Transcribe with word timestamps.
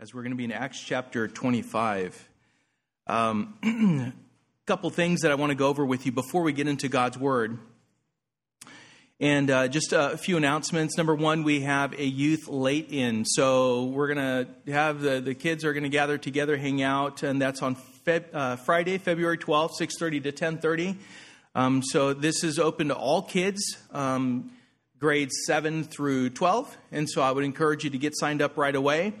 as 0.00 0.12
we're 0.12 0.22
going 0.22 0.32
to 0.32 0.36
be 0.36 0.44
in 0.44 0.52
Acts 0.52 0.80
chapter 0.80 1.28
25. 1.28 2.28
Um, 3.06 3.54
a 3.62 4.12
couple 4.66 4.90
things 4.90 5.20
that 5.20 5.30
I 5.30 5.36
want 5.36 5.50
to 5.50 5.54
go 5.54 5.68
over 5.68 5.86
with 5.86 6.04
you 6.04 6.10
before 6.10 6.42
we 6.42 6.52
get 6.52 6.66
into 6.66 6.88
God's 6.88 7.16
Word. 7.16 7.58
And 9.20 9.48
uh, 9.50 9.68
just 9.68 9.92
a 9.92 10.18
few 10.18 10.36
announcements. 10.36 10.96
Number 10.98 11.14
one, 11.14 11.44
we 11.44 11.60
have 11.60 11.92
a 11.92 12.04
youth 12.04 12.48
late 12.48 12.88
in. 12.90 13.24
So 13.24 13.84
we're 13.84 14.12
going 14.12 14.46
to 14.66 14.72
have 14.72 15.00
the, 15.00 15.20
the 15.20 15.34
kids 15.34 15.64
are 15.64 15.72
going 15.72 15.84
to 15.84 15.88
gather 15.88 16.18
together, 16.18 16.56
hang 16.56 16.82
out, 16.82 17.22
and 17.22 17.40
that's 17.40 17.62
on 17.62 17.76
Feb, 18.04 18.24
uh, 18.32 18.56
Friday, 18.56 18.98
February 18.98 19.38
12th, 19.38 19.80
6.30 19.80 20.24
to 20.24 20.32
10.30. 20.32 20.96
Um, 21.54 21.82
so 21.84 22.12
this 22.12 22.42
is 22.42 22.58
open 22.58 22.88
to 22.88 22.96
all 22.96 23.22
kids. 23.22 23.62
Um, 23.92 24.50
grades 24.98 25.34
7 25.46 25.84
through 25.84 26.30
12. 26.30 26.76
And 26.90 27.08
so 27.08 27.22
I 27.22 27.30
would 27.30 27.44
encourage 27.44 27.84
you 27.84 27.90
to 27.90 27.98
get 27.98 28.14
signed 28.16 28.42
up 28.42 28.56
right 28.56 28.74
away 28.74 29.12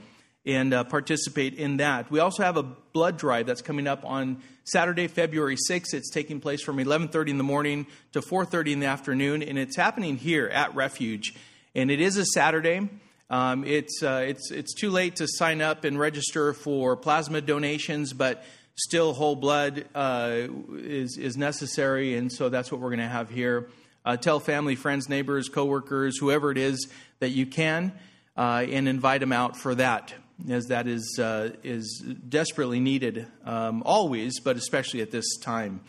and 0.46 0.74
uh, 0.74 0.84
participate 0.84 1.54
in 1.54 1.78
that. 1.78 2.10
We 2.10 2.18
also 2.20 2.42
have 2.42 2.56
a 2.56 2.62
blood 2.62 3.16
drive 3.16 3.46
that's 3.46 3.62
coming 3.62 3.86
up 3.86 4.04
on 4.04 4.42
Saturday, 4.64 5.08
February 5.08 5.56
6th. 5.56 5.94
It's 5.94 6.10
taking 6.10 6.40
place 6.40 6.62
from 6.62 6.78
11:30 6.78 7.30
in 7.30 7.38
the 7.38 7.44
morning 7.44 7.86
to 8.12 8.20
4:30 8.20 8.72
in 8.72 8.80
the 8.80 8.86
afternoon, 8.86 9.42
and 9.42 9.58
it's 9.58 9.76
happening 9.76 10.16
here 10.16 10.46
at 10.48 10.74
Refuge. 10.74 11.34
And 11.74 11.90
it 11.90 12.00
is 12.00 12.16
a 12.16 12.24
Saturday. 12.24 12.88
Um, 13.30 13.64
it's 13.64 14.02
uh, 14.02 14.24
it's 14.26 14.50
it's 14.50 14.74
too 14.74 14.90
late 14.90 15.16
to 15.16 15.26
sign 15.26 15.60
up 15.60 15.84
and 15.84 15.98
register 15.98 16.52
for 16.52 16.96
plasma 16.96 17.40
donations, 17.40 18.12
but 18.12 18.44
still 18.76 19.14
whole 19.14 19.36
blood 19.36 19.86
uh, 19.94 20.48
is 20.74 21.16
is 21.16 21.36
necessary, 21.36 22.16
and 22.16 22.30
so 22.30 22.48
that's 22.48 22.70
what 22.70 22.80
we're 22.80 22.90
going 22.90 23.00
to 23.00 23.08
have 23.08 23.30
here. 23.30 23.68
Uh, 24.04 24.18
tell 24.18 24.38
family, 24.38 24.76
friends, 24.76 25.08
neighbors, 25.08 25.48
coworkers, 25.48 26.18
whoever 26.18 26.50
it 26.50 26.58
is 26.58 26.88
that 27.20 27.30
you 27.30 27.46
can, 27.46 27.92
uh, 28.36 28.64
and 28.68 28.86
invite 28.86 29.20
them 29.20 29.32
out 29.32 29.56
for 29.56 29.74
that, 29.74 30.12
as 30.48 30.66
that 30.66 30.86
is 30.86 31.18
uh, 31.18 31.50
is 31.62 32.04
desperately 32.28 32.80
needed 32.80 33.26
um, 33.44 33.82
always, 33.84 34.40
but 34.40 34.56
especially 34.56 35.00
at 35.00 35.10
this 35.10 35.36
time. 35.38 35.80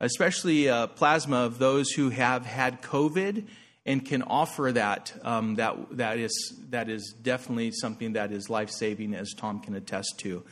Especially 0.00 0.68
uh, 0.68 0.86
plasma 0.86 1.38
of 1.38 1.58
those 1.58 1.90
who 1.90 2.10
have 2.10 2.46
had 2.46 2.82
COVID 2.82 3.46
and 3.84 4.04
can 4.04 4.22
offer 4.22 4.70
that. 4.72 5.12
Um, 5.22 5.56
that 5.56 5.76
that 5.96 6.18
is 6.18 6.54
that 6.70 6.88
is 6.88 7.14
definitely 7.20 7.72
something 7.72 8.12
that 8.12 8.30
is 8.30 8.48
life 8.48 8.70
saving, 8.70 9.14
as 9.14 9.32
Tom 9.36 9.60
can 9.60 9.74
attest 9.74 10.18
to. 10.18 10.44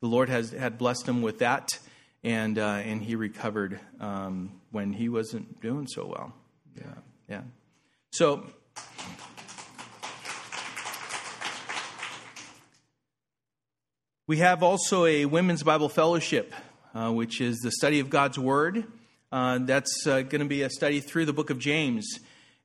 The 0.00 0.08
Lord 0.08 0.28
has 0.28 0.50
had 0.50 0.76
blessed 0.76 1.08
him 1.08 1.22
with 1.22 1.38
that, 1.38 1.78
and 2.24 2.58
uh, 2.58 2.82
and 2.84 3.00
he 3.02 3.14
recovered 3.14 3.80
um, 4.00 4.60
when 4.70 4.92
he 4.92 5.08
wasn't 5.08 5.60
doing 5.62 5.86
so 5.86 6.06
well. 6.06 6.32
Yeah, 6.76 6.94
yeah. 7.28 7.42
So, 8.12 8.44
we 14.30 14.36
have 14.36 14.62
also 14.62 15.06
a 15.06 15.24
women's 15.24 15.64
Bible 15.64 15.88
fellowship, 15.88 16.54
uh, 16.94 17.10
which 17.10 17.40
is 17.40 17.58
the 17.64 17.72
study 17.72 17.98
of 17.98 18.10
God's 18.10 18.38
Word. 18.38 18.84
Uh, 19.32 19.58
that's 19.62 20.06
uh, 20.06 20.22
going 20.22 20.38
to 20.40 20.44
be 20.44 20.62
a 20.62 20.70
study 20.70 21.00
through 21.00 21.24
the 21.24 21.32
book 21.32 21.50
of 21.50 21.58
James. 21.58 22.06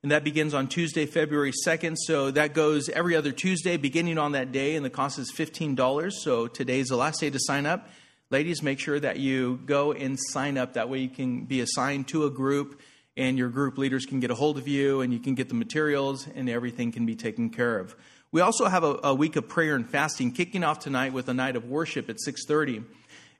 And 0.00 0.12
that 0.12 0.22
begins 0.22 0.54
on 0.54 0.68
Tuesday, 0.68 1.06
February 1.06 1.52
2nd. 1.66 1.96
So 1.96 2.30
that 2.30 2.54
goes 2.54 2.88
every 2.88 3.16
other 3.16 3.32
Tuesday, 3.32 3.76
beginning 3.78 4.16
on 4.16 4.30
that 4.30 4.52
day, 4.52 4.76
and 4.76 4.84
the 4.84 4.90
cost 4.90 5.18
is 5.18 5.32
$15. 5.32 6.12
So 6.12 6.46
today's 6.46 6.86
the 6.86 6.96
last 6.96 7.18
day 7.18 7.30
to 7.30 7.38
sign 7.40 7.66
up. 7.66 7.88
Ladies, 8.30 8.62
make 8.62 8.78
sure 8.78 9.00
that 9.00 9.18
you 9.18 9.58
go 9.66 9.90
and 9.90 10.16
sign 10.30 10.58
up. 10.58 10.74
That 10.74 10.88
way 10.88 11.00
you 11.00 11.08
can 11.08 11.46
be 11.46 11.62
assigned 11.62 12.06
to 12.08 12.26
a 12.26 12.30
group 12.30 12.80
and 13.16 13.36
your 13.36 13.48
group 13.48 13.76
leaders 13.76 14.06
can 14.06 14.20
get 14.20 14.30
a 14.30 14.36
hold 14.36 14.56
of 14.56 14.68
you 14.68 15.00
and 15.00 15.12
you 15.12 15.18
can 15.18 15.34
get 15.34 15.48
the 15.48 15.56
materials 15.56 16.28
and 16.32 16.48
everything 16.48 16.92
can 16.92 17.06
be 17.06 17.16
taken 17.16 17.50
care 17.50 17.80
of 17.80 17.96
we 18.36 18.42
also 18.42 18.66
have 18.66 18.84
a, 18.84 19.00
a 19.02 19.14
week 19.14 19.36
of 19.36 19.48
prayer 19.48 19.74
and 19.74 19.88
fasting 19.88 20.30
kicking 20.30 20.62
off 20.62 20.78
tonight 20.80 21.14
with 21.14 21.26
a 21.30 21.32
night 21.32 21.56
of 21.56 21.70
worship 21.70 22.10
at 22.10 22.16
6.30 22.16 22.84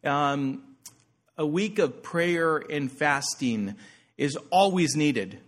um, 0.08 0.62
a 1.36 1.44
week 1.46 1.78
of 1.78 2.02
prayer 2.02 2.56
and 2.56 2.90
fasting 2.90 3.74
is 4.16 4.38
always 4.48 4.96
needed. 4.96 5.38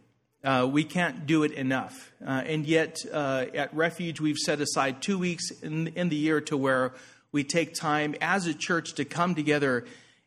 Uh, 0.45 0.69
we 0.71 0.85
can't 0.85 1.27
do 1.27 1.45
it 1.45 1.53
enough. 1.53 2.13
Uh, 2.23 2.43
and 2.45 2.67
yet 2.67 2.99
uh, 3.11 3.47
at 3.55 3.75
refuge 3.75 4.21
we've 4.21 4.37
set 4.37 4.61
aside 4.61 5.01
two 5.01 5.19
weeks 5.19 5.51
in, 5.63 5.87
in 5.97 6.11
the 6.11 6.17
year 6.17 6.43
to 6.43 6.55
where 6.55 6.93
we 7.33 7.43
take 7.43 7.73
time 7.73 8.15
as 8.21 8.47
a 8.47 8.53
church 8.53 8.97
to 8.97 9.07
come 9.07 9.35
together 9.35 9.87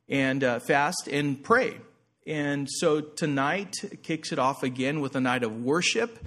and 0.10 0.44
uh, 0.44 0.60
fast 0.62 1.08
and 1.08 1.44
pray. 1.44 1.78
And 2.26 2.68
so 2.68 3.02
tonight 3.02 3.76
kicks 4.02 4.32
it 4.32 4.40
off 4.40 4.64
again 4.64 5.00
with 5.00 5.16
a 5.16 5.22
night 5.22 5.44
of 5.44 5.62
worship. 5.64 6.18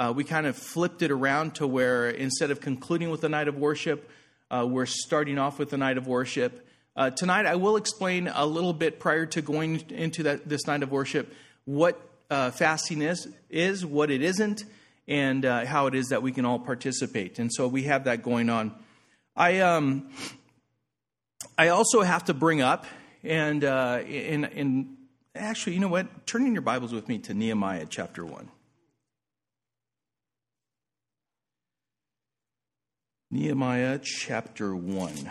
Uh, 0.00 0.10
we 0.16 0.24
kind 0.24 0.46
of 0.46 0.56
flipped 0.56 1.02
it 1.02 1.10
around 1.10 1.56
to 1.56 1.66
where 1.66 2.08
instead 2.08 2.50
of 2.50 2.58
concluding 2.58 3.10
with 3.10 3.22
a 3.22 3.28
night 3.28 3.48
of 3.48 3.58
worship, 3.58 4.10
uh, 4.50 4.66
we're 4.66 4.86
starting 4.86 5.36
off 5.36 5.58
with 5.58 5.74
a 5.74 5.76
night 5.76 5.98
of 5.98 6.06
worship. 6.06 6.66
Uh, 6.96 7.10
tonight, 7.10 7.44
I 7.44 7.56
will 7.56 7.76
explain 7.76 8.26
a 8.26 8.46
little 8.46 8.72
bit 8.72 8.98
prior 8.98 9.26
to 9.26 9.42
going 9.42 9.82
into 9.90 10.22
that, 10.22 10.48
this 10.48 10.66
night 10.66 10.82
of 10.82 10.90
worship 10.90 11.30
what 11.66 12.00
uh, 12.30 12.50
fasting 12.50 13.02
is, 13.02 13.28
is, 13.50 13.84
what 13.84 14.10
it 14.10 14.22
isn't, 14.22 14.64
and 15.06 15.44
uh, 15.44 15.66
how 15.66 15.86
it 15.86 15.94
is 15.94 16.08
that 16.08 16.22
we 16.22 16.32
can 16.32 16.46
all 16.46 16.58
participate. 16.58 17.38
And 17.38 17.52
so 17.52 17.68
we 17.68 17.82
have 17.82 18.04
that 18.04 18.22
going 18.22 18.48
on. 18.48 18.74
I 19.36 19.60
um, 19.60 20.08
I 21.58 21.68
also 21.68 22.00
have 22.00 22.24
to 22.24 22.32
bring 22.32 22.62
up, 22.62 22.86
and 23.22 23.62
uh, 23.62 24.00
in 24.06 24.46
in 24.46 24.96
Actually, 25.34 25.74
you 25.74 25.80
know 25.80 25.88
what? 25.88 26.26
Turn 26.26 26.46
in 26.46 26.54
your 26.54 26.62
Bibles 26.62 26.92
with 26.92 27.06
me 27.06 27.18
to 27.18 27.34
Nehemiah 27.34 27.86
chapter 27.88 28.24
1. 28.24 28.48
Nehemiah 33.32 34.00
chapter 34.02 34.74
1. 34.74 35.30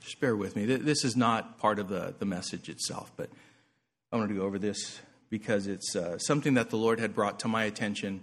Just 0.00 0.20
bear 0.20 0.36
with 0.36 0.54
me. 0.54 0.64
This 0.64 1.04
is 1.04 1.16
not 1.16 1.58
part 1.58 1.80
of 1.80 1.88
the, 1.88 2.14
the 2.16 2.24
message 2.24 2.68
itself, 2.68 3.10
but 3.16 3.28
I 4.12 4.16
wanted 4.16 4.28
to 4.28 4.38
go 4.38 4.46
over 4.46 4.60
this 4.60 5.00
because 5.30 5.66
it's 5.66 5.96
uh, 5.96 6.16
something 6.18 6.54
that 6.54 6.70
the 6.70 6.76
Lord 6.76 7.00
had 7.00 7.12
brought 7.12 7.40
to 7.40 7.48
my 7.48 7.64
attention. 7.64 8.22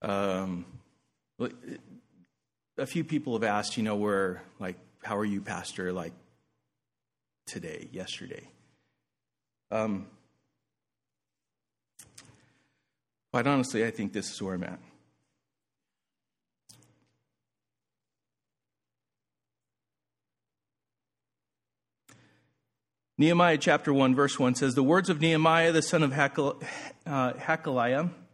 Um, 0.00 0.64
a 2.76 2.86
few 2.86 3.04
people 3.04 3.34
have 3.34 3.44
asked, 3.44 3.76
you 3.76 3.82
know, 3.82 3.96
where, 3.96 4.42
like, 4.58 4.76
how 5.02 5.16
are 5.16 5.24
you, 5.24 5.40
Pastor, 5.40 5.92
like 5.92 6.12
today, 7.46 7.88
yesterday? 7.92 8.48
Um, 9.70 10.06
quite 13.32 13.46
honestly, 13.46 13.84
I 13.84 13.90
think 13.90 14.12
this 14.12 14.30
is 14.30 14.42
where 14.42 14.54
I'm 14.54 14.64
at. 14.64 14.78
Nehemiah 23.16 23.58
chapter 23.58 23.94
1, 23.94 24.16
verse 24.16 24.40
1 24.40 24.56
says, 24.56 24.74
The 24.74 24.82
words 24.82 25.08
of 25.08 25.20
Nehemiah, 25.20 25.70
the 25.70 25.82
son 25.82 26.02
of 26.02 26.12
uh, 26.12 27.32
Hacaliah. 27.34 28.10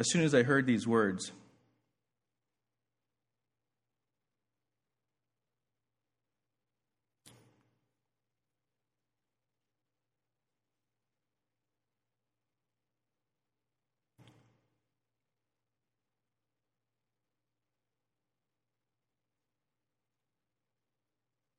As 0.00 0.08
soon 0.08 0.22
as 0.22 0.34
I 0.34 0.44
heard 0.44 0.64
these 0.64 0.86
words, 0.86 1.30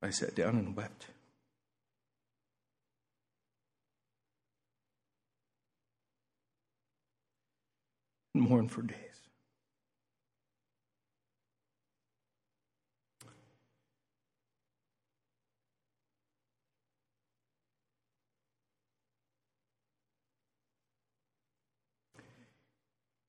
I 0.02 0.10
sat 0.10 0.34
down 0.34 0.58
and 0.58 0.76
wept. 0.76 1.06
And 8.42 8.50
mourn 8.50 8.68
for 8.68 8.82
days. 8.82 8.98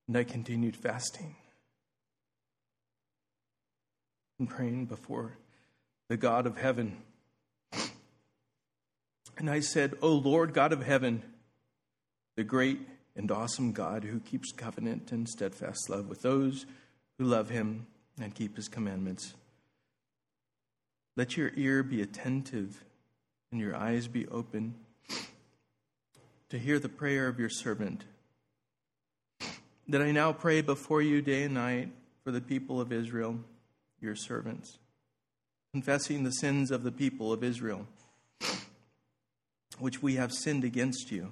And 0.07 0.17
I 0.17 0.23
continued 0.23 0.75
fasting 0.75 1.35
and 4.37 4.49
praying 4.49 4.85
before 4.87 5.37
the 6.09 6.17
God 6.17 6.45
of 6.45 6.57
heaven. 6.57 6.97
And 9.37 9.49
I 9.49 9.61
said, 9.61 9.93
O 10.01 10.09
Lord 10.09 10.53
God 10.53 10.73
of 10.73 10.83
heaven, 10.83 11.23
the 12.35 12.43
great 12.43 12.79
and 13.15 13.31
awesome 13.31 13.71
God 13.71 14.03
who 14.03 14.19
keeps 14.19 14.51
covenant 14.51 15.11
and 15.11 15.27
steadfast 15.27 15.89
love 15.89 16.07
with 16.07 16.21
those 16.21 16.65
who 17.17 17.25
love 17.25 17.49
him 17.49 17.87
and 18.19 18.33
keep 18.33 18.55
his 18.55 18.67
commandments. 18.67 19.35
Let 21.15 21.37
your 21.37 21.51
ear 21.55 21.83
be 21.83 22.01
attentive 22.01 22.83
and 23.51 23.61
your 23.61 23.75
eyes 23.75 24.07
be 24.07 24.27
open 24.27 24.75
to 26.49 26.57
hear 26.57 26.79
the 26.79 26.89
prayer 26.89 27.27
of 27.27 27.39
your 27.39 27.49
servant. 27.49 28.05
That 29.87 30.01
I 30.01 30.11
now 30.11 30.33
pray 30.33 30.61
before 30.61 31.01
you 31.01 31.21
day 31.21 31.43
and 31.43 31.53
night 31.53 31.89
for 32.23 32.31
the 32.31 32.41
people 32.41 32.81
of 32.81 32.91
Israel, 32.91 33.39
your 34.01 34.15
servants, 34.15 34.79
confessing 35.71 36.23
the 36.23 36.31
sins 36.31 36.71
of 36.71 36.83
the 36.83 36.91
people 36.91 37.31
of 37.31 37.43
Israel, 37.43 37.85
which 39.77 40.01
we 40.01 40.15
have 40.15 40.31
sinned 40.31 40.63
against 40.63 41.11
you 41.11 41.31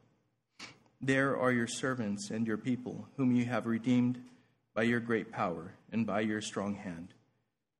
There 1.01 1.37
are 1.37 1.51
your 1.51 1.67
servants 1.67 2.29
and 2.29 2.45
your 2.45 2.57
people, 2.57 3.07
whom 3.17 3.31
you 3.31 3.45
have 3.45 3.65
redeemed 3.65 4.21
by 4.73 4.83
your 4.83 4.99
great 4.99 5.31
power 5.31 5.73
and 5.91 6.05
by 6.05 6.21
your 6.21 6.41
strong 6.41 6.75
hand. 6.75 7.13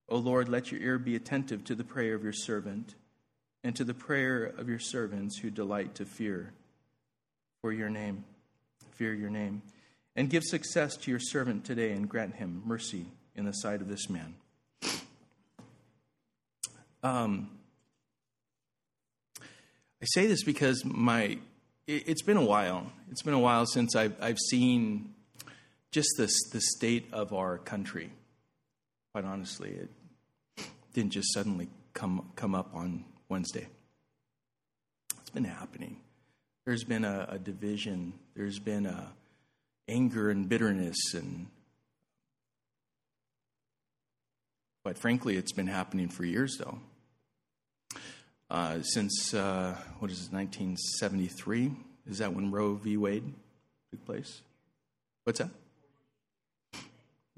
O 0.09 0.17
Lord, 0.17 0.49
let 0.49 0.71
your 0.71 0.81
ear 0.81 0.97
be 0.97 1.15
attentive 1.15 1.63
to 1.65 1.75
the 1.75 1.83
prayer 1.83 2.15
of 2.15 2.23
your 2.23 2.33
servant 2.33 2.95
and 3.63 3.75
to 3.75 3.83
the 3.83 3.93
prayer 3.93 4.43
of 4.43 4.67
your 4.67 4.79
servants 4.79 5.37
who 5.37 5.51
delight 5.51 5.95
to 5.95 6.05
fear 6.05 6.53
for 7.61 7.71
your 7.71 7.89
name, 7.89 8.25
fear 8.91 9.13
your 9.13 9.29
name. 9.29 9.61
And 10.15 10.29
give 10.29 10.43
success 10.43 10.97
to 10.97 11.11
your 11.11 11.19
servant 11.21 11.63
today 11.63 11.91
and 11.91 12.09
grant 12.09 12.35
him 12.35 12.63
mercy 12.65 13.05
in 13.35 13.45
the 13.45 13.53
sight 13.53 13.81
of 13.81 13.87
this 13.87 14.09
man. 14.09 14.35
Um, 17.03 17.49
I 19.39 20.05
say 20.05 20.27
this 20.27 20.43
because 20.43 20.83
my 20.83 21.37
it, 21.87 22.07
has 22.07 22.21
been 22.21 22.37
a 22.37 22.45
while. 22.45 22.91
It's 23.09 23.21
been 23.21 23.33
a 23.33 23.39
while 23.39 23.65
since 23.65 23.95
I've, 23.95 24.15
I've 24.21 24.39
seen 24.39 25.13
just 25.91 26.09
this 26.17 26.33
the 26.51 26.61
state 26.61 27.07
of 27.11 27.33
our 27.33 27.57
country. 27.57 28.11
Quite 29.13 29.25
honestly, 29.25 29.71
it 29.71 29.89
didn't 30.93 31.11
just 31.11 31.33
suddenly 31.33 31.69
come 31.93 32.31
come 32.35 32.55
up 32.55 32.73
on 32.73 33.05
Wednesday. 33.29 33.67
It's 35.19 35.29
been 35.29 35.43
happening. 35.43 35.97
There's 36.65 36.83
been 36.83 37.03
a, 37.03 37.27
a 37.29 37.39
division. 37.39 38.13
There's 38.35 38.59
been 38.59 38.85
a 38.85 39.11
anger 39.87 40.29
and 40.29 40.47
bitterness 40.47 41.13
and 41.13 41.47
quite 44.83 44.97
frankly, 44.97 45.37
it's 45.37 45.51
been 45.51 45.67
happening 45.67 46.09
for 46.09 46.25
years, 46.25 46.57
though. 46.57 46.79
Uh, 48.51 48.81
since, 48.81 49.33
uh, 49.33 49.73
what 49.99 50.11
is 50.11 50.27
it, 50.27 50.33
1973? 50.33 51.71
Is 52.09 52.17
that 52.17 52.33
when 52.33 52.51
Roe 52.51 52.73
v. 52.73 52.97
Wade 52.97 53.23
took 53.89 54.05
place? 54.05 54.41
What's 55.23 55.39
that? 55.39 55.51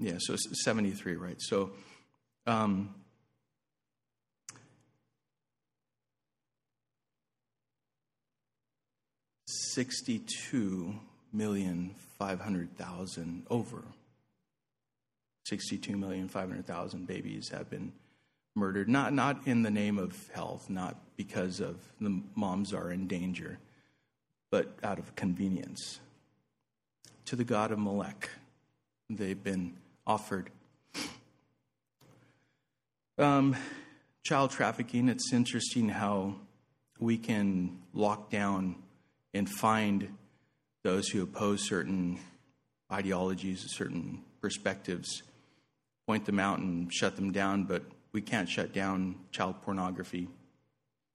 Yeah, 0.00 0.16
so 0.18 0.34
73, 0.34 1.14
right? 1.14 1.40
So, 1.40 1.70
um, 2.48 2.92
Sixty-two 9.46 10.94
million 11.32 11.94
five 12.18 12.40
hundred 12.40 12.76
thousand 12.76 13.44
over. 13.50 13.82
Sixty-two 15.46 15.96
million 15.96 16.28
five 16.28 16.48
hundred 16.48 16.66
thousand 16.66 17.06
babies 17.08 17.48
have 17.50 17.70
been 17.70 17.92
murdered, 18.54 18.88
not, 18.88 19.12
not 19.12 19.46
in 19.46 19.62
the 19.62 19.70
name 19.70 19.98
of 19.98 20.30
health, 20.32 20.70
not 20.70 20.96
because 21.16 21.60
of 21.60 21.76
the 22.00 22.22
moms 22.34 22.72
are 22.72 22.90
in 22.90 23.06
danger, 23.06 23.58
but 24.50 24.78
out 24.82 24.98
of 24.98 25.14
convenience. 25.16 26.00
To 27.26 27.36
the 27.36 27.44
god 27.44 27.72
of 27.72 27.78
Molech, 27.78 28.28
they've 29.10 29.42
been 29.42 29.76
offered. 30.06 30.50
Um, 33.16 33.56
child 34.24 34.50
trafficking, 34.50 35.08
it's 35.08 35.32
interesting 35.32 35.88
how 35.88 36.34
we 36.98 37.16
can 37.16 37.78
lock 37.92 38.30
down 38.30 38.76
and 39.32 39.48
find 39.48 40.16
those 40.82 41.08
who 41.08 41.22
oppose 41.22 41.62
certain 41.62 42.18
ideologies, 42.92 43.64
certain 43.68 44.22
perspectives, 44.40 45.22
point 46.06 46.24
them 46.26 46.38
out 46.38 46.58
and 46.58 46.92
shut 46.92 47.16
them 47.16 47.32
down, 47.32 47.64
but 47.64 47.82
we 48.14 48.22
can't 48.22 48.48
shut 48.48 48.72
down 48.72 49.16
child 49.32 49.60
pornography. 49.62 50.28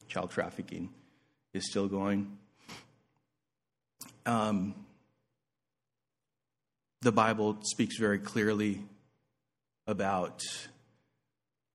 Child 0.09 0.31
trafficking 0.31 0.89
is 1.53 1.67
still 1.67 1.87
going. 1.87 2.37
Um, 4.25 4.75
the 7.01 7.13
Bible 7.13 7.57
speaks 7.61 7.97
very 7.97 8.19
clearly 8.19 8.83
about 9.87 10.43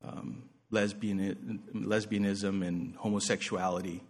um, 0.06 0.42
lesbian, 0.70 1.62
lesbianism 1.74 2.64
and 2.64 2.94
homosexuality, 2.96 4.02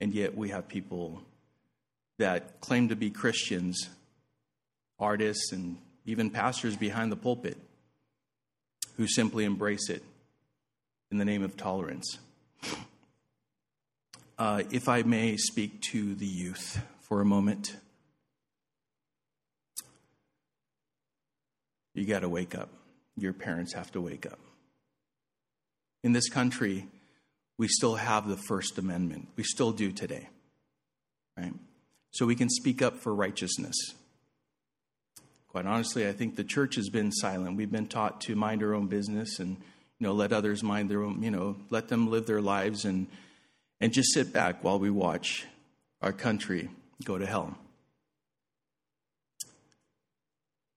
and 0.00 0.12
yet 0.12 0.36
we 0.36 0.50
have 0.50 0.68
people 0.68 1.22
that 2.18 2.60
claim 2.60 2.90
to 2.90 2.96
be 2.96 3.10
Christians, 3.10 3.88
artists, 4.98 5.50
and 5.50 5.78
even 6.04 6.28
pastors 6.28 6.76
behind 6.76 7.10
the 7.10 7.16
pulpit 7.16 7.56
who 8.98 9.06
simply 9.06 9.46
embrace 9.46 9.88
it 9.88 10.04
in 11.12 11.18
the 11.18 11.24
name 11.26 11.42
of 11.42 11.58
tolerance. 11.58 12.18
Uh, 14.38 14.62
if 14.70 14.88
I 14.88 15.02
may 15.02 15.36
speak 15.36 15.82
to 15.92 16.14
the 16.14 16.26
youth 16.26 16.82
for 17.02 17.20
a 17.20 17.24
moment, 17.24 17.76
you 21.94 22.06
got 22.06 22.20
to 22.20 22.30
wake 22.30 22.54
up. 22.54 22.70
Your 23.18 23.34
parents 23.34 23.74
have 23.74 23.92
to 23.92 24.00
wake 24.00 24.24
up. 24.24 24.38
In 26.02 26.14
this 26.14 26.30
country, 26.30 26.86
we 27.58 27.68
still 27.68 27.96
have 27.96 28.26
the 28.26 28.38
First 28.38 28.78
Amendment. 28.78 29.28
We 29.36 29.44
still 29.44 29.70
do 29.70 29.92
today, 29.92 30.30
right? 31.36 31.52
So 32.12 32.24
we 32.24 32.34
can 32.34 32.48
speak 32.48 32.80
up 32.80 32.96
for 32.96 33.14
righteousness. 33.14 33.76
Quite 35.48 35.66
honestly, 35.66 36.08
I 36.08 36.12
think 36.12 36.36
the 36.36 36.44
church 36.44 36.76
has 36.76 36.88
been 36.88 37.12
silent. 37.12 37.58
We've 37.58 37.70
been 37.70 37.86
taught 37.86 38.22
to 38.22 38.34
mind 38.34 38.62
our 38.62 38.72
own 38.72 38.86
business 38.86 39.38
and 39.38 39.58
you 40.02 40.08
know, 40.08 40.14
let 40.14 40.32
others 40.32 40.64
mind 40.64 40.90
their 40.90 41.04
own, 41.04 41.22
you 41.22 41.30
know, 41.30 41.54
let 41.70 41.86
them 41.86 42.10
live 42.10 42.26
their 42.26 42.40
lives 42.40 42.84
and, 42.84 43.06
and 43.80 43.92
just 43.92 44.12
sit 44.12 44.32
back 44.32 44.64
while 44.64 44.76
we 44.76 44.90
watch 44.90 45.46
our 46.00 46.12
country 46.12 46.68
go 47.04 47.18
to 47.18 47.24
hell. 47.24 47.56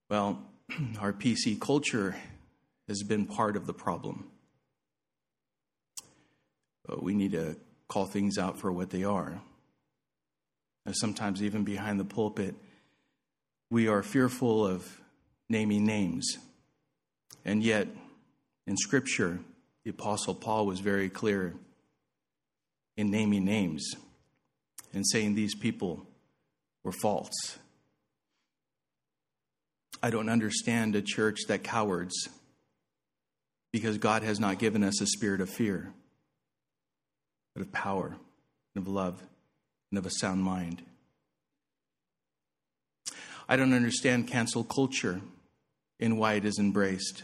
Well, 0.08 0.44
our 1.00 1.12
PC 1.12 1.60
culture 1.60 2.14
has 2.86 3.02
been 3.02 3.26
part 3.26 3.56
of 3.56 3.66
the 3.66 3.74
problem. 3.74 4.28
But 6.86 7.02
we 7.02 7.12
need 7.12 7.32
to 7.32 7.56
call 7.88 8.06
things 8.06 8.38
out 8.38 8.60
for 8.60 8.70
what 8.70 8.90
they 8.90 9.02
are. 9.02 9.40
And 10.84 10.94
sometimes, 10.94 11.42
even 11.42 11.64
behind 11.64 11.98
the 11.98 12.04
pulpit, 12.04 12.54
we 13.70 13.88
are 13.88 14.04
fearful 14.04 14.64
of 14.64 15.00
naming 15.48 15.84
names. 15.84 16.38
And 17.44 17.64
yet, 17.64 17.88
in 18.66 18.76
Scripture, 18.76 19.38
the 19.84 19.90
Apostle 19.90 20.34
Paul 20.34 20.66
was 20.66 20.80
very 20.80 21.08
clear 21.08 21.54
in 22.96 23.10
naming 23.10 23.44
names 23.44 23.94
and 24.92 25.06
saying 25.06 25.34
these 25.34 25.54
people 25.54 26.06
were 26.82 26.92
false. 26.92 27.58
I 30.02 30.10
don't 30.10 30.28
understand 30.28 30.94
a 30.94 31.02
church 31.02 31.40
that 31.48 31.62
cowards 31.62 32.28
because 33.72 33.98
God 33.98 34.22
has 34.22 34.40
not 34.40 34.58
given 34.58 34.82
us 34.82 35.00
a 35.00 35.06
spirit 35.06 35.40
of 35.40 35.50
fear, 35.50 35.92
but 37.54 37.62
of 37.62 37.72
power, 37.72 38.16
and 38.74 38.86
of 38.86 38.88
love, 38.88 39.22
and 39.90 39.98
of 39.98 40.06
a 40.06 40.10
sound 40.10 40.42
mind. 40.42 40.82
I 43.48 43.56
don't 43.56 43.72
understand 43.72 44.28
cancel 44.28 44.64
culture 44.64 45.20
and 46.00 46.18
why 46.18 46.34
it 46.34 46.44
is 46.44 46.58
embraced. 46.58 47.22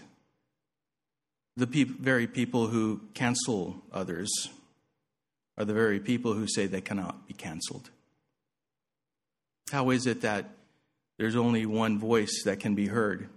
The 1.56 1.66
pe- 1.66 1.84
very 1.84 2.26
people 2.26 2.68
who 2.68 3.00
cancel 3.14 3.82
others 3.92 4.30
are 5.58 5.64
the 5.64 5.74
very 5.74 6.00
people 6.00 6.32
who 6.32 6.46
say 6.46 6.66
they 6.66 6.80
cannot 6.80 7.26
be 7.26 7.34
canceled. 7.34 7.90
How 9.70 9.90
is 9.90 10.06
it 10.06 10.22
that 10.22 10.50
there's 11.18 11.36
only 11.36 11.66
one 11.66 11.98
voice 11.98 12.42
that 12.44 12.60
can 12.60 12.74
be 12.74 12.86
heard 12.86 13.28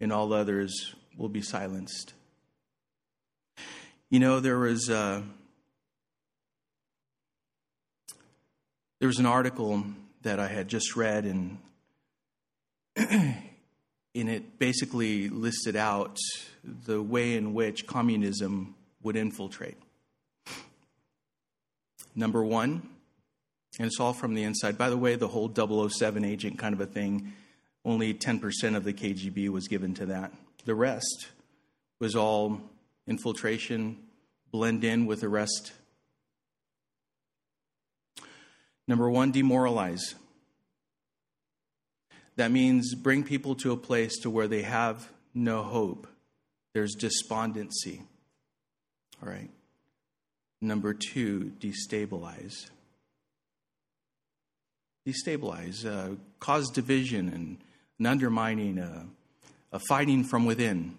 and 0.00 0.12
all 0.12 0.32
others 0.32 0.94
will 1.16 1.28
be 1.28 1.42
silenced? 1.42 2.14
You 4.10 4.20
know, 4.20 4.38
there 4.38 4.58
was 4.58 4.88
uh, 4.88 5.22
there 9.00 9.08
was 9.08 9.18
an 9.18 9.26
article 9.26 9.84
that 10.22 10.38
I 10.38 10.46
had 10.46 10.68
just 10.68 10.96
read, 10.96 11.24
and 11.24 11.58
and 12.96 13.36
it 14.14 14.58
basically 14.58 15.28
listed 15.28 15.76
out 15.76 16.16
the 16.64 17.02
way 17.02 17.36
in 17.36 17.54
which 17.54 17.86
communism 17.86 18.74
would 19.02 19.16
infiltrate. 19.16 19.76
Number 22.14 22.44
one, 22.44 22.88
and 23.78 23.86
it's 23.86 23.98
all 23.98 24.12
from 24.12 24.34
the 24.34 24.44
inside. 24.44 24.78
By 24.78 24.88
the 24.88 24.96
way, 24.96 25.16
the 25.16 25.28
whole 25.28 25.52
007 25.88 26.24
agent 26.24 26.58
kind 26.58 26.72
of 26.72 26.80
a 26.80 26.86
thing, 26.86 27.32
only 27.84 28.14
10% 28.14 28.76
of 28.76 28.84
the 28.84 28.92
KGB 28.92 29.48
was 29.48 29.68
given 29.68 29.94
to 29.94 30.06
that. 30.06 30.32
The 30.64 30.74
rest 30.74 31.28
was 32.00 32.14
all 32.14 32.60
infiltration, 33.06 33.98
blend 34.50 34.84
in 34.84 35.06
with 35.06 35.20
the 35.20 35.28
rest. 35.28 35.72
Number 38.86 39.10
one, 39.10 39.32
demoralize. 39.32 40.14
That 42.36 42.50
means 42.50 42.94
bring 42.94 43.24
people 43.24 43.54
to 43.56 43.72
a 43.72 43.76
place 43.76 44.18
to 44.20 44.30
where 44.30 44.48
they 44.48 44.62
have 44.62 45.08
no 45.34 45.62
hope. 45.62 46.06
There's 46.74 46.94
despondency. 46.94 48.02
All 49.22 49.28
right. 49.28 49.50
Number 50.60 50.92
two, 50.92 51.52
destabilize. 51.60 52.70
Destabilize, 55.06 55.86
uh, 55.86 56.16
cause 56.40 56.70
division 56.70 57.28
and 57.28 57.58
an 57.98 58.06
undermining, 58.06 58.78
uh, 58.78 59.04
a 59.72 59.78
fighting 59.78 60.24
from 60.24 60.46
within. 60.46 60.96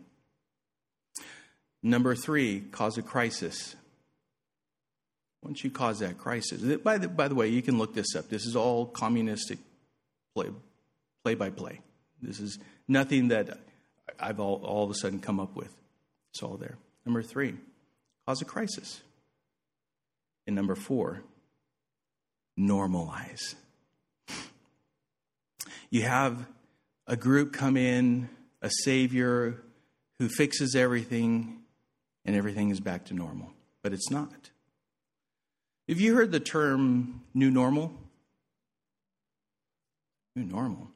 Number 1.83 2.15
three, 2.15 2.61
cause 2.71 2.97
a 2.97 3.01
crisis. 3.01 3.75
Once 5.43 5.63
you 5.63 5.69
cause 5.69 5.99
that 5.99 6.17
crisis, 6.17 6.61
by 6.77 6.97
the, 6.97 7.07
by 7.07 7.27
the 7.27 7.35
way, 7.35 7.47
you 7.47 7.61
can 7.61 7.77
look 7.77 7.93
this 7.93 8.15
up. 8.15 8.29
This 8.29 8.45
is 8.45 8.55
all 8.55 8.85
communistic 8.85 9.59
play, 10.35 10.49
play 11.23 11.35
by 11.35 11.49
play. 11.49 11.81
This 12.21 12.39
is 12.39 12.59
nothing 12.87 13.27
that 13.29 13.59
I've 14.19 14.39
all, 14.39 14.61
all 14.63 14.83
of 14.83 14.91
a 14.91 14.95
sudden 14.95 15.19
come 15.19 15.39
up 15.39 15.55
with. 15.55 15.73
It's 16.33 16.43
all 16.43 16.57
there. 16.57 16.77
Number 17.05 17.21
three, 17.21 17.55
cause 18.25 18.41
a 18.41 18.45
crisis. 18.45 19.01
And 20.47 20.55
number 20.55 20.75
four, 20.75 21.23
normalize. 22.59 23.55
You 25.89 26.03
have 26.03 26.45
a 27.07 27.15
group 27.15 27.53
come 27.53 27.77
in, 27.77 28.29
a 28.61 28.69
savior 28.83 29.61
who 30.19 30.27
fixes 30.27 30.75
everything, 30.75 31.61
and 32.25 32.35
everything 32.35 32.69
is 32.69 32.79
back 32.79 33.05
to 33.05 33.13
normal. 33.13 33.51
But 33.81 33.93
it's 33.93 34.09
not. 34.09 34.49
Have 35.87 35.99
you 35.99 36.15
heard 36.15 36.31
the 36.31 36.39
term 36.39 37.21
new 37.33 37.51
normal? 37.51 37.93
New 40.35 40.43
normal. 40.43 40.89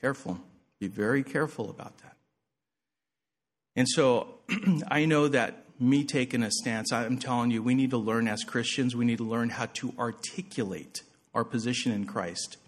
Careful. 0.00 0.38
Be 0.84 0.88
very 0.88 1.22
careful 1.22 1.70
about 1.70 1.96
that. 2.02 2.14
And 3.74 3.88
so 3.88 4.40
I 4.88 5.06
know 5.06 5.28
that 5.28 5.64
me 5.80 6.04
taking 6.04 6.42
a 6.42 6.50
stance, 6.50 6.92
I'm 6.92 7.16
telling 7.16 7.50
you, 7.50 7.62
we 7.62 7.74
need 7.74 7.88
to 7.88 7.96
learn 7.96 8.28
as 8.28 8.44
Christians, 8.44 8.94
we 8.94 9.06
need 9.06 9.16
to 9.16 9.24
learn 9.24 9.48
how 9.48 9.64
to 9.64 9.94
articulate 9.98 11.02
our 11.32 11.42
position 11.42 11.90
in 11.90 12.04
Christ. 12.04 12.58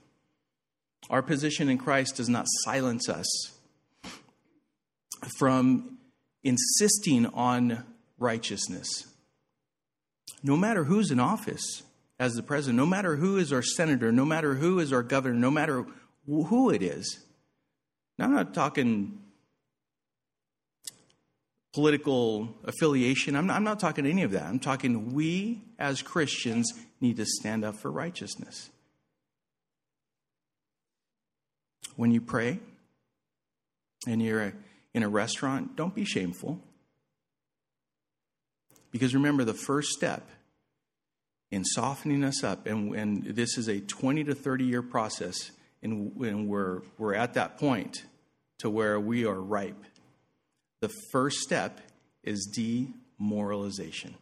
Our 1.10 1.20
position 1.20 1.68
in 1.68 1.76
Christ 1.76 2.16
does 2.16 2.30
not 2.30 2.46
silence 2.64 3.06
us 3.10 3.28
from 5.38 5.98
insisting 6.42 7.26
on 7.26 7.84
righteousness. 8.18 9.12
No 10.42 10.56
matter 10.56 10.84
who's 10.84 11.10
in 11.10 11.20
office 11.20 11.82
as 12.18 12.32
the 12.32 12.42
president, 12.42 12.78
no 12.78 12.86
matter 12.86 13.16
who 13.16 13.36
is 13.36 13.52
our 13.52 13.60
senator, 13.60 14.10
no 14.10 14.24
matter 14.24 14.54
who 14.54 14.78
is 14.78 14.90
our 14.90 15.02
governor, 15.02 15.34
no 15.34 15.50
matter 15.50 15.84
who 16.26 16.70
it 16.70 16.82
is. 16.82 17.25
Now, 18.18 18.26
I'm 18.26 18.34
not 18.34 18.54
talking 18.54 19.18
political 21.76 22.48
affiliation. 22.64 23.36
I'm 23.36 23.46
not, 23.46 23.56
I'm 23.56 23.64
not 23.64 23.78
talking 23.78 24.06
any 24.06 24.22
of 24.22 24.30
that. 24.30 24.44
I'm 24.44 24.58
talking 24.58 25.12
we 25.12 25.60
as 25.78 26.00
Christians 26.00 26.72
need 27.02 27.18
to 27.18 27.26
stand 27.26 27.64
up 27.64 27.74
for 27.76 27.90
righteousness. 27.90 28.70
When 31.96 32.10
you 32.10 32.20
pray 32.22 32.60
and 34.06 34.22
you're 34.22 34.54
in 34.94 35.02
a 35.02 35.08
restaurant, 35.08 35.76
don't 35.76 35.94
be 35.94 36.06
shameful. 36.06 36.60
Because 38.90 39.14
remember, 39.14 39.44
the 39.44 39.52
first 39.52 39.90
step 39.90 40.26
in 41.50 41.62
softening 41.62 42.24
us 42.24 42.42
up, 42.42 42.66
and, 42.66 42.94
and 42.94 43.24
this 43.24 43.58
is 43.58 43.68
a 43.68 43.80
20 43.80 44.24
to 44.24 44.34
30 44.34 44.64
year 44.64 44.82
process, 44.82 45.50
and, 45.92 46.48
we're, 46.48 46.82
we're 46.98 47.14
at 47.14 47.34
that 47.34 47.58
point 47.58 48.04
to 48.58 48.70
where 48.70 48.98
we 48.98 49.24
are 49.24 49.40
ripe. 49.40 49.82
The 50.80 50.90
first 51.10 51.38
step 51.38 51.80
is 52.22 52.46
demoralization. 53.18 54.14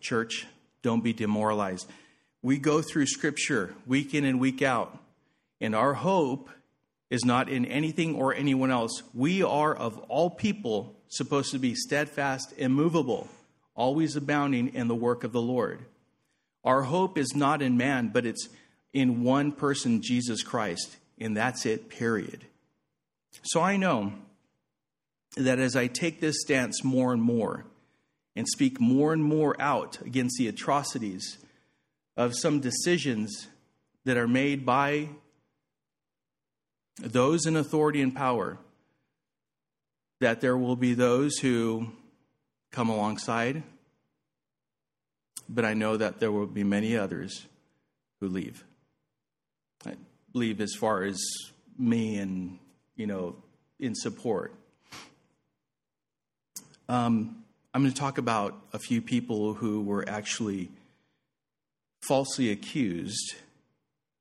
Church, 0.00 0.46
don't 0.82 1.04
be 1.04 1.12
demoralized. 1.12 1.88
We 2.42 2.58
go 2.58 2.82
through 2.82 3.06
scripture 3.06 3.74
week 3.86 4.14
in 4.14 4.24
and 4.24 4.40
week 4.40 4.62
out, 4.62 4.98
and 5.60 5.74
our 5.74 5.94
hope 5.94 6.50
is 7.08 7.24
not 7.24 7.48
in 7.48 7.64
anything 7.66 8.16
or 8.16 8.34
anyone 8.34 8.70
else. 8.70 9.02
We 9.14 9.42
are, 9.42 9.74
of 9.74 9.98
all 10.08 10.30
people, 10.30 10.96
supposed 11.08 11.52
to 11.52 11.58
be 11.58 11.74
steadfast, 11.74 12.52
immovable, 12.56 13.28
always 13.74 14.16
abounding 14.16 14.74
in 14.74 14.88
the 14.88 14.94
work 14.94 15.22
of 15.22 15.32
the 15.32 15.42
Lord. 15.42 15.84
Our 16.64 16.82
hope 16.82 17.18
is 17.18 17.34
not 17.34 17.60
in 17.60 17.76
man, 17.76 18.10
but 18.12 18.24
it's 18.24 18.48
in 18.92 19.22
one 19.22 19.52
person, 19.52 20.02
Jesus 20.02 20.42
Christ, 20.42 20.96
and 21.18 21.36
that's 21.36 21.64
it, 21.66 21.88
period. 21.88 22.46
So 23.42 23.60
I 23.60 23.76
know 23.76 24.12
that 25.36 25.58
as 25.58 25.76
I 25.76 25.86
take 25.86 26.20
this 26.20 26.40
stance 26.40 26.84
more 26.84 27.12
and 27.12 27.22
more 27.22 27.64
and 28.36 28.46
speak 28.48 28.80
more 28.80 29.12
and 29.12 29.24
more 29.24 29.60
out 29.60 30.00
against 30.02 30.36
the 30.38 30.48
atrocities 30.48 31.38
of 32.16 32.36
some 32.36 32.60
decisions 32.60 33.48
that 34.04 34.16
are 34.16 34.28
made 34.28 34.66
by 34.66 35.08
those 36.98 37.46
in 37.46 37.56
authority 37.56 38.00
and 38.02 38.14
power, 38.14 38.58
that 40.20 40.40
there 40.40 40.56
will 40.56 40.76
be 40.76 40.94
those 40.94 41.38
who 41.38 41.88
come 42.70 42.88
alongside, 42.88 43.62
but 45.48 45.64
I 45.64 45.74
know 45.74 45.96
that 45.96 46.20
there 46.20 46.32
will 46.32 46.46
be 46.46 46.64
many 46.64 46.96
others 46.96 47.46
who 48.20 48.28
leave. 48.28 48.64
I 49.86 49.94
believe, 50.32 50.60
as 50.60 50.74
far 50.74 51.02
as 51.02 51.20
me 51.78 52.18
and, 52.18 52.58
you 52.96 53.06
know, 53.06 53.36
in 53.78 53.94
support. 53.94 54.54
Um, 56.88 57.42
I'm 57.74 57.82
going 57.82 57.92
to 57.92 57.98
talk 57.98 58.18
about 58.18 58.54
a 58.72 58.78
few 58.78 59.00
people 59.00 59.54
who 59.54 59.82
were 59.82 60.06
actually 60.08 60.70
falsely 62.02 62.50
accused 62.50 63.34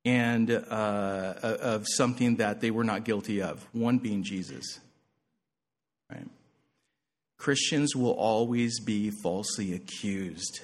and 0.05 0.49
uh, 0.49 1.33
of 1.43 1.85
something 1.87 2.37
that 2.37 2.61
they 2.61 2.71
were 2.71 2.83
not 2.83 3.03
guilty 3.03 3.41
of, 3.41 3.67
one 3.73 3.97
being 3.97 4.23
Jesus. 4.23 4.79
Right? 6.11 6.27
Christians 7.37 7.95
will 7.95 8.13
always 8.13 8.79
be 8.79 9.11
falsely 9.23 9.73
accused. 9.73 10.61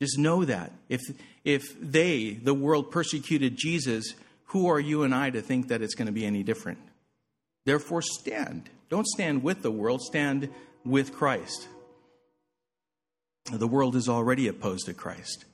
Just 0.00 0.18
know 0.18 0.44
that. 0.44 0.72
If, 0.88 1.00
if 1.48 1.74
they, 1.80 2.34
the 2.34 2.52
world, 2.52 2.90
persecuted 2.90 3.56
Jesus, 3.56 4.12
who 4.48 4.68
are 4.68 4.78
you 4.78 5.02
and 5.02 5.14
I 5.14 5.30
to 5.30 5.40
think 5.40 5.68
that 5.68 5.80
it's 5.80 5.94
going 5.94 6.04
to 6.04 6.12
be 6.12 6.26
any 6.26 6.42
different? 6.42 6.78
Therefore, 7.64 8.02
stand. 8.02 8.68
Don't 8.90 9.06
stand 9.06 9.42
with 9.42 9.62
the 9.62 9.70
world, 9.70 10.02
stand 10.02 10.50
with 10.84 11.14
Christ. 11.14 11.66
The 13.50 13.66
world 13.66 13.96
is 13.96 14.10
already 14.10 14.46
opposed 14.46 14.84
to 14.86 14.92
Christ. 14.92 15.46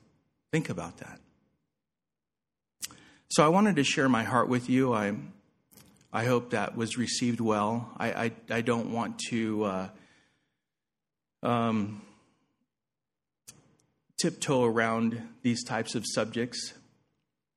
Think 0.51 0.69
about 0.69 0.97
that. 0.97 1.21
So 3.29 3.45
I 3.45 3.47
wanted 3.47 3.77
to 3.77 3.85
share 3.85 4.09
my 4.09 4.23
heart 4.23 4.49
with 4.49 4.69
you. 4.69 4.93
I, 4.93 5.15
I 6.11 6.25
hope 6.25 6.49
that 6.49 6.75
was 6.75 6.97
received 6.97 7.39
well. 7.39 7.89
I, 7.97 8.11
I, 8.11 8.31
I 8.49 8.61
don't 8.61 8.91
want 8.91 9.17
to 9.29 9.63
uh, 9.63 9.89
um, 11.41 12.01
tiptoe 14.17 14.63
around 14.63 15.21
these 15.41 15.63
types 15.63 15.95
of 15.95 16.05
subjects 16.05 16.73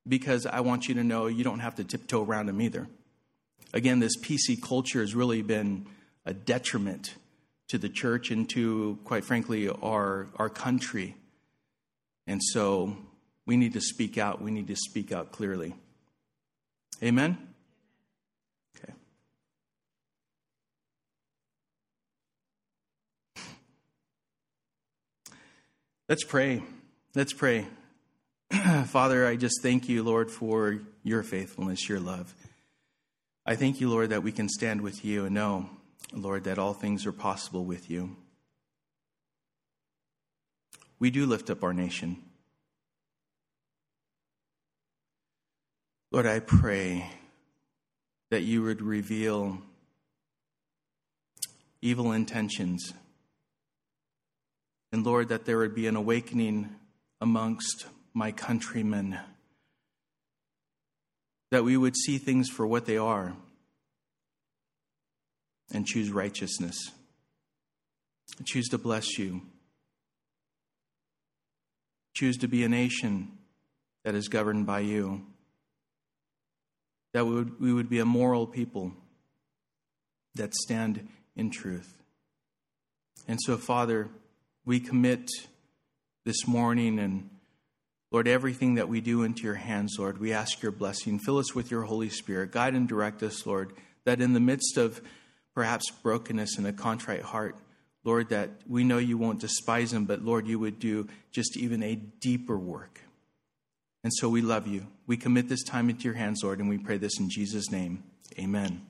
because 0.07 0.47
I 0.47 0.61
want 0.61 0.89
you 0.89 0.95
to 0.95 1.05
know 1.05 1.27
you 1.27 1.45
don't 1.45 1.61
have 1.61 1.77
to 1.77 1.85
tiptoe 1.85 2.25
around 2.25 2.47
them 2.47 2.61
either. 2.61 2.89
Again, 3.73 4.01
this 4.01 4.17
PC 4.17 4.61
culture 4.63 5.01
has 5.01 5.15
really 5.15 5.43
been 5.43 5.87
a 6.25 6.33
detriment 6.33 7.15
to 7.69 7.79
the 7.79 7.89
church 7.89 8.31
and 8.31 8.49
to, 8.51 8.99
quite 9.05 9.25
frankly, 9.25 9.69
our, 9.69 10.29
our 10.37 10.49
country. 10.49 11.17
And 12.27 12.43
so 12.43 12.97
we 13.47 13.57
need 13.57 13.75
to 13.75 13.81
speak 13.81 14.19
out. 14.19 14.41
We 14.41 14.51
need 14.51 14.69
to 14.69 14.77
speak 14.77 15.13
out 15.13 15.33
clearly. 15.33 15.75
Amen? 17.03 17.39
Okay. 18.77 18.93
Let's 26.09 26.25
pray. 26.25 26.63
Let's 27.15 27.35
pray. 27.35 27.67
Father, 28.87 29.27
I 29.27 29.37
just 29.37 29.61
thank 29.63 29.91
you, 29.91 30.03
Lord, 30.03 30.31
for 30.31 30.81
your 31.03 31.23
faithfulness, 31.23 31.87
your 31.87 32.01
love. 32.01 32.35
I 33.45 33.57
thank 33.57 33.79
you, 33.79 33.91
Lord, 33.91 34.09
that 34.09 34.23
we 34.23 34.33
can 34.33 34.49
stand 34.49 34.81
with 34.81 35.05
you 35.05 35.27
and 35.27 35.35
know, 35.35 35.69
Lord, 36.15 36.45
that 36.45 36.59
all 36.59 36.73
things 36.73 37.05
are 37.05 37.13
possible 37.13 37.67
with 37.67 37.91
you. 37.91 38.17
We 40.99 41.11
do 41.11 41.27
lift 41.27 41.51
up 41.51 41.63
our 41.63 41.75
nation. 41.75 42.17
Lord, 46.11 46.25
I 46.25 46.41
pray 46.41 47.11
that 48.31 48.45
you 48.45 48.63
would 48.63 48.81
reveal 48.81 49.59
evil 51.83 52.13
intentions. 52.13 52.95
And 54.93 55.05
Lord, 55.05 55.29
that 55.29 55.45
there 55.45 55.59
would 55.59 55.75
be 55.75 55.87
an 55.87 55.97
awakening 55.97 56.75
amongst 57.21 57.87
my 58.15 58.33
countrymen, 58.33 59.19
that 61.51 61.65
we 61.65 61.77
would 61.77 61.97
see 61.97 62.19
things 62.19 62.49
for 62.49 62.67
what 62.67 62.87
they 62.87 62.97
are 62.97 63.35
and 65.73 65.87
choose 65.87 66.11
righteousness, 66.11 66.77
choose 68.45 68.69
to 68.69 68.79
bless 68.79 69.19
you, 69.19 69.43
choose 72.15 72.37
to 72.39 72.49
be 72.49 72.65
a 72.65 72.69
nation 72.69 73.31
that 74.05 74.15
is 74.15 74.29
governed 74.29 74.67
by 74.67 74.81
you 74.81 75.27
that 77.13 77.27
we 77.27 77.35
would, 77.35 77.61
we 77.61 77.73
would 77.73 77.89
be 77.89 77.99
a 77.99 78.05
moral 78.05 78.47
people 78.47 78.93
that 80.35 80.55
stand 80.55 81.09
in 81.37 81.51
truth. 81.51 82.01
And 83.27 83.39
so, 83.43 83.57
Father, 83.57 84.09
we 84.69 84.79
commit 84.79 85.31
this 86.27 86.47
morning 86.47 86.99
and 86.99 87.31
Lord, 88.11 88.29
everything 88.29 88.75
that 88.75 88.87
we 88.87 89.01
do 89.01 89.23
into 89.23 89.43
your 89.43 89.55
hands, 89.55 89.97
Lord, 89.99 90.19
we 90.19 90.31
ask 90.35 90.61
your 90.61 90.73
blessing. 90.73 91.19
Fill 91.19 91.39
us 91.39 91.55
with 91.55 91.71
your 91.71 91.85
Holy 91.85 92.11
Spirit. 92.11 92.53
Guide 92.53 92.75
and 92.75 92.87
direct 92.87 93.23
us, 93.23 93.47
Lord, 93.47 93.73
that 94.05 94.21
in 94.21 94.35
the 94.35 94.41
midst 94.41 94.77
of 94.77 95.01
perhaps 95.55 95.91
brokenness 95.91 96.59
and 96.59 96.67
a 96.67 96.73
contrite 96.75 97.23
heart, 97.23 97.57
Lord, 98.05 98.29
that 98.29 98.51
we 98.69 98.85
know 98.85 98.99
you 98.99 99.17
won't 99.17 99.41
despise 99.41 99.91
them, 99.91 100.05
but 100.05 100.23
Lord, 100.23 100.47
you 100.47 100.59
would 100.59 100.79
do 100.79 101.09
just 101.31 101.57
even 101.57 101.83
a 101.83 101.95
deeper 101.95 102.59
work. 102.59 103.01
And 104.05 104.13
so 104.13 104.29
we 104.29 104.43
love 104.43 104.67
you. 104.67 104.87
We 105.07 105.17
commit 105.17 105.49
this 105.49 105.65
time 105.65 105.89
into 105.89 106.05
your 106.05 106.15
hands, 106.15 106.41
Lord, 106.43 106.59
and 106.59 106.69
we 106.69 106.77
pray 106.77 106.99
this 106.99 107.19
in 107.19 107.31
Jesus' 107.31 107.71
name. 107.71 108.05
Amen. 108.39 108.83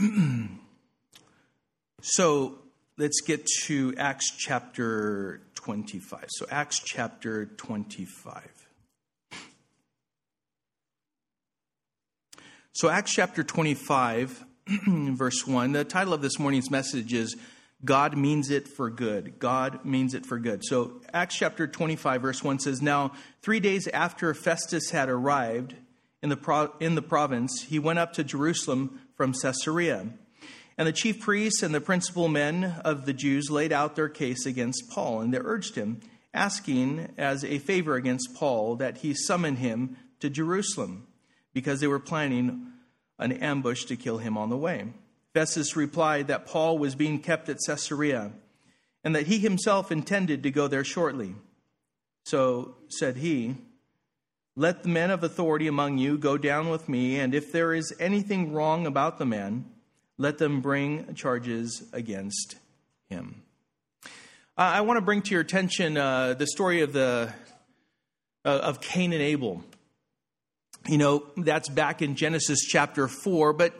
so 2.00 2.58
let's 2.96 3.20
get 3.20 3.46
to 3.64 3.94
Acts 3.98 4.30
chapter 4.36 5.42
25. 5.56 6.24
So, 6.28 6.46
Acts 6.50 6.80
chapter 6.82 7.46
25. 7.46 8.50
So, 12.72 12.88
Acts 12.88 13.12
chapter 13.12 13.42
25, 13.42 14.44
verse 14.86 15.46
1, 15.46 15.72
the 15.72 15.84
title 15.84 16.14
of 16.14 16.22
this 16.22 16.38
morning's 16.38 16.70
message 16.70 17.12
is 17.12 17.36
God 17.84 18.16
means 18.16 18.50
it 18.50 18.68
for 18.68 18.90
good. 18.90 19.38
God 19.38 19.84
means 19.84 20.14
it 20.14 20.24
for 20.24 20.38
good. 20.38 20.62
So, 20.64 21.00
Acts 21.12 21.36
chapter 21.36 21.66
25, 21.66 22.22
verse 22.22 22.42
1 22.42 22.60
says 22.60 22.80
Now, 22.80 23.12
three 23.42 23.60
days 23.60 23.86
after 23.88 24.32
Festus 24.32 24.90
had 24.90 25.10
arrived 25.10 25.74
in 26.22 26.28
the, 26.28 26.36
pro- 26.36 26.72
in 26.80 26.94
the 26.94 27.02
province, 27.02 27.64
he 27.68 27.78
went 27.78 27.98
up 27.98 28.12
to 28.14 28.24
Jerusalem 28.24 29.00
from 29.20 29.34
Caesarea. 29.34 30.06
And 30.78 30.88
the 30.88 30.94
chief 30.94 31.20
priests 31.20 31.62
and 31.62 31.74
the 31.74 31.80
principal 31.82 32.26
men 32.26 32.80
of 32.86 33.04
the 33.04 33.12
Jews 33.12 33.50
laid 33.50 33.70
out 33.70 33.94
their 33.94 34.08
case 34.08 34.46
against 34.46 34.88
Paul, 34.88 35.20
and 35.20 35.34
they 35.34 35.38
urged 35.38 35.74
him, 35.74 36.00
asking 36.32 37.12
as 37.18 37.44
a 37.44 37.58
favor 37.58 37.96
against 37.96 38.34
Paul 38.34 38.76
that 38.76 38.96
he 38.96 39.12
summon 39.12 39.56
him 39.56 39.98
to 40.20 40.30
Jerusalem, 40.30 41.06
because 41.52 41.80
they 41.80 41.86
were 41.86 41.98
planning 41.98 42.68
an 43.18 43.32
ambush 43.32 43.84
to 43.84 43.96
kill 43.96 44.16
him 44.16 44.38
on 44.38 44.48
the 44.48 44.56
way. 44.56 44.86
Festus 45.34 45.76
replied 45.76 46.28
that 46.28 46.46
Paul 46.46 46.78
was 46.78 46.94
being 46.94 47.18
kept 47.18 47.50
at 47.50 47.58
Caesarea 47.66 48.32
and 49.04 49.14
that 49.14 49.26
he 49.26 49.38
himself 49.38 49.92
intended 49.92 50.44
to 50.44 50.50
go 50.50 50.66
there 50.66 50.82
shortly. 50.82 51.34
So 52.24 52.76
said 52.88 53.18
he, 53.18 53.56
Let 54.56 54.82
the 54.82 54.88
men 54.88 55.10
of 55.10 55.22
authority 55.22 55.66
among 55.66 55.98
you 55.98 56.18
go 56.18 56.36
down 56.36 56.68
with 56.68 56.88
me, 56.88 57.18
and 57.18 57.34
if 57.34 57.52
there 57.52 57.72
is 57.72 57.94
anything 58.00 58.52
wrong 58.52 58.86
about 58.86 59.18
the 59.18 59.26
man, 59.26 59.64
let 60.18 60.38
them 60.38 60.60
bring 60.60 61.14
charges 61.14 61.88
against 61.92 62.56
him. 63.08 63.42
Uh, 64.04 64.08
I 64.56 64.80
want 64.82 64.98
to 64.98 65.00
bring 65.00 65.22
to 65.22 65.30
your 65.30 65.40
attention 65.40 65.96
uh, 65.96 66.34
the 66.34 66.46
story 66.46 66.82
of 66.82 66.92
the 66.92 67.32
uh, 68.44 68.48
of 68.48 68.80
Cain 68.80 69.12
and 69.12 69.22
Abel. 69.22 69.62
You 70.88 70.98
know, 70.98 71.26
that's 71.36 71.68
back 71.68 72.02
in 72.02 72.16
Genesis 72.16 72.60
chapter 72.60 73.06
4, 73.06 73.52
but 73.52 73.74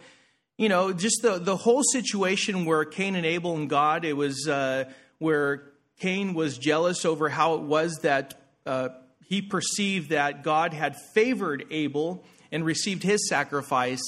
you 0.56 0.68
know, 0.68 0.92
just 0.92 1.22
the, 1.22 1.38
the 1.38 1.56
whole 1.56 1.82
situation 1.82 2.66
where 2.66 2.84
Cain 2.84 3.16
and 3.16 3.24
Abel 3.24 3.56
and 3.56 3.68
God, 3.68 4.04
it 4.04 4.12
was 4.12 4.46
uh, 4.46 4.84
where 5.18 5.72
Cain 5.98 6.34
was 6.34 6.58
jealous 6.58 7.04
over 7.04 7.28
how 7.28 7.54
it 7.54 7.62
was 7.62 8.00
that 8.02 8.34
uh, 8.66 8.90
he 9.30 9.40
perceived 9.40 10.10
that 10.10 10.42
God 10.42 10.74
had 10.74 10.96
favored 11.14 11.64
Abel 11.70 12.24
and 12.50 12.64
received 12.64 13.04
his 13.04 13.28
sacrifice 13.28 14.02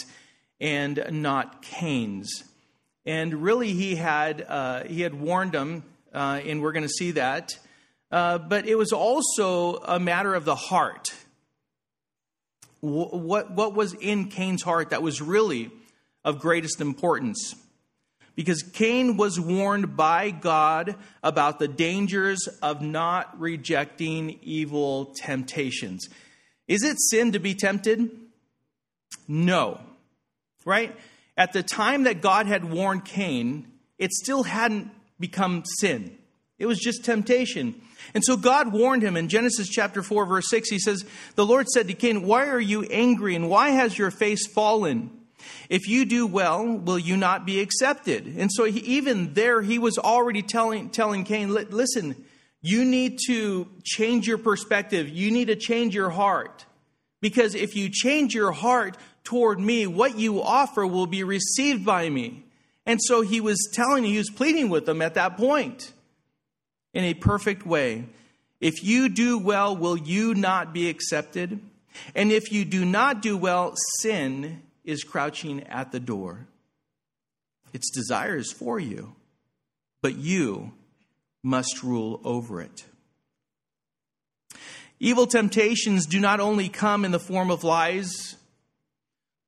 and 0.61 1.00
not 1.11 1.62
Cain's. 1.62 2.42
And 3.06 3.42
really, 3.42 3.72
he 3.72 3.94
had, 3.94 4.44
uh, 4.46 4.82
he 4.82 5.00
had 5.00 5.14
warned 5.14 5.54
him, 5.54 5.85
uh, 6.12 6.40
and 6.44 6.61
we're 6.61 6.72
going 6.72 6.82
to 6.82 6.88
see 6.88 7.12
that. 7.12 7.56
Uh, 8.11 8.38
but 8.38 8.66
it 8.66 8.74
was 8.74 8.92
also 8.92 9.76
a 9.76 10.00
matter 10.00 10.35
of 10.35 10.44
the 10.44 10.56
heart. 10.56 11.14
What, 12.80 13.52
what 13.52 13.74
was 13.74 13.94
in 13.94 14.26
Cain's 14.28 14.62
heart 14.62 14.90
that 14.90 15.04
was 15.04 15.22
really 15.22 15.70
of 16.24 16.40
greatest 16.40 16.80
importance. 16.80 17.54
Because 18.35 18.62
Cain 18.62 19.16
was 19.16 19.38
warned 19.38 19.97
by 19.97 20.31
God 20.31 20.97
about 21.23 21.59
the 21.59 21.68
dangers 21.68 22.49
of 22.62 22.81
not 22.81 23.38
rejecting 23.38 24.38
evil 24.42 25.14
temptations. 25.16 26.09
Is 26.66 26.83
it 26.83 26.97
sin 26.99 27.33
to 27.33 27.38
be 27.38 27.55
tempted? 27.55 28.11
No. 29.29 29.81
Right? 30.64 30.97
At 31.37 31.53
the 31.53 31.62
time 31.62 32.05
that 32.05 32.23
God 32.23 32.47
had 32.47 32.71
warned 32.71 33.05
Cain, 33.05 33.66
it 33.99 34.12
still 34.12 34.45
hadn't 34.45 34.90
become 35.18 35.64
sin. 35.81 36.16
It 36.59 36.66
was 36.66 36.79
just 36.79 37.05
temptation. 37.05 37.81
And 38.14 38.23
so 38.25 38.37
God 38.37 38.73
warned 38.73 39.03
him 39.03 39.16
in 39.16 39.29
Genesis 39.29 39.68
chapter 39.68 40.03
4, 40.03 40.27
verse 40.27 40.49
6. 40.49 40.71
He 40.71 40.79
says, 40.79 41.05
The 41.35 41.47
Lord 41.47 41.68
said 41.68 41.88
to 41.88 41.95
Cain, 41.95 42.27
Why 42.27 42.47
are 42.49 42.61
you 42.61 42.83
angry 42.85 43.35
and 43.35 43.49
why 43.49 43.71
has 43.71 43.99
your 43.99 44.11
face 44.11 44.47
fallen? 44.47 45.11
If 45.68 45.88
you 45.88 46.05
do 46.05 46.26
well, 46.26 46.66
will 46.66 46.98
you 46.98 47.16
not 47.16 47.46
be 47.46 47.61
accepted? 47.61 48.26
And 48.38 48.50
so 48.52 48.64
he, 48.64 48.81
even 48.81 49.35
there, 49.35 49.62
he 49.62 49.78
was 49.78 49.98
already 49.98 50.42
telling, 50.42 50.90
telling 50.90 51.24
Cain, 51.24 51.52
listen, 51.52 52.16
you 52.61 52.85
need 52.85 53.18
to 53.26 53.68
change 53.83 54.26
your 54.26 54.38
perspective. 54.38 55.09
You 55.09 55.31
need 55.31 55.46
to 55.46 55.57
change 55.57 55.94
your 55.94 56.11
heart. 56.11 56.64
Because 57.20 57.55
if 57.55 57.76
you 57.76 57.88
change 57.88 58.35
your 58.35 58.52
heart 58.52 58.96
toward 59.24 59.61
me, 59.61 59.87
what 59.87 60.18
you 60.18 60.42
offer 60.42 60.87
will 60.87 61.07
be 61.07 61.24
received 61.24 61.85
by 61.85 62.09
me. 62.09 62.44
And 62.85 63.00
so 63.02 63.22
he 63.22 63.40
was 63.40 63.70
telling, 63.72 64.05
he 64.05 64.18
was 64.18 64.31
pleading 64.31 64.68
with 64.68 64.87
them 64.87 65.02
at 65.02 65.14
that 65.14 65.37
point 65.37 65.92
in 66.92 67.05
a 67.05 67.14
perfect 67.14 67.64
way. 67.64 68.07
If 68.61 68.85
you 68.85 69.09
do 69.09 69.38
well, 69.38 69.76
will 69.76 69.96
you 69.96 70.35
not 70.35 70.72
be 70.72 70.88
accepted? 70.88 71.61
And 72.14 72.33
if 72.33 72.52
you 72.52 72.64
do 72.64 72.85
not 72.85 73.22
do 73.22 73.37
well, 73.37 73.74
sin 74.00 74.62
is 74.85 75.05
crouching 75.05 75.62
at 75.64 75.92
the 75.92 76.01
door. 76.01 76.47
Its 77.73 77.90
desire 77.90 78.37
is 78.37 78.53
for 78.53 78.79
you, 78.79 79.14
but 80.03 80.16
you 80.16 80.73
must 81.42 81.83
rule 81.83 82.21
over 82.25 82.61
it. 82.61 82.85
Evil 85.01 85.27
temptations 85.27 86.07
do 86.07 86.21
not 86.21 86.38
only 86.38 86.68
come 86.68 87.05
in 87.05 87.11
the 87.11 87.18
form 87.18 87.51
of 87.51 87.64
lies, 87.64 88.37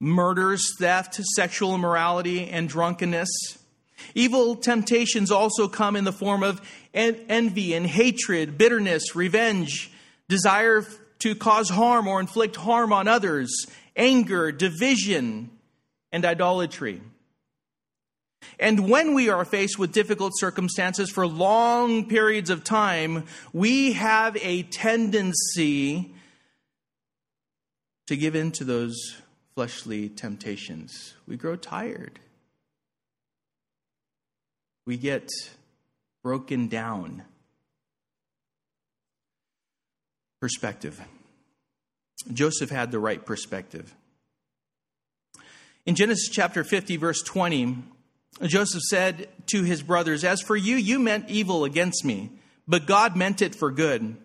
murders, 0.01 0.65
theft, 0.79 1.21
sexual 1.37 1.75
immorality, 1.75 2.49
and 2.49 2.69
drunkenness. 2.69 3.29
Evil 4.15 4.57
temptations 4.57 5.31
also 5.31 5.69
come 5.69 5.95
in 5.97 6.05
the 6.05 6.13
form 6.13 6.43
of 6.43 6.61
envy 6.93 7.75
and 7.75 7.87
hatred, 7.87 8.59
bitterness, 8.59 9.15
revenge, 9.15 9.93
desire 10.29 10.85
to 11.21 11.35
cause 11.35 11.71
harm 11.71 12.09
or 12.09 12.21
inflict 12.21 12.57
harm 12.57 12.93
on 12.93 13.07
others, 13.07 13.67
anger, 13.97 14.53
division, 14.53 15.51
and 16.13 16.25
idolatry. 16.25 17.01
And 18.59 18.89
when 18.89 19.15
we 19.15 19.29
are 19.31 19.45
faced 19.45 19.79
with 19.79 19.93
difficult 19.93 20.33
circumstances 20.37 21.11
for 21.11 21.27
long 21.27 22.07
periods 22.07 22.51
of 22.51 22.63
time, 22.63 23.25
we 23.53 23.95
have 23.95 24.37
a 24.37 24.63
tendency 24.65 26.15
to 28.07 28.17
give 28.17 28.35
in 28.35 28.53
to 28.53 28.65
those 28.65 29.17
fleshly 29.55 30.09
temptations. 30.09 31.15
We 31.27 31.37
grow 31.37 31.57
tired. 31.57 32.21
We 34.87 34.97
get 34.99 35.31
broken 36.23 36.69
down. 36.69 37.23
Perspective. 40.41 41.01
Joseph 42.33 42.71
had 42.71 42.91
the 42.91 42.99
right 42.99 43.25
perspective. 43.25 43.95
In 45.87 45.95
Genesis 45.95 46.29
chapter 46.31 46.65
50, 46.65 46.97
verse 46.97 47.23
20, 47.23 47.77
Joseph 48.43 48.83
said 48.83 49.29
to 49.47 49.63
his 49.63 49.83
brothers, 49.83 50.25
As 50.25 50.41
for 50.41 50.57
you, 50.57 50.77
you 50.77 50.99
meant 50.99 51.29
evil 51.29 51.65
against 51.65 52.05
me, 52.05 52.31
but 52.67 52.87
God 52.87 53.17
meant 53.17 53.43
it 53.43 53.55
for 53.55 53.71
good, 53.71 54.17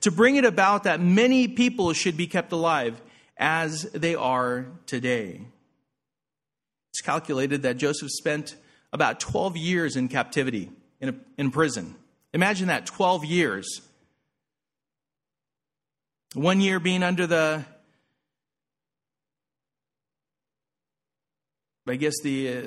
to 0.00 0.10
bring 0.10 0.36
it 0.36 0.44
about 0.44 0.84
that 0.84 1.00
many 1.00 1.48
people 1.48 1.92
should 1.92 2.16
be 2.16 2.26
kept 2.26 2.52
alive 2.52 3.00
as 3.36 3.82
they 3.92 4.14
are 4.14 4.66
today. 4.86 5.40
It's 6.90 7.00
calculated 7.00 7.62
that 7.62 7.76
Joseph 7.76 8.10
spent 8.10 8.56
about 8.92 9.20
12 9.20 9.56
years 9.56 9.96
in 9.96 10.08
captivity, 10.08 10.70
in, 11.00 11.08
a, 11.10 11.14
in 11.36 11.50
prison. 11.50 11.94
Imagine 12.32 12.68
that 12.68 12.86
12 12.86 13.24
years. 13.24 13.82
One 16.34 16.60
year 16.60 16.78
being 16.78 17.02
under 17.02 17.26
the 17.26 17.64
I 21.88 21.96
guess 21.96 22.14
the 22.22 22.48
uh, 22.48 22.62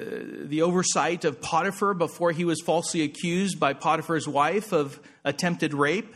the 0.46 0.64
oversight 0.64 1.26
of 1.26 1.42
Potiphar 1.42 1.94
before 1.94 2.32
he 2.32 2.44
was 2.44 2.60
falsely 2.62 3.04
accused 3.04 3.60
by 3.60 3.74
Potiphar's 3.74 4.28
wife 4.28 4.72
of 4.72 5.00
attempted 5.24 5.74
rape. 5.74 6.16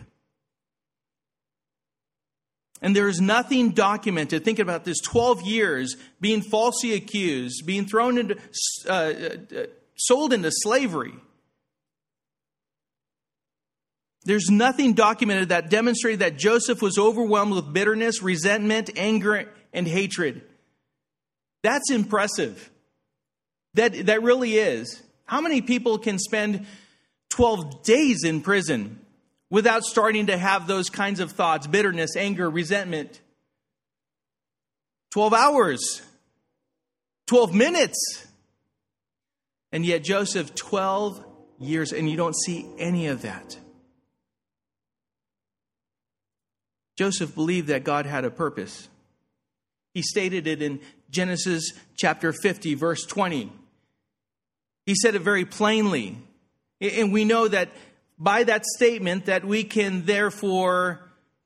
And 2.81 2.95
there 2.95 3.08
is 3.08 3.21
nothing 3.21 3.71
documented. 3.71 4.43
Think 4.43 4.60
about 4.60 4.84
this 4.84 4.99
12 5.01 5.43
years 5.43 5.95
being 6.19 6.41
falsely 6.41 6.93
accused, 6.93 7.65
being 7.65 7.86
thrown 7.86 8.17
into, 8.17 8.38
uh, 8.88 8.91
uh, 8.91 9.65
sold 9.95 10.34
into 10.34 10.51
slavery. 10.51 11.13
There's 14.25 14.49
nothing 14.49 14.93
documented 14.93 15.49
that 15.49 15.69
demonstrated 15.69 16.19
that 16.21 16.38
Joseph 16.38 16.81
was 16.81 16.97
overwhelmed 16.97 17.53
with 17.53 17.71
bitterness, 17.71 18.23
resentment, 18.23 18.89
anger, 18.97 19.47
and 19.71 19.88
hatred. 19.88 20.41
That's 21.61 21.91
impressive. 21.91 22.71
That, 23.75 24.07
that 24.07 24.23
really 24.23 24.55
is. 24.55 25.01
How 25.25 25.41
many 25.41 25.61
people 25.61 25.99
can 25.99 26.17
spend 26.17 26.65
12 27.29 27.83
days 27.83 28.23
in 28.23 28.41
prison 28.41 28.99
without 29.51 29.83
starting 29.83 30.27
to 30.27 30.38
have 30.38 30.65
those 30.65 30.89
kinds 30.89 31.19
of 31.19 31.31
thoughts 31.31 31.67
bitterness, 31.67 32.15
anger, 32.15 32.49
resentment? 32.49 33.21
12 35.11 35.33
hours, 35.33 36.01
12 37.27 37.53
minutes. 37.53 38.27
And 39.71 39.85
yet, 39.85 40.03
Joseph, 40.03 40.55
12 40.55 41.23
years, 41.59 41.93
and 41.93 42.09
you 42.09 42.17
don't 42.17 42.35
see 42.35 42.67
any 42.79 43.07
of 43.07 43.21
that. 43.21 43.57
Joseph 46.95 47.36
believed 47.36 47.67
that 47.67 47.84
God 47.84 48.05
had 48.05 48.25
a 48.25 48.31
purpose. 48.31 48.88
He 49.93 50.01
stated 50.01 50.47
it 50.47 50.62
in 50.62 50.79
Genesis 51.10 51.71
chapter 51.95 52.34
50, 52.34 52.75
verse 52.75 53.05
20. 53.05 53.51
He 54.86 54.95
said 54.95 55.15
it 55.15 55.21
very 55.21 55.45
plainly. 55.45 56.17
And 56.81 57.12
we 57.12 57.25
know 57.25 57.47
that 57.47 57.69
by 58.17 58.43
that 58.43 58.65
statement 58.65 59.25
that 59.25 59.45
we 59.45 59.63
can 59.63 60.05
therefore 60.05 61.01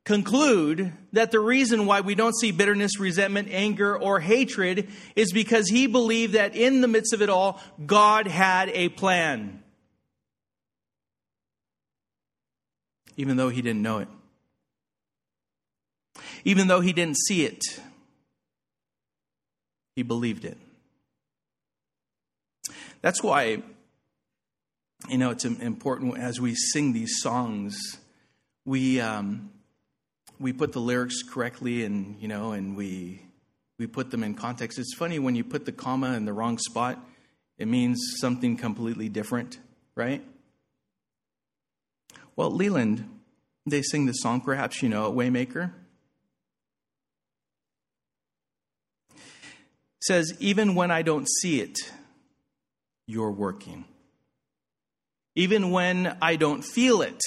conclude 0.05 0.91
that 1.13 1.31
the 1.31 1.39
reason 1.39 1.85
why 1.85 2.01
we 2.01 2.15
don't 2.15 2.35
see 2.35 2.51
bitterness, 2.51 2.99
resentment, 2.99 3.49
anger, 3.51 3.95
or 3.97 4.19
hatred 4.19 4.89
is 5.15 5.31
because 5.31 5.69
he 5.69 5.88
believed 5.88 6.33
that 6.33 6.55
in 6.55 6.81
the 6.81 6.88
midst 6.88 7.13
of 7.13 7.21
it 7.21 7.29
all, 7.29 7.62
God 7.85 8.25
had 8.25 8.69
a 8.69 8.89
plan. 8.89 9.63
Even 13.17 13.38
though 13.38 13.49
he 13.49 13.62
didn't 13.62 13.81
know 13.81 13.99
it. 13.99 14.07
Even 16.43 16.67
though 16.67 16.82
he 16.82 16.93
didn't 16.93 17.17
see 17.17 17.45
it, 17.45 17.62
he 19.95 20.04
believed 20.04 20.45
it. 20.45 20.58
That's 23.02 23.23
why, 23.23 23.62
you 25.10 25.17
know, 25.17 25.30
it's 25.30 25.45
important 25.45 26.17
as 26.17 26.39
we 26.39 26.56
sing 26.56 26.93
these 26.93 27.21
songs, 27.21 27.97
we, 28.65 28.99
um, 28.99 29.52
we 30.39 30.54
put 30.54 30.73
the 30.73 30.80
lyrics 30.80 31.23
correctly 31.23 31.84
and, 31.84 32.19
you 32.21 32.28
know, 32.28 32.52
and 32.52 32.75
we, 32.75 33.21
we 33.78 33.88
put 33.88 34.12
them 34.12 34.23
in 34.23 34.36
context. 34.36 34.78
It's 34.80 34.93
funny 34.95 35.19
when 35.19 35.36
you 35.36 35.43
put 35.43 35.65
the 35.65 35.71
comma 35.71 36.13
in 36.13 36.25
the 36.25 36.34
wrong 36.34 36.58
spot, 36.58 36.99
it 37.58 37.67
means 37.67 37.99
something 38.19 38.58
completely 38.58 39.10
different, 39.10 39.60
right? 39.95 40.23
Well, 42.36 42.52
Leland, 42.52 43.10
they 43.65 43.82
sing 43.82 44.06
the 44.06 44.13
song, 44.13 44.41
perhaps 44.41 44.82
you 44.82 44.89
know, 44.89 45.10
at 45.10 45.15
Waymaker. 45.15 45.71
Says, 50.01 50.33
Even 50.39 50.75
when 50.75 50.91
I 50.91 51.01
don't 51.01 51.27
see 51.27 51.62
it, 51.62 51.77
you're 53.07 53.31
working. 53.31 53.85
Even 55.35 55.71
when 55.71 56.17
I 56.21 56.35
don't 56.35 56.63
feel 56.63 57.01
it, 57.01 57.21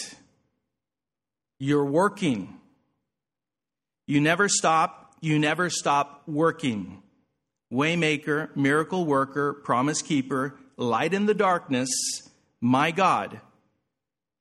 you're 1.59 1.85
working. 1.85 2.61
You 4.07 4.21
never 4.21 4.49
stop, 4.49 5.15
you 5.21 5.39
never 5.39 5.71
stop 5.71 6.23
working. 6.27 7.03
Waymaker, 7.73 8.55
miracle 8.55 9.07
worker, 9.07 9.55
promise 9.55 10.03
keeper, 10.03 10.59
light 10.77 11.15
in 11.15 11.27
the 11.27 11.35
darkness, 11.35 11.89
my 12.61 12.91
God. 12.91 13.41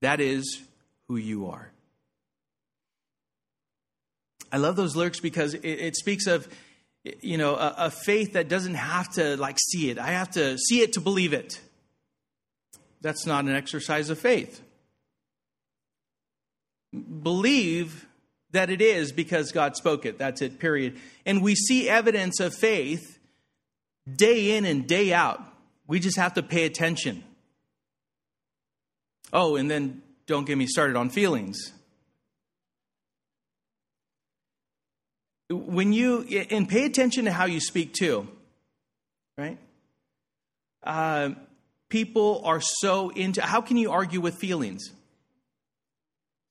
That 0.02 0.20
is 0.20 0.62
who 1.08 1.16
you 1.16 1.48
are. 1.48 1.72
I 4.52 4.58
love 4.58 4.76
those 4.76 4.96
lyrics 4.96 5.20
because 5.20 5.54
it, 5.54 5.64
it 5.64 5.96
speaks 5.96 6.28
of 6.28 6.48
you 7.04 7.38
know, 7.38 7.56
a, 7.56 7.76
a, 7.78 7.92
faith 7.92 8.34
that 8.34 8.48
doesn't 8.48 8.76
have 8.76 9.10
to 9.14 9.36
like 9.38 9.58
see 9.60 9.90
it. 9.90 9.98
I 9.98 10.12
have 10.12 10.32
to 10.32 10.58
see 10.58 10.82
it 10.82 10.94
to 10.94 11.02
believe 11.02 11.34
it. 11.34 11.60
That's 13.02 13.26
not 13.26 13.46
an 13.46 13.56
exercise 13.56 14.10
of 14.10 14.20
faith. 14.20 14.62
Believe 16.94 18.06
that 18.52 18.70
it 18.70 18.82
is 18.82 19.12
because 19.12 19.52
God 19.52 19.76
spoke 19.76 20.06
it. 20.06 20.20
That's 20.20 20.42
it, 20.42 20.60
period. 20.60 21.00
And 21.26 21.42
we 21.42 21.56
see 21.56 21.90
evidence 21.90 22.40
of 22.40 22.54
faith 22.54 23.18
day 24.14 24.56
in 24.56 24.66
and 24.66 24.88
day 24.88 25.14
out. 25.14 25.42
We 25.88 26.00
just 26.00 26.18
have 26.18 26.36
to 26.36 26.44
pay 26.44 26.66
attention. 26.66 27.24
Oh, 29.34 29.56
and 29.56 29.72
then 29.72 30.04
don't 30.28 30.46
get 30.46 30.58
me 30.58 30.68
started 30.68 30.96
on 30.96 31.10
feelings. 31.10 31.72
When 35.52 35.94
you 35.94 36.22
and 36.50 36.68
pay 36.68 36.86
attention 36.86 37.26
to 37.26 37.32
how 37.32 37.46
you 37.46 37.60
speak 37.60 37.94
too 37.94 38.28
right? 39.38 39.58
Uh, 40.84 41.32
people 41.90 42.42
are 42.46 42.62
so 42.62 43.10
into 43.10 43.42
how 43.42 43.62
can 43.62 43.78
you 43.78 43.92
argue 43.92 44.22
with 44.22 44.36
feelings? 44.36 44.92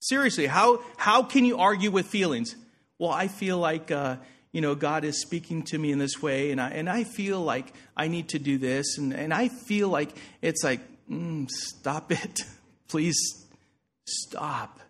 Seriously 0.01 0.47
how 0.47 0.83
how 0.97 1.23
can 1.23 1.45
you 1.45 1.59
argue 1.59 1.91
with 1.91 2.07
feelings? 2.07 2.57
Well 2.99 3.11
i 3.11 3.29
feel 3.29 3.59
like 3.59 3.91
uh, 3.91 4.17
you 4.53 4.61
know 4.61 4.75
god 4.75 5.05
is 5.05 5.21
speaking 5.21 5.63
to 5.65 5.79
me 5.79 5.93
in 5.93 5.99
this 5.99 6.23
way 6.23 6.51
and 6.51 6.61
i 6.61 6.69
and 6.71 6.89
i 6.89 7.05
feel 7.05 7.41
like 7.41 7.73
i 7.97 8.09
need 8.09 8.29
to 8.31 8.39
do 8.39 8.59
this 8.59 8.99
and 8.99 9.15
and 9.15 9.33
i 9.33 9.49
feel 9.49 9.89
like 9.89 10.11
it's 10.43 10.63
like 10.63 10.81
mm, 11.11 11.49
stop 11.51 12.13
it. 12.13 12.41
Please 12.89 13.19
stop 14.07 14.81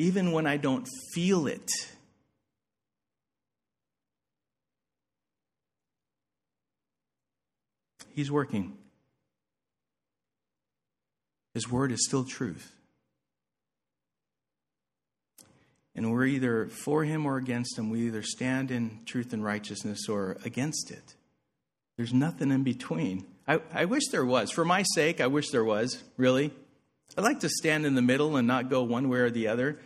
even 0.00 0.32
when 0.32 0.46
I 0.46 0.56
don't 0.56 0.88
feel 1.12 1.46
it. 1.46 1.68
He's 8.14 8.30
working. 8.30 8.78
His 11.52 11.70
word 11.70 11.92
is 11.92 12.06
still 12.06 12.24
truth. 12.24 12.72
And 15.94 16.10
we're 16.10 16.24
either 16.24 16.68
for 16.68 17.04
him 17.04 17.26
or 17.26 17.36
against 17.36 17.78
him. 17.78 17.90
We 17.90 18.06
either 18.06 18.22
stand 18.22 18.70
in 18.70 19.00
truth 19.04 19.34
and 19.34 19.44
righteousness 19.44 20.08
or 20.08 20.38
against 20.46 20.90
it. 20.90 21.14
There's 21.98 22.14
nothing 22.14 22.50
in 22.50 22.62
between. 22.62 23.26
I, 23.46 23.60
I 23.70 23.84
wish 23.84 24.04
there 24.10 24.24
was. 24.24 24.50
For 24.50 24.64
my 24.64 24.82
sake, 24.94 25.20
I 25.20 25.26
wish 25.26 25.50
there 25.50 25.64
was, 25.64 26.02
really. 26.16 26.54
I'd 27.18 27.24
like 27.24 27.40
to 27.40 27.50
stand 27.50 27.84
in 27.84 27.96
the 27.96 28.02
middle 28.02 28.36
and 28.36 28.48
not 28.48 28.70
go 28.70 28.82
one 28.82 29.10
way 29.10 29.18
or 29.18 29.30
the 29.30 29.48
other. 29.48 29.78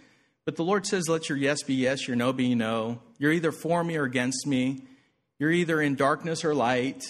But 0.45 0.57
the 0.57 0.65
Lord 0.65 0.87
says, 0.87 1.09
let 1.09 1.29
your 1.29 1.39
yes 1.39 1.63
be 1.63 1.75
yes, 1.75 2.07
your 2.07 2.17
no 2.17 2.33
be 2.33 2.55
no. 2.55 3.01
You're 3.19 3.33
either 3.33 3.53
for 3.53 3.83
me 3.83 3.97
or 3.97 4.05
against 4.05 4.47
me. 4.47 4.83
You're 5.39 5.51
either 5.51 5.81
in 5.81 5.95
darkness 5.95 6.45
or 6.45 6.55
light. 6.55 7.03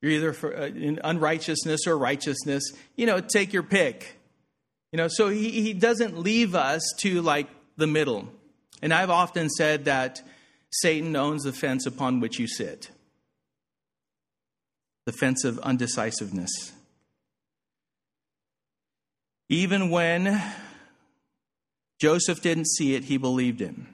You're 0.00 0.12
either 0.12 0.32
for, 0.32 0.56
uh, 0.56 0.66
in 0.66 0.98
unrighteousness 1.02 1.86
or 1.86 1.96
righteousness. 1.98 2.62
You 2.96 3.06
know, 3.06 3.20
take 3.20 3.52
your 3.52 3.62
pick. 3.62 4.18
You 4.92 4.96
know, 4.96 5.08
so 5.08 5.28
he, 5.28 5.50
he 5.50 5.72
doesn't 5.72 6.18
leave 6.18 6.54
us 6.54 6.82
to 7.00 7.20
like 7.20 7.48
the 7.76 7.86
middle. 7.86 8.28
And 8.80 8.94
I've 8.94 9.10
often 9.10 9.50
said 9.50 9.86
that 9.86 10.22
Satan 10.70 11.14
owns 11.16 11.44
the 11.44 11.52
fence 11.52 11.86
upon 11.86 12.20
which 12.20 12.38
you 12.38 12.46
sit 12.48 12.90
the 15.06 15.12
fence 15.12 15.44
of 15.44 15.58
undecisiveness. 15.58 16.72
Even 19.50 19.90
when 19.90 20.40
Joseph 22.04 22.42
didn't 22.42 22.66
see 22.66 22.94
it, 22.94 23.04
he 23.04 23.16
believed 23.16 23.60
him. 23.60 23.88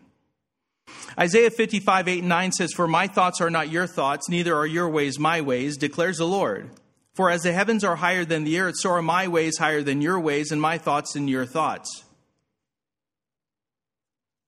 Isaiah 1.16 1.48
55, 1.48 2.08
8 2.08 2.18
and 2.18 2.28
9 2.28 2.50
says, 2.50 2.72
For 2.72 2.88
my 2.88 3.06
thoughts 3.06 3.40
are 3.40 3.50
not 3.50 3.68
your 3.68 3.86
thoughts, 3.86 4.28
neither 4.28 4.52
are 4.56 4.66
your 4.66 4.88
ways 4.88 5.16
my 5.20 5.40
ways, 5.40 5.76
declares 5.76 6.18
the 6.18 6.26
Lord. 6.26 6.70
For 7.14 7.30
as 7.30 7.42
the 7.42 7.52
heavens 7.52 7.84
are 7.84 7.94
higher 7.94 8.24
than 8.24 8.42
the 8.42 8.58
earth, 8.58 8.74
so 8.78 8.90
are 8.90 9.00
my 9.00 9.28
ways 9.28 9.58
higher 9.58 9.80
than 9.80 10.02
your 10.02 10.18
ways, 10.18 10.50
and 10.50 10.60
my 10.60 10.76
thoughts 10.76 11.12
than 11.12 11.28
your 11.28 11.46
thoughts. 11.46 12.02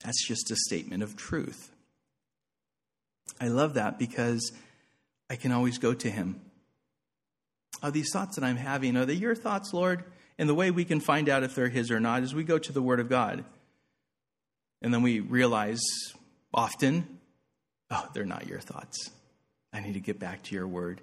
That's 0.02 0.26
just 0.26 0.50
a 0.50 0.56
statement 0.56 1.04
of 1.04 1.16
truth. 1.16 1.70
I 3.40 3.46
love 3.46 3.74
that 3.74 3.96
because 3.96 4.50
I 5.30 5.36
can 5.36 5.52
always 5.52 5.78
go 5.78 5.94
to 5.94 6.10
Him. 6.10 6.40
Are 7.80 7.92
these 7.92 8.10
thoughts 8.12 8.34
that 8.34 8.44
I'm 8.44 8.56
having, 8.56 8.96
are 8.96 9.06
they 9.06 9.14
your 9.14 9.36
thoughts, 9.36 9.72
Lord? 9.72 10.02
And 10.38 10.48
the 10.48 10.54
way 10.54 10.70
we 10.70 10.84
can 10.84 11.00
find 11.00 11.28
out 11.28 11.42
if 11.42 11.54
they're 11.54 11.68
His 11.68 11.90
or 11.90 12.00
not 12.00 12.22
is 12.22 12.34
we 12.34 12.44
go 12.44 12.58
to 12.58 12.72
the 12.72 12.82
Word 12.82 13.00
of 13.00 13.08
God. 13.08 13.44
And 14.80 14.92
then 14.92 15.02
we 15.02 15.20
realize 15.20 15.82
often, 16.52 17.18
oh, 17.90 18.08
they're 18.14 18.24
not 18.24 18.46
your 18.46 18.60
thoughts. 18.60 19.10
I 19.72 19.80
need 19.80 19.94
to 19.94 20.00
get 20.00 20.18
back 20.18 20.42
to 20.44 20.54
your 20.54 20.66
Word. 20.66 21.00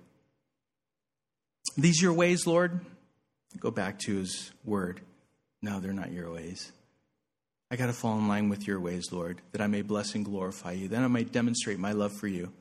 These 1.77 2.01
your 2.01 2.13
ways, 2.13 2.45
Lord? 2.45 2.79
Go 3.59 3.71
back 3.71 3.99
to 3.99 4.17
His 4.17 4.51
Word. 4.65 5.01
No, 5.61 5.79
they're 5.79 5.93
not 5.93 6.11
your 6.11 6.31
ways. 6.31 6.71
I 7.71 7.75
got 7.75 7.87
to 7.87 7.93
fall 7.93 8.17
in 8.17 8.27
line 8.27 8.49
with 8.49 8.65
your 8.67 8.79
ways, 8.79 9.11
Lord, 9.11 9.41
that 9.51 9.61
I 9.61 9.67
may 9.67 9.83
bless 9.83 10.15
and 10.15 10.25
glorify 10.25 10.71
you. 10.71 10.87
that 10.87 11.03
I 11.03 11.07
may 11.07 11.23
demonstrate 11.23 11.77
my 11.77 11.91
love 11.91 12.13
for 12.13 12.27
you 12.27 12.51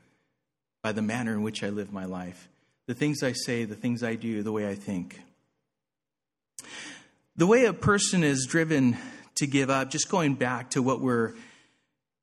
by 0.83 0.93
the 0.93 1.03
manner 1.03 1.33
in 1.33 1.43
which 1.43 1.65
I 1.65 1.71
live 1.71 1.93
my 1.93 2.05
life, 2.05 2.49
the 2.87 2.95
things 2.95 3.23
I 3.23 3.33
say, 3.33 3.65
the 3.65 3.75
things 3.75 4.03
I 4.03 4.15
do, 4.15 4.43
the 4.43 4.53
way 4.53 4.69
I 4.69 4.75
think. 4.75 5.21
The 7.37 7.47
way 7.47 7.65
a 7.65 7.73
person 7.73 8.25
is 8.25 8.47
driven 8.47 8.97
to 9.37 9.47
give 9.47 9.71
up, 9.71 9.91
just 9.91 10.09
going 10.09 10.35
back 10.35 10.71
to 10.71 10.83
what 10.83 11.01
we're 11.01 11.35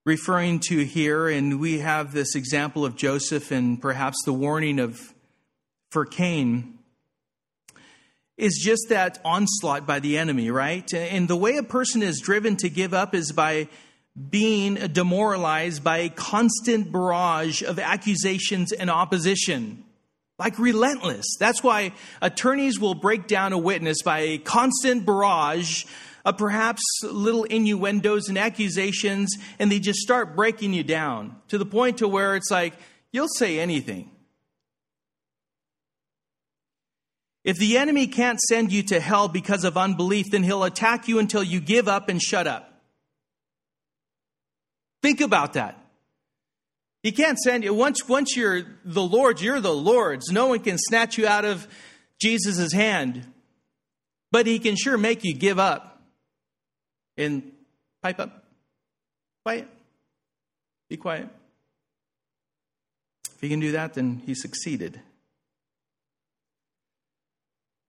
referring 0.06 0.60
to 0.68 0.84
here, 0.84 1.28
and 1.28 1.60
we 1.60 1.80
have 1.80 2.14
this 2.14 2.36
example 2.36 2.86
of 2.86 2.96
Joseph 2.96 3.52
and 3.52 3.82
perhaps 3.82 4.18
the 4.26 4.34
warning 4.34 4.80
of 4.80 5.14
for 5.90 6.06
Cain 6.06 6.78
is 8.38 8.62
just 8.62 8.90
that 8.90 9.20
onslaught 9.24 9.88
by 9.88 10.00
the 10.00 10.18
enemy, 10.18 10.52
right? 10.52 10.94
And 10.94 11.28
the 11.28 11.38
way 11.38 11.58
a 11.58 11.64
person 11.64 12.04
is 12.04 12.20
driven 12.20 12.58
to 12.58 12.70
give 12.70 12.94
up 12.94 13.16
is 13.16 13.32
by 13.32 13.70
being 14.30 14.76
demoralized 14.76 15.84
by 15.84 16.00
a 16.00 16.10
constant 16.10 16.92
barrage 16.92 17.62
of 17.62 17.80
accusations 17.80 18.72
and 18.72 18.90
opposition. 18.90 19.84
Like 20.38 20.60
relentless. 20.60 21.26
That's 21.40 21.64
why 21.64 21.94
attorneys 22.22 22.80
will 22.80 22.94
break 22.94 23.28
down 23.28 23.54
a 23.54 23.58
witness 23.58 24.02
by 24.04 24.20
a 24.20 24.38
constant 24.38 25.06
barrage 25.06 25.86
of 26.26 26.38
perhaps 26.38 26.82
little 27.04 27.44
innuendos 27.46 28.28
and 28.28 28.38
accusations, 28.38 29.34
and 29.60 29.72
they 29.72 29.80
just 29.80 30.00
start 30.00 30.36
breaking 30.36 30.74
you 30.74 30.84
down 30.84 31.36
to 31.50 31.58
the 31.58 31.66
point 31.66 32.00
to 32.00 32.08
where 32.08 32.36
it's 32.36 32.52
like, 32.52 32.74
you'll 33.12 33.30
say 33.30 33.60
anything. 33.60 34.10
If 37.46 37.58
the 37.58 37.78
enemy 37.78 38.08
can't 38.08 38.40
send 38.40 38.72
you 38.72 38.82
to 38.84 39.00
hell 39.00 39.28
because 39.28 39.64
of 39.64 39.78
unbelief, 39.78 40.32
then 40.32 40.42
he'll 40.44 40.64
attack 40.64 41.08
you 41.08 41.20
until 41.20 41.44
you 41.44 41.62
give 41.62 41.88
up 41.88 42.10
and 42.10 42.20
shut 42.20 42.48
up. 42.48 42.82
Think 45.04 45.22
about 45.22 45.54
that. 45.54 45.85
He 47.06 47.12
can't 47.12 47.38
send 47.38 47.64
you 47.64 47.72
once 47.72 48.10
once 48.10 48.36
you're 48.36 48.64
the 48.84 49.04
Lord, 49.04 49.40
you're 49.40 49.62
the 49.62 49.72
Lord's. 49.72 50.32
No 50.32 50.48
one 50.48 50.58
can 50.58 50.80
snatch 50.80 51.20
you 51.20 51.28
out 51.28 51.46
of 51.46 51.68
Jesus' 52.20 52.74
hand. 52.74 53.32
But 54.32 54.48
he 54.48 54.58
can 54.58 54.76
sure 54.76 54.98
make 54.98 55.24
you 55.24 55.36
give 55.36 55.60
up. 55.60 56.02
And 57.16 57.52
pipe 58.02 58.20
up. 58.20 58.46
Quiet. 59.44 59.68
Be 60.90 60.98
quiet. 60.98 61.30
If 63.36 63.40
he 63.40 63.50
can 63.50 63.60
do 63.60 63.74
that, 63.74 63.94
then 63.94 64.24
he 64.26 64.34
succeeded. 64.34 65.00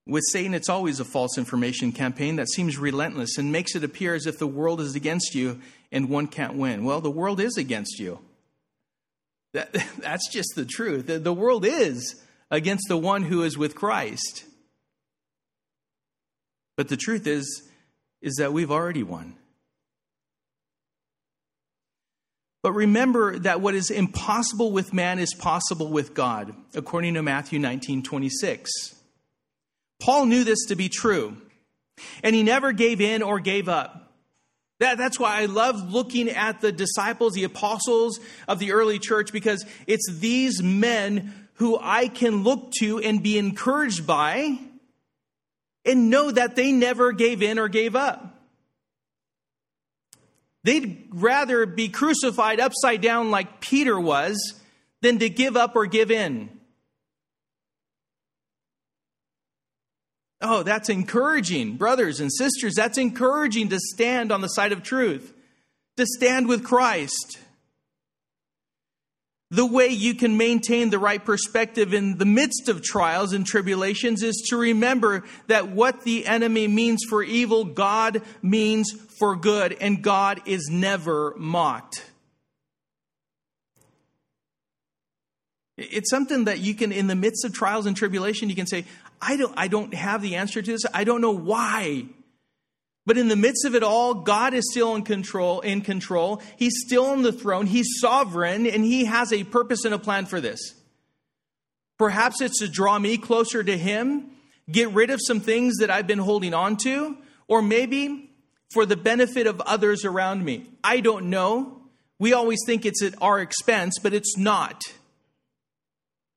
With 0.07 0.25
Satan, 0.31 0.53
it's 0.53 0.69
always 0.69 1.01
a 1.01 1.07
false 1.07 1.39
information 1.39 1.91
campaign 1.91 2.37
that 2.37 2.51
seems 2.51 2.77
relentless 2.77 3.39
and 3.39 3.51
makes 3.51 3.75
it 3.75 3.83
appear 3.83 4.15
as 4.15 4.27
if 4.27 4.39
the 4.39 4.47
world 4.47 4.79
is 4.79 4.95
against 4.95 5.35
you 5.35 5.63
and 5.91 6.11
one 6.11 6.27
can't 6.27 6.57
win. 6.57 6.85
Well, 6.85 7.01
the 7.01 7.11
world 7.11 7.41
is 7.41 7.57
against 7.57 7.99
you. 7.99 8.19
That, 9.57 9.73
that's 9.99 10.31
just 10.31 10.55
the 10.55 10.67
truth. 10.67 11.07
The, 11.07 11.19
the 11.19 11.33
world 11.33 11.65
is 11.65 12.23
against 12.51 12.85
the 12.89 12.99
one 12.99 13.23
who 13.23 13.43
is 13.43 13.57
with 13.57 13.75
Christ. 13.75 14.45
But 16.77 16.89
the 16.89 16.97
truth 16.97 17.27
is, 17.27 17.69
is 18.21 18.35
that 18.35 18.53
we've 18.53 18.71
already 18.71 19.03
won. 19.03 19.35
But 22.63 22.73
remember 22.73 23.39
that 23.39 23.61
what 23.61 23.75
is 23.75 23.91
impossible 23.91 24.73
with 24.73 24.93
man 24.93 25.19
is 25.19 25.33
possible 25.35 25.89
with 25.89 26.13
God, 26.13 26.55
according 26.75 27.15
to 27.15 27.23
Matthew 27.23 27.59
19 27.59 28.03
26. 28.03 28.71
Paul 30.01 30.27
knew 30.27 30.45
this 30.45 30.67
to 30.67 30.77
be 30.77 30.91
true, 30.91 31.39
and 32.23 32.37
he 32.37 32.43
never 32.43 32.73
gave 32.73 33.01
in 33.01 33.23
or 33.23 33.41
gave 33.41 33.69
up. 33.69 34.06
That, 34.79 34.99
that's 34.99 35.19
why 35.19 35.41
I 35.41 35.47
love 35.47 35.93
looking 35.93 36.29
at 36.29 36.61
the 36.61 36.71
disciples, 36.71 37.33
the 37.33 37.45
apostles 37.45 38.21
of 38.47 38.59
the 38.59 38.73
early 38.73 38.99
church, 38.99 39.33
because 39.33 39.65
it's 39.87 40.07
these 40.13 40.63
men 40.63 41.49
who 41.55 41.79
I 41.81 42.09
can 42.09 42.43
look 42.43 42.73
to 42.81 42.99
and 42.99 43.23
be 43.23 43.39
encouraged 43.39 44.07
by 44.07 44.59
and 45.87 46.11
know 46.11 46.31
that 46.31 46.57
they 46.57 46.73
never 46.73 47.13
gave 47.13 47.43
in 47.43 47.59
or 47.59 47.69
gave 47.69 47.97
up. 47.97 48.35
They'd 50.65 51.09
rather 51.11 51.65
be 51.65 51.89
crucified 51.89 52.61
upside 52.61 53.01
down 53.01 53.31
like 53.31 53.61
Peter 53.61 53.99
was 53.99 54.61
than 55.01 55.21
to 55.21 55.31
give 55.31 55.57
up 55.57 55.77
or 55.77 55.87
give 55.87 56.11
in. 56.11 56.51
Oh, 60.41 60.63
that's 60.63 60.89
encouraging, 60.89 61.77
brothers 61.77 62.21
and 62.21 62.33
sisters. 62.33 62.75
That's 62.75 62.99
encouraging 62.99 63.71
to 63.71 63.79
stand 63.79 64.31
on 64.31 64.43
the 64.43 64.49
side 64.49 64.73
of 64.73 64.83
truth, 64.83 65.33
to 65.97 66.07
stand 66.07 66.47
with 66.47 66.63
Christ. 66.63 67.39
The 69.51 69.65
way 69.65 69.89
you 69.89 70.15
can 70.15 70.37
maintain 70.37 70.91
the 70.91 70.99
right 70.99 71.25
perspective 71.25 71.95
in 71.95 72.19
the 72.19 72.27
midst 72.27 72.69
of 72.69 72.83
trials 72.83 73.33
and 73.33 73.47
tribulations 73.47 74.23
is 74.23 74.45
to 74.51 74.57
remember 74.57 75.25
that 75.47 75.69
what 75.69 76.03
the 76.03 76.27
enemy 76.27 76.67
means 76.67 77.05
for 77.09 77.23
evil, 77.23 77.65
God 77.65 78.23
means 78.43 78.93
for 79.19 79.37
good, 79.37 79.77
and 79.81 80.03
God 80.03 80.43
is 80.47 80.69
never 80.71 81.33
mocked. 81.39 82.05
It's 85.79 86.11
something 86.11 86.47
that 86.47 86.59
you 86.59 86.75
can, 86.75 86.91
in 86.91 87.07
the 87.07 87.15
midst 87.15 87.45
of 87.45 87.53
trials 87.53 87.87
and 87.87 87.97
tribulation, 87.97 88.49
you 88.49 88.57
can 88.57 88.67
say, 88.67 88.85
I 89.21 89.37
don't, 89.37 89.55
I 89.57 89.69
don't 89.69 89.95
have 89.95 90.23
the 90.23 90.37
answer 90.37 90.63
to 90.63 90.73
this. 90.73 90.85
I 90.93 91.05
don't 91.05 91.21
know 91.21 91.37
why. 91.37 92.07
But 93.07 93.17
in 93.17 93.29
the 93.29 93.37
midst 93.37 93.65
of 93.65 93.75
it 93.75 93.85
all, 93.85 94.15
God 94.15 94.53
is 94.53 94.69
still 94.71 94.97
in 94.97 95.03
control, 95.03 95.61
in 95.61 95.81
control. 95.81 96.43
He's 96.57 96.75
still 96.87 97.07
on 97.07 97.23
the 97.23 97.33
throne. 97.33 97.67
He's 97.67 98.01
sovereign 98.01 98.67
and 98.67 98.85
he 98.85 99.05
has 99.05 99.33
a 99.33 99.45
purpose 99.45 99.85
and 99.85 99.95
a 99.95 99.99
plan 99.99 100.27
for 100.27 100.41
this. 100.41 100.75
Perhaps 101.99 102.41
it's 102.41 102.59
to 102.59 102.69
draw 102.69 102.99
me 102.99 103.17
closer 103.17 103.63
to 103.63 103.79
him, 103.79 104.31
get 104.71 104.91
rid 104.91 105.11
of 105.11 105.21
some 105.25 105.41
things 105.41 105.77
that 105.79 105.91
I've 105.91 106.07
been 106.07 106.19
holding 106.19 106.53
on 106.53 106.77
to, 106.85 107.17
or 107.49 107.63
maybe 107.63 108.31
for 108.73 108.85
the 108.85 108.97
benefit 108.97 109.47
of 109.47 109.61
others 109.63 110.05
around 110.05 110.45
me. 110.45 110.67
I 110.83 111.01
don't 111.01 111.31
know. 111.31 111.81
We 112.19 112.33
always 112.33 112.59
think 112.67 112.85
it's 112.85 113.03
at 113.03 113.15
our 113.23 113.39
expense, 113.39 113.99
but 114.03 114.13
it's 114.13 114.37
not. 114.37 114.83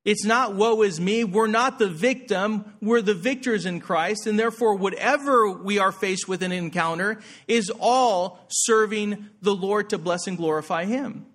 It's 0.04 0.24
not 0.24 0.54
woe 0.54 0.82
is 0.82 0.98
me. 0.98 1.24
We're 1.24 1.46
not 1.46 1.78
the 1.78 1.88
victim. 1.88 2.76
We're 2.80 3.02
the 3.02 3.14
victors 3.14 3.66
in 3.66 3.80
Christ. 3.80 4.26
And 4.26 4.38
therefore, 4.38 4.74
whatever 4.74 5.50
we 5.50 5.78
are 5.78 5.92
faced 5.92 6.26
with 6.26 6.42
an 6.42 6.52
encounter 6.52 7.20
is 7.46 7.70
all 7.78 8.46
serving 8.48 9.28
the 9.42 9.54
Lord 9.54 9.90
to 9.90 9.98
bless 9.98 10.26
and 10.26 10.38
glorify 10.38 10.86
Him 10.86 11.26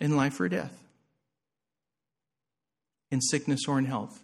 in 0.00 0.16
life 0.16 0.40
or 0.40 0.48
death, 0.48 0.74
in 3.10 3.20
sickness 3.20 3.60
or 3.68 3.78
in 3.78 3.84
health. 3.84 4.22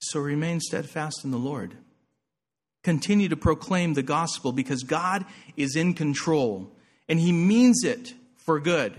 So 0.00 0.20
remain 0.20 0.60
steadfast 0.60 1.24
in 1.24 1.30
the 1.30 1.38
Lord. 1.38 1.74
Continue 2.84 3.30
to 3.30 3.36
proclaim 3.36 3.94
the 3.94 4.02
gospel 4.02 4.52
because 4.52 4.82
God 4.82 5.24
is 5.56 5.74
in 5.74 5.94
control 5.94 6.70
and 7.08 7.18
He 7.18 7.32
means 7.32 7.82
it 7.82 8.12
for 8.44 8.60
good. 8.60 8.94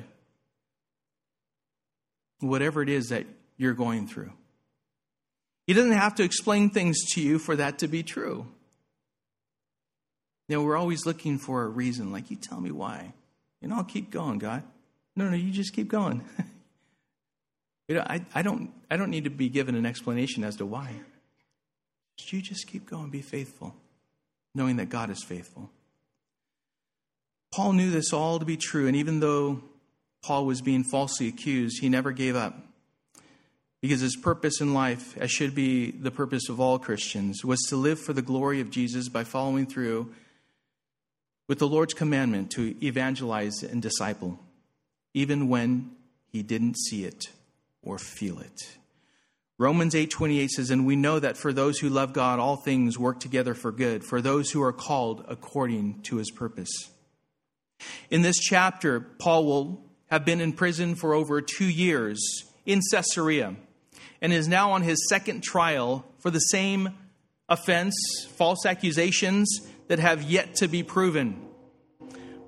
Whatever 2.39 2.81
it 2.81 2.89
is 2.89 3.07
that 3.09 3.25
you're 3.57 3.73
going 3.73 4.07
through. 4.07 4.31
He 5.67 5.73
doesn't 5.73 5.91
have 5.91 6.15
to 6.15 6.23
explain 6.23 6.69
things 6.69 6.97
to 7.13 7.21
you 7.21 7.39
for 7.39 7.55
that 7.55 7.79
to 7.79 7.87
be 7.87 8.03
true. 8.03 8.45
You 10.49 10.57
know, 10.57 10.63
we're 10.63 10.75
always 10.75 11.05
looking 11.05 11.37
for 11.37 11.63
a 11.63 11.67
reason, 11.67 12.11
like, 12.11 12.29
you 12.29 12.35
tell 12.35 12.59
me 12.59 12.71
why. 12.71 13.13
And 13.61 13.73
I'll 13.73 13.85
keep 13.85 14.11
going, 14.11 14.39
God. 14.39 14.63
No, 15.15 15.29
no, 15.29 15.37
you 15.37 15.51
just 15.51 15.73
keep 15.73 15.87
going. 15.87 16.21
you 17.87 17.95
know, 17.95 18.01
I, 18.01 18.25
I, 18.35 18.41
don't, 18.41 18.71
I 18.91 18.97
don't 18.97 19.09
need 19.09 19.23
to 19.23 19.29
be 19.29 19.47
given 19.47 19.75
an 19.75 19.85
explanation 19.85 20.43
as 20.43 20.57
to 20.57 20.65
why. 20.65 20.91
You 22.27 22.41
just 22.41 22.67
keep 22.67 22.89
going, 22.89 23.09
be 23.09 23.21
faithful, 23.21 23.75
knowing 24.55 24.77
that 24.77 24.89
God 24.89 25.09
is 25.09 25.23
faithful. 25.23 25.69
Paul 27.53 27.73
knew 27.73 27.91
this 27.91 28.11
all 28.11 28.39
to 28.39 28.45
be 28.45 28.57
true, 28.57 28.87
and 28.87 28.95
even 28.95 29.19
though 29.19 29.61
Paul 30.23 30.47
was 30.47 30.59
being 30.59 30.83
falsely 30.83 31.27
accused, 31.27 31.81
he 31.81 31.87
never 31.87 32.11
gave 32.11 32.35
up. 32.35 32.57
Because 33.79 34.01
his 34.01 34.15
purpose 34.15 34.59
in 34.59 34.73
life, 34.73 35.15
as 35.17 35.29
should 35.29 35.53
be 35.53 35.91
the 35.91 36.09
purpose 36.09 36.49
of 36.49 36.59
all 36.59 36.79
Christians, 36.79 37.45
was 37.45 37.61
to 37.69 37.75
live 37.75 37.99
for 37.99 38.11
the 38.11 38.23
glory 38.23 38.59
of 38.59 38.71
Jesus 38.71 39.07
by 39.07 39.23
following 39.23 39.67
through 39.67 40.11
with 41.47 41.59
the 41.59 41.67
Lord's 41.67 41.93
commandment 41.93 42.49
to 42.51 42.75
evangelize 42.83 43.61
and 43.61 43.83
disciple, 43.83 44.39
even 45.13 45.47
when 45.47 45.91
he 46.31 46.41
didn't 46.41 46.77
see 46.77 47.05
it 47.05 47.25
or 47.83 47.99
feel 47.99 48.39
it. 48.39 48.77
Romans 49.59 49.93
8:28 49.93 50.49
says 50.49 50.71
and 50.71 50.87
we 50.87 50.95
know 50.95 51.19
that 51.19 51.37
for 51.37 51.53
those 51.53 51.77
who 51.77 51.89
love 51.89 52.13
God 52.13 52.39
all 52.39 52.55
things 52.55 52.97
work 52.97 53.19
together 53.19 53.53
for 53.53 53.71
good 53.71 54.03
for 54.03 54.21
those 54.21 54.49
who 54.49 54.63
are 54.63 54.73
called 54.73 55.23
according 55.27 56.01
to 56.03 56.15
his 56.15 56.31
purpose. 56.31 56.89
In 58.09 58.21
this 58.21 58.37
chapter, 58.37 58.99
Paul 58.99 59.45
will 59.45 59.85
have 60.07 60.25
been 60.25 60.41
in 60.41 60.53
prison 60.53 60.95
for 60.95 61.13
over 61.13 61.41
two 61.41 61.69
years 61.69 62.19
in 62.65 62.81
Caesarea 62.91 63.55
and 64.21 64.31
is 64.31 64.47
now 64.47 64.71
on 64.71 64.81
his 64.81 65.07
second 65.09 65.43
trial 65.43 66.05
for 66.19 66.29
the 66.29 66.39
same 66.39 66.89
offense, 67.49 67.95
false 68.35 68.65
accusations 68.65 69.49
that 69.87 69.99
have 69.99 70.23
yet 70.23 70.55
to 70.55 70.67
be 70.67 70.83
proven. 70.83 71.39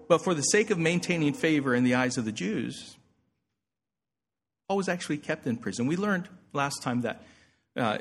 But 0.08 0.24
for 0.24 0.34
the 0.34 0.42
sake 0.42 0.70
of 0.70 0.78
maintaining 0.78 1.34
favor 1.34 1.74
in 1.74 1.84
the 1.84 1.96
eyes 1.96 2.18
of 2.18 2.26
the 2.26 2.32
Jews, 2.32 2.96
Paul 4.68 4.78
was 4.78 4.90
actually 4.90 5.18
kept 5.18 5.48
in 5.48 5.58
prison. 5.58 5.88
We 5.88 5.98
learned 5.98 6.30
last 6.54 6.82
time 6.82 7.02
that 7.02 7.24
uh, 7.76 7.98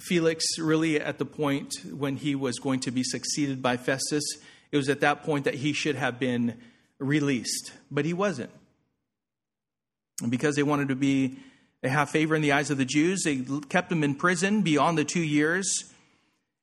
Felix, 0.00 0.44
really 0.58 1.00
at 1.00 1.18
the 1.18 1.24
point 1.24 1.74
when 1.90 2.16
he 2.16 2.34
was 2.34 2.58
going 2.58 2.80
to 2.80 2.90
be 2.90 3.02
succeeded 3.02 3.60
by 3.60 3.76
Festus, 3.76 4.24
it 4.70 4.76
was 4.76 4.88
at 4.88 5.00
that 5.00 5.22
point 5.22 5.44
that 5.44 5.54
he 5.54 5.72
should 5.72 5.96
have 5.96 6.18
been 6.18 6.58
released, 6.98 7.72
but 7.90 8.04
he 8.04 8.12
wasn't. 8.12 8.50
And 10.20 10.30
because 10.30 10.56
they 10.56 10.62
wanted 10.62 10.88
to 10.88 10.96
be 10.96 11.38
have 11.84 12.10
favor 12.10 12.34
in 12.34 12.42
the 12.42 12.52
eyes 12.52 12.70
of 12.70 12.78
the 12.78 12.84
Jews, 12.84 13.22
they 13.22 13.36
kept 13.68 13.92
him 13.92 14.02
in 14.02 14.16
prison 14.16 14.62
beyond 14.62 14.98
the 14.98 15.04
two 15.04 15.22
years, 15.22 15.92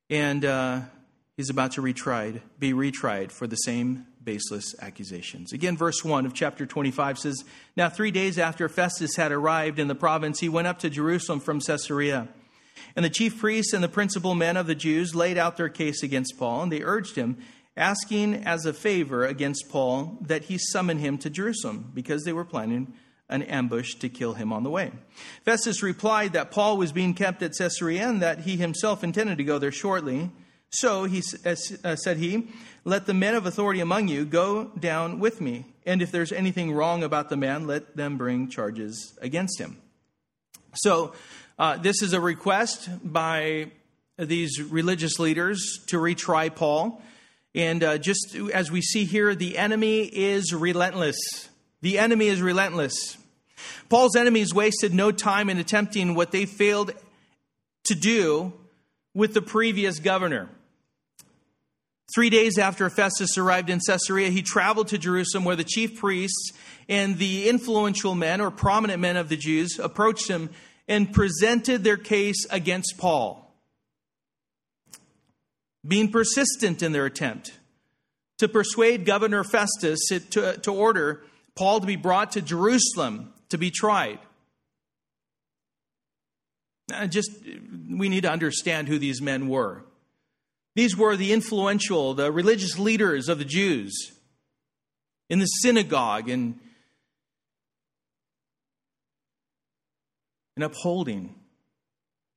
and 0.09 0.43
uh, 0.43 0.81
he's 1.37 1.49
about 1.49 1.71
to 1.73 1.81
retried, 1.81 2.41
be 2.59 2.73
retried 2.73 3.31
for 3.31 3.47
the 3.47 3.55
same 3.55 4.07
baseless 4.25 4.75
accusations. 4.81 5.53
Again, 5.53 5.77
verse 5.77 6.03
1 6.03 6.25
of 6.25 6.33
chapter 6.33 6.65
25 6.65 7.19
says 7.19 7.45
Now, 7.77 7.89
three 7.89 8.11
days 8.11 8.37
after 8.37 8.67
Festus 8.67 9.15
had 9.15 9.31
arrived 9.31 9.79
in 9.79 9.87
the 9.87 9.95
province, 9.95 10.39
he 10.39 10.49
went 10.49 10.67
up 10.67 10.79
to 10.79 10.89
Jerusalem 10.89 11.39
from 11.39 11.61
Caesarea. 11.61 12.27
And 12.95 13.05
the 13.05 13.09
chief 13.09 13.39
priests 13.39 13.71
and 13.71 13.83
the 13.83 13.89
principal 13.89 14.35
men 14.35 14.57
of 14.57 14.67
the 14.67 14.75
Jews 14.75 15.15
laid 15.15 15.37
out 15.37 15.55
their 15.55 15.69
case 15.69 16.03
against 16.03 16.37
Paul, 16.37 16.63
and 16.63 16.71
they 16.71 16.83
urged 16.83 17.15
him 17.15 17.37
asking 17.77 18.35
as 18.45 18.65
a 18.65 18.73
favor 18.73 19.25
against 19.25 19.69
Paul 19.69 20.17
that 20.21 20.45
he 20.45 20.57
summon 20.57 20.99
him 20.99 21.17
to 21.19 21.29
Jerusalem 21.29 21.91
because 21.93 22.23
they 22.23 22.33
were 22.33 22.45
planning 22.45 22.93
an 23.27 23.41
ambush 23.43 23.95
to 23.95 24.09
kill 24.09 24.33
him 24.33 24.53
on 24.53 24.63
the 24.63 24.69
way. 24.69 24.91
Festus 25.43 25.81
replied 25.81 26.33
that 26.33 26.51
Paul 26.51 26.77
was 26.77 26.91
being 26.91 27.13
kept 27.13 27.41
at 27.41 27.53
Caesarea 27.57 28.07
and 28.07 28.21
that 28.21 28.41
he 28.41 28.57
himself 28.57 29.03
intended 29.03 29.37
to 29.39 29.43
go 29.43 29.57
there 29.57 29.71
shortly. 29.71 30.29
So 30.69 31.05
he 31.05 31.23
uh, 31.45 31.95
said 31.95 32.17
he, 32.17 32.49
let 32.83 33.07
the 33.07 33.13
men 33.13 33.33
of 33.33 33.45
authority 33.45 33.79
among 33.79 34.09
you 34.09 34.25
go 34.25 34.65
down 34.79 35.19
with 35.19 35.41
me, 35.41 35.65
and 35.85 36.01
if 36.01 36.11
there's 36.11 36.31
anything 36.31 36.71
wrong 36.71 37.03
about 37.03 37.29
the 37.29 37.37
man, 37.37 37.65
let 37.65 37.95
them 37.95 38.17
bring 38.17 38.49
charges 38.49 39.17
against 39.21 39.59
him. 39.59 39.77
So 40.75 41.13
uh, 41.57 41.77
this 41.77 42.01
is 42.01 42.13
a 42.13 42.19
request 42.19 42.89
by 43.03 43.71
these 44.17 44.61
religious 44.61 45.17
leaders 45.17 45.79
to 45.87 45.97
retry 45.97 46.53
Paul. 46.53 47.01
And 47.55 47.83
uh, 47.83 47.97
just 47.97 48.35
as 48.53 48.69
we 48.69 48.81
see 48.81 49.05
here, 49.05 49.33
the 49.33 49.57
enemy 49.57 50.01
is 50.03 50.53
relentless. 50.53 51.15
The 51.81 51.97
enemy 51.97 52.27
is 52.27 52.41
relentless. 52.41 53.17
Paul's 53.87 54.17
enemies 54.17 54.53
wasted 54.53 54.93
no 54.93 55.11
time 55.13 55.49
in 55.49 55.57
attempting 55.57 56.15
what 56.15 56.31
they 56.31 56.45
failed 56.45 56.91
to 57.85 57.95
do 57.95 58.51
with 59.13 59.33
the 59.33 59.41
previous 59.41 59.99
governor. 59.99 60.49
Three 62.13 62.29
days 62.29 62.57
after 62.57 62.89
Festus 62.89 63.37
arrived 63.37 63.69
in 63.69 63.79
Caesarea, 63.79 64.29
he 64.29 64.41
traveled 64.41 64.89
to 64.89 64.97
Jerusalem 64.97 65.45
where 65.45 65.55
the 65.55 65.63
chief 65.63 65.97
priests 65.97 66.51
and 66.89 67.17
the 67.17 67.47
influential 67.47 68.15
men 68.15 68.41
or 68.41 68.51
prominent 68.51 68.99
men 68.99 69.15
of 69.15 69.29
the 69.29 69.37
Jews 69.37 69.79
approached 69.79 70.29
him 70.29 70.49
and 70.87 71.11
presented 71.11 71.83
their 71.83 71.97
case 71.97 72.45
against 72.51 72.97
Paul 72.97 73.44
being 75.85 76.11
persistent 76.11 76.81
in 76.81 76.91
their 76.91 77.05
attempt 77.05 77.53
to 78.37 78.47
persuade 78.47 79.05
Governor 79.05 79.43
Festus 79.43 79.99
to, 80.09 80.57
to 80.57 80.71
order 80.71 81.23
Paul 81.55 81.79
to 81.79 81.87
be 81.87 81.95
brought 81.95 82.33
to 82.33 82.41
Jerusalem 82.41 83.33
to 83.49 83.57
be 83.57 83.71
tried. 83.71 84.19
Uh, 86.93 87.07
just, 87.07 87.31
we 87.89 88.09
need 88.09 88.21
to 88.21 88.31
understand 88.31 88.87
who 88.87 88.99
these 88.99 89.21
men 89.21 89.47
were. 89.47 89.83
These 90.75 90.97
were 90.97 91.15
the 91.15 91.31
influential, 91.31 92.13
the 92.13 92.31
religious 92.31 92.77
leaders 92.77 93.29
of 93.29 93.39
the 93.39 93.45
Jews 93.45 94.11
in 95.29 95.39
the 95.39 95.45
synagogue 95.45 96.29
and 96.29 96.59
in 100.57 100.63
upholding, 100.63 101.33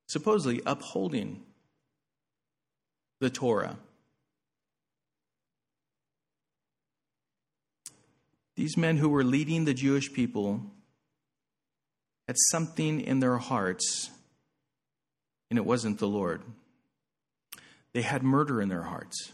supposedly 0.06 0.62
upholding 0.64 1.42
the 3.20 3.30
Torah. 3.30 3.76
These 8.56 8.76
men 8.76 8.96
who 8.96 9.08
were 9.08 9.24
leading 9.24 9.64
the 9.64 9.74
Jewish 9.74 10.12
people 10.12 10.62
had 12.26 12.36
something 12.50 13.00
in 13.00 13.20
their 13.20 13.38
hearts, 13.38 14.10
and 15.48 15.58
it 15.58 15.64
wasn't 15.64 15.98
the 15.98 16.08
Lord. 16.08 16.42
They 17.92 18.02
had 18.02 18.22
murder 18.22 18.60
in 18.60 18.68
their 18.68 18.82
hearts. 18.82 19.32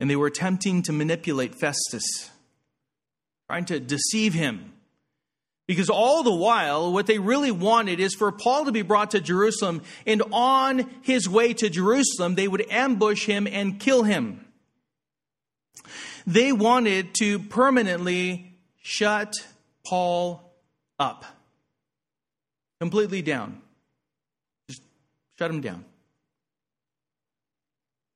And 0.00 0.10
they 0.10 0.16
were 0.16 0.26
attempting 0.26 0.82
to 0.82 0.92
manipulate 0.92 1.54
Festus, 1.54 2.30
trying 3.48 3.64
to 3.66 3.78
deceive 3.78 4.34
him 4.34 4.72
because 5.66 5.88
all 5.88 6.22
the 6.22 6.34
while, 6.34 6.92
what 6.92 7.06
they 7.06 7.18
really 7.18 7.52
wanted 7.52 8.00
is 8.00 8.14
for 8.14 8.32
Paul 8.32 8.64
to 8.64 8.72
be 8.72 8.82
brought 8.82 9.12
to 9.12 9.20
Jerusalem, 9.20 9.82
and 10.06 10.22
on 10.32 10.90
his 11.02 11.28
way 11.28 11.54
to 11.54 11.70
Jerusalem, 11.70 12.34
they 12.34 12.48
would 12.48 12.66
ambush 12.70 13.26
him 13.26 13.46
and 13.46 13.78
kill 13.78 14.02
him. 14.02 14.44
They 16.26 16.52
wanted 16.52 17.14
to 17.16 17.38
permanently 17.38 18.54
shut 18.82 19.34
Paul 19.86 20.52
up, 20.98 21.24
completely 22.80 23.22
down. 23.22 23.60
Just 24.68 24.82
shut 25.38 25.50
him 25.50 25.60
down. 25.60 25.84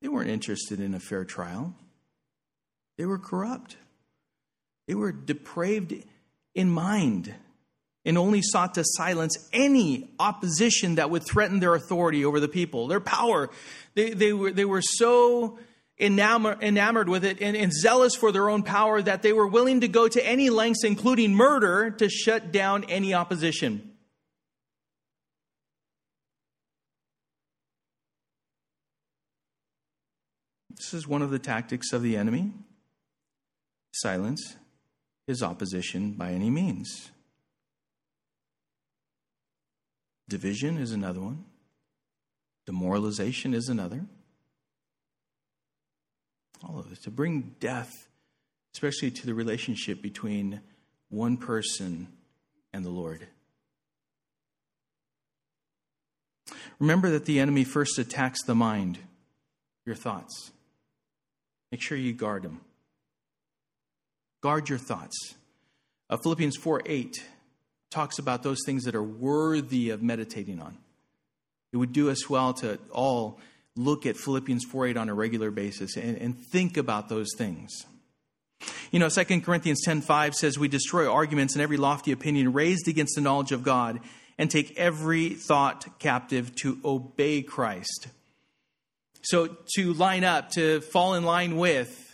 They 0.01 0.09
weren't 0.09 0.29
interested 0.29 0.79
in 0.79 0.93
a 0.93 0.99
fair 0.99 1.25
trial, 1.25 1.73
they 2.97 3.05
were 3.05 3.19
corrupt, 3.19 3.77
they 4.87 4.95
were 4.95 5.11
depraved 5.11 5.93
in 6.57 6.71
mind 6.71 7.33
and 8.03 8.17
only 8.17 8.41
sought 8.41 8.73
to 8.73 8.83
silence 8.83 9.37
any 9.53 10.09
opposition 10.19 10.95
that 10.95 11.09
would 11.09 11.23
threaten 11.23 11.59
their 11.59 11.75
authority 11.75 12.25
over 12.25 12.39
the 12.39 12.47
people, 12.47 12.87
their 12.87 12.99
power. 12.99 13.49
They, 13.93 14.11
they, 14.11 14.33
were, 14.33 14.51
they 14.51 14.65
were 14.65 14.81
so 14.81 15.59
enamored 15.99 17.09
with 17.09 17.23
it 17.23 17.41
and, 17.41 17.55
and 17.55 17.71
zealous 17.71 18.15
for 18.15 18.31
their 18.31 18.49
own 18.49 18.63
power 18.63 19.01
that 19.01 19.21
they 19.21 19.33
were 19.33 19.47
willing 19.47 19.81
to 19.81 19.87
go 19.87 20.07
to 20.07 20.25
any 20.25 20.49
lengths, 20.49 20.83
including 20.83 21.35
murder, 21.35 21.91
to 21.91 22.09
shut 22.09 22.51
down 22.51 22.85
any 22.85 23.13
opposition. 23.13 23.91
This 30.75 30.93
is 30.93 31.07
one 31.07 31.21
of 31.21 31.29
the 31.29 31.39
tactics 31.39 31.93
of 31.93 32.01
the 32.01 32.17
enemy 32.17 32.51
silence 33.91 34.55
his 35.27 35.43
opposition 35.43 36.13
by 36.13 36.31
any 36.31 36.49
means. 36.49 37.11
Division 40.29 40.77
is 40.77 40.91
another 40.91 41.19
one, 41.19 41.45
demoralization 42.65 43.53
is 43.53 43.69
another. 43.69 44.05
All 46.67 46.79
of 46.79 46.91
it 46.91 47.03
to 47.03 47.11
bring 47.11 47.55
death, 47.59 48.07
especially 48.73 49.11
to 49.11 49.25
the 49.25 49.33
relationship 49.33 50.01
between 50.01 50.61
one 51.09 51.37
person 51.37 52.07
and 52.73 52.83
the 52.83 52.89
Lord. 52.89 53.27
Remember 56.79 57.09
that 57.11 57.25
the 57.25 57.39
enemy 57.39 57.63
first 57.63 57.97
attacks 57.99 58.43
the 58.43 58.55
mind, 58.55 58.99
your 59.85 59.95
thoughts. 59.95 60.51
Make 61.71 61.81
sure 61.81 61.97
you 61.97 62.13
guard 62.13 62.43
them. 62.43 62.61
Guard 64.47 64.69
your 64.69 64.77
thoughts. 64.77 65.35
Uh, 66.09 66.15
Philippians 66.15 66.55
4 66.55 66.83
8 66.85 67.17
talks 67.91 68.17
about 68.17 68.43
those 68.43 68.59
things 68.65 68.85
that 68.85 68.95
are 68.95 69.03
worthy 69.03 69.89
of 69.89 70.01
meditating 70.01 70.61
on. 70.61 70.77
It 71.73 71.77
would 71.77 71.91
do 71.91 72.09
us 72.09 72.29
well 72.29 72.53
to 72.53 72.79
all 72.93 73.41
look 73.75 74.05
at 74.05 74.15
Philippians 74.15 74.63
4 74.63 74.87
8 74.87 74.95
on 74.95 75.09
a 75.09 75.13
regular 75.13 75.51
basis 75.51 75.97
and, 75.97 76.17
and 76.17 76.39
think 76.39 76.77
about 76.77 77.09
those 77.09 77.27
things. 77.37 77.73
You 78.89 78.99
know, 78.99 79.09
2 79.09 79.41
Corinthians 79.41 79.81
10 79.83 79.99
5 79.99 80.33
says, 80.33 80.57
We 80.57 80.69
destroy 80.69 81.11
arguments 81.11 81.53
and 81.53 81.61
every 81.61 81.75
lofty 81.75 82.13
opinion 82.13 82.53
raised 82.53 82.87
against 82.87 83.15
the 83.15 83.21
knowledge 83.21 83.51
of 83.51 83.63
God 83.63 83.99
and 84.37 84.49
take 84.49 84.79
every 84.79 85.31
thought 85.31 85.99
captive 85.99 86.55
to 86.61 86.79
obey 86.85 87.41
Christ. 87.41 88.07
So, 89.23 89.57
to 89.75 89.93
line 89.93 90.23
up, 90.23 90.51
to 90.51 90.79
fall 90.79 91.15
in 91.15 91.25
line 91.25 91.57
with 91.57 92.06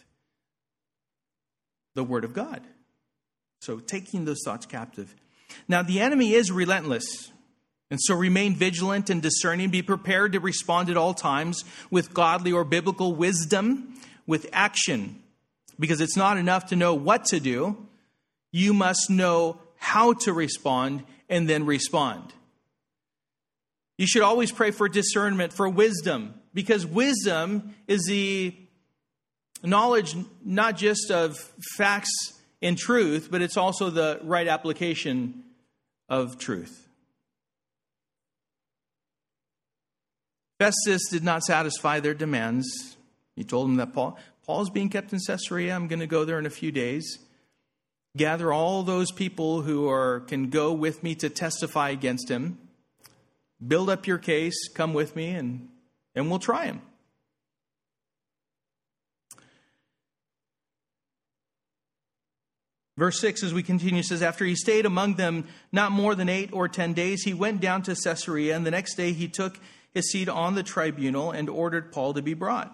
the 1.95 2.03
Word 2.03 2.23
of 2.23 2.33
God. 2.33 2.61
So, 3.61 3.79
taking 3.79 4.25
those 4.25 4.41
thoughts 4.43 4.65
captive. 4.65 5.15
Now, 5.67 5.83
the 5.83 5.99
enemy 5.99 6.33
is 6.33 6.51
relentless. 6.51 7.31
And 7.91 7.99
so 8.01 8.15
remain 8.15 8.55
vigilant 8.55 9.11
and 9.11 9.21
discerning. 9.21 9.69
Be 9.69 9.83
prepared 9.83 10.31
to 10.31 10.39
respond 10.39 10.89
at 10.89 10.97
all 10.97 11.13
times 11.13 11.63
with 11.91 12.11
godly 12.11 12.51
or 12.51 12.63
biblical 12.63 13.13
wisdom, 13.13 13.93
with 14.25 14.49
action. 14.51 15.21
Because 15.79 16.01
it's 16.01 16.17
not 16.17 16.37
enough 16.37 16.67
to 16.67 16.75
know 16.75 16.95
what 16.95 17.25
to 17.25 17.39
do, 17.39 17.77
you 18.51 18.73
must 18.73 19.11
know 19.11 19.59
how 19.77 20.13
to 20.13 20.33
respond 20.33 21.03
and 21.29 21.47
then 21.47 21.67
respond. 21.67 22.33
You 23.97 24.07
should 24.07 24.23
always 24.23 24.51
pray 24.51 24.71
for 24.71 24.89
discernment, 24.89 25.53
for 25.53 25.69
wisdom, 25.69 26.33
because 26.53 26.85
wisdom 26.85 27.75
is 27.87 28.05
the 28.07 28.55
knowledge 29.63 30.15
not 30.43 30.77
just 30.77 31.09
of 31.09 31.37
facts 31.77 32.11
and 32.61 32.77
truth, 32.77 33.29
but 33.31 33.41
it's 33.41 33.57
also 33.57 33.89
the 33.89 34.19
right 34.23 34.47
application 34.47 35.43
of 36.09 36.37
truth. 36.37 36.87
Festus 40.59 41.01
did 41.09 41.23
not 41.23 41.43
satisfy 41.43 41.99
their 41.99 42.13
demands. 42.13 42.95
He 43.35 43.43
told 43.43 43.67
them 43.67 43.77
that 43.77 43.93
Paul, 43.93 44.17
Paul's 44.45 44.69
being 44.69 44.89
kept 44.89 45.11
in 45.11 45.19
Caesarea. 45.25 45.75
I'm 45.75 45.87
going 45.87 45.99
to 45.99 46.07
go 46.07 46.23
there 46.23 46.39
in 46.39 46.45
a 46.45 46.51
few 46.51 46.71
days. 46.71 47.19
Gather 48.15 48.53
all 48.53 48.83
those 48.83 49.11
people 49.11 49.63
who 49.63 49.89
are, 49.89 50.21
can 50.21 50.49
go 50.49 50.71
with 50.71 51.03
me 51.03 51.15
to 51.15 51.29
testify 51.29 51.89
against 51.89 52.29
him. 52.29 52.59
Build 53.65 53.89
up 53.89 54.07
your 54.07 54.17
case, 54.17 54.69
come 54.73 54.93
with 54.93 55.15
me, 55.15 55.31
and, 55.31 55.67
and 56.15 56.29
we'll 56.29 56.39
try 56.39 56.65
him. 56.65 56.81
Verse 62.95 63.19
6, 63.19 63.43
as 63.43 63.53
we 63.53 63.63
continue, 63.63 64.03
says, 64.03 64.21
After 64.21 64.45
he 64.45 64.55
stayed 64.55 64.85
among 64.85 65.15
them 65.15 65.47
not 65.71 65.91
more 65.91 66.13
than 66.13 66.29
eight 66.29 66.53
or 66.53 66.67
ten 66.67 66.93
days, 66.93 67.23
he 67.23 67.33
went 67.33 67.59
down 67.59 67.81
to 67.83 67.95
Caesarea, 67.95 68.55
and 68.55 68.65
the 68.65 68.71
next 68.71 68.95
day 68.95 69.13
he 69.13 69.27
took 69.27 69.59
his 69.91 70.11
seat 70.11 70.29
on 70.29 70.55
the 70.55 70.63
tribunal 70.63 71.31
and 71.31 71.49
ordered 71.49 71.91
Paul 71.91 72.13
to 72.13 72.21
be 72.21 72.33
brought. 72.33 72.71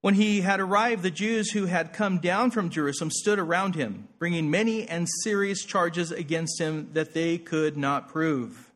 When 0.00 0.14
he 0.14 0.42
had 0.42 0.60
arrived, 0.60 1.02
the 1.02 1.10
Jews 1.10 1.50
who 1.50 1.66
had 1.66 1.92
come 1.92 2.18
down 2.18 2.50
from 2.52 2.70
Jerusalem 2.70 3.10
stood 3.10 3.38
around 3.38 3.74
him, 3.74 4.08
bringing 4.18 4.50
many 4.50 4.88
and 4.88 5.08
serious 5.22 5.64
charges 5.64 6.12
against 6.12 6.60
him 6.60 6.90
that 6.92 7.14
they 7.14 7.38
could 7.38 7.76
not 7.76 8.08
prove. 8.08 8.70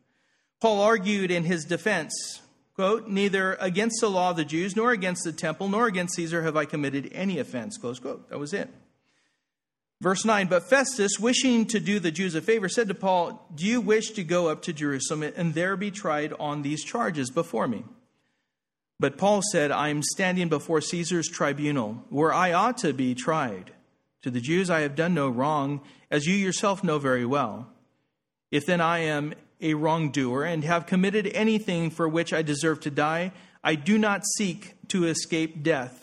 Paul 0.59 0.81
argued 0.81 1.31
in 1.31 1.43
his 1.43 1.65
defense, 1.65 2.41
quote, 2.75 3.07
Neither 3.07 3.55
against 3.55 4.01
the 4.01 4.09
law 4.09 4.31
of 4.31 4.37
the 4.37 4.45
Jews, 4.45 4.75
nor 4.75 4.91
against 4.91 5.23
the 5.23 5.31
temple, 5.31 5.69
nor 5.69 5.87
against 5.87 6.15
Caesar 6.15 6.43
have 6.43 6.57
I 6.57 6.65
committed 6.65 7.09
any 7.13 7.39
offense, 7.39 7.77
close 7.77 7.99
quote. 7.99 8.29
That 8.29 8.39
was 8.39 8.53
it. 8.53 8.69
Verse 10.03 10.25
9 10.25 10.47
But 10.47 10.69
Festus, 10.69 11.17
wishing 11.17 11.65
to 11.67 11.79
do 11.79 11.97
the 11.97 12.11
Jews 12.11 12.35
a 12.35 12.41
favor, 12.41 12.67
said 12.67 12.89
to 12.89 12.93
Paul, 12.93 13.47
Do 13.55 13.65
you 13.65 13.79
wish 13.79 14.11
to 14.11 14.23
go 14.25 14.49
up 14.49 14.61
to 14.63 14.73
Jerusalem 14.73 15.31
and 15.37 15.53
there 15.53 15.77
be 15.77 15.91
tried 15.91 16.33
on 16.33 16.61
these 16.61 16.83
charges 16.83 17.31
before 17.31 17.69
me? 17.69 17.85
But 18.99 19.17
Paul 19.17 19.41
said, 19.49 19.71
I 19.71 19.87
am 19.87 20.03
standing 20.03 20.49
before 20.49 20.81
Caesar's 20.81 21.29
tribunal, 21.29 22.03
where 22.09 22.33
I 22.33 22.51
ought 22.51 22.79
to 22.79 22.91
be 22.91 23.15
tried. 23.15 23.71
To 24.23 24.29
the 24.29 24.41
Jews 24.41 24.69
I 24.69 24.81
have 24.81 24.97
done 24.97 25.13
no 25.13 25.29
wrong, 25.29 25.79
as 26.11 26.25
you 26.25 26.35
yourself 26.35 26.83
know 26.83 26.99
very 26.99 27.25
well. 27.25 27.69
If 28.51 28.65
then 28.65 28.81
I 28.81 28.99
am 28.99 29.33
a 29.61 29.73
wrongdoer 29.73 30.43
and 30.43 30.65
have 30.65 30.85
committed 30.85 31.27
anything 31.27 31.89
for 31.89 32.09
which 32.09 32.33
I 32.33 32.41
deserve 32.41 32.81
to 32.81 32.91
die, 32.91 33.31
I 33.63 33.75
do 33.75 33.97
not 33.97 34.25
seek 34.37 34.75
to 34.89 35.05
escape 35.05 35.63
death. 35.63 36.02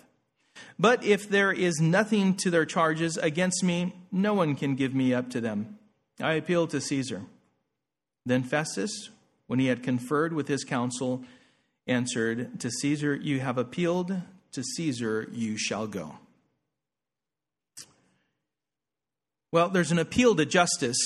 But 0.78 1.04
if 1.04 1.28
there 1.28 1.52
is 1.52 1.80
nothing 1.80 2.36
to 2.38 2.50
their 2.50 2.64
charges 2.64 3.16
against 3.16 3.62
me, 3.62 3.94
no 4.10 4.34
one 4.34 4.54
can 4.54 4.74
give 4.74 4.94
me 4.94 5.12
up 5.12 5.30
to 5.30 5.40
them. 5.40 5.78
I 6.20 6.34
appeal 6.34 6.66
to 6.68 6.80
Caesar. 6.80 7.22
Then 8.26 8.42
Festus, 8.42 9.10
when 9.46 9.58
he 9.58 9.66
had 9.66 9.82
conferred 9.82 10.32
with 10.32 10.48
his 10.48 10.64
council, 10.64 11.24
answered, 11.86 12.60
To 12.60 12.70
Caesar 12.70 13.14
you 13.14 13.40
have 13.40 13.58
appealed, 13.58 14.14
to 14.52 14.62
Caesar 14.62 15.28
you 15.32 15.56
shall 15.56 15.86
go. 15.86 16.16
Well, 19.52 19.68
there's 19.68 19.90
an 19.90 19.98
appeal 19.98 20.36
to 20.36 20.46
justice. 20.46 20.98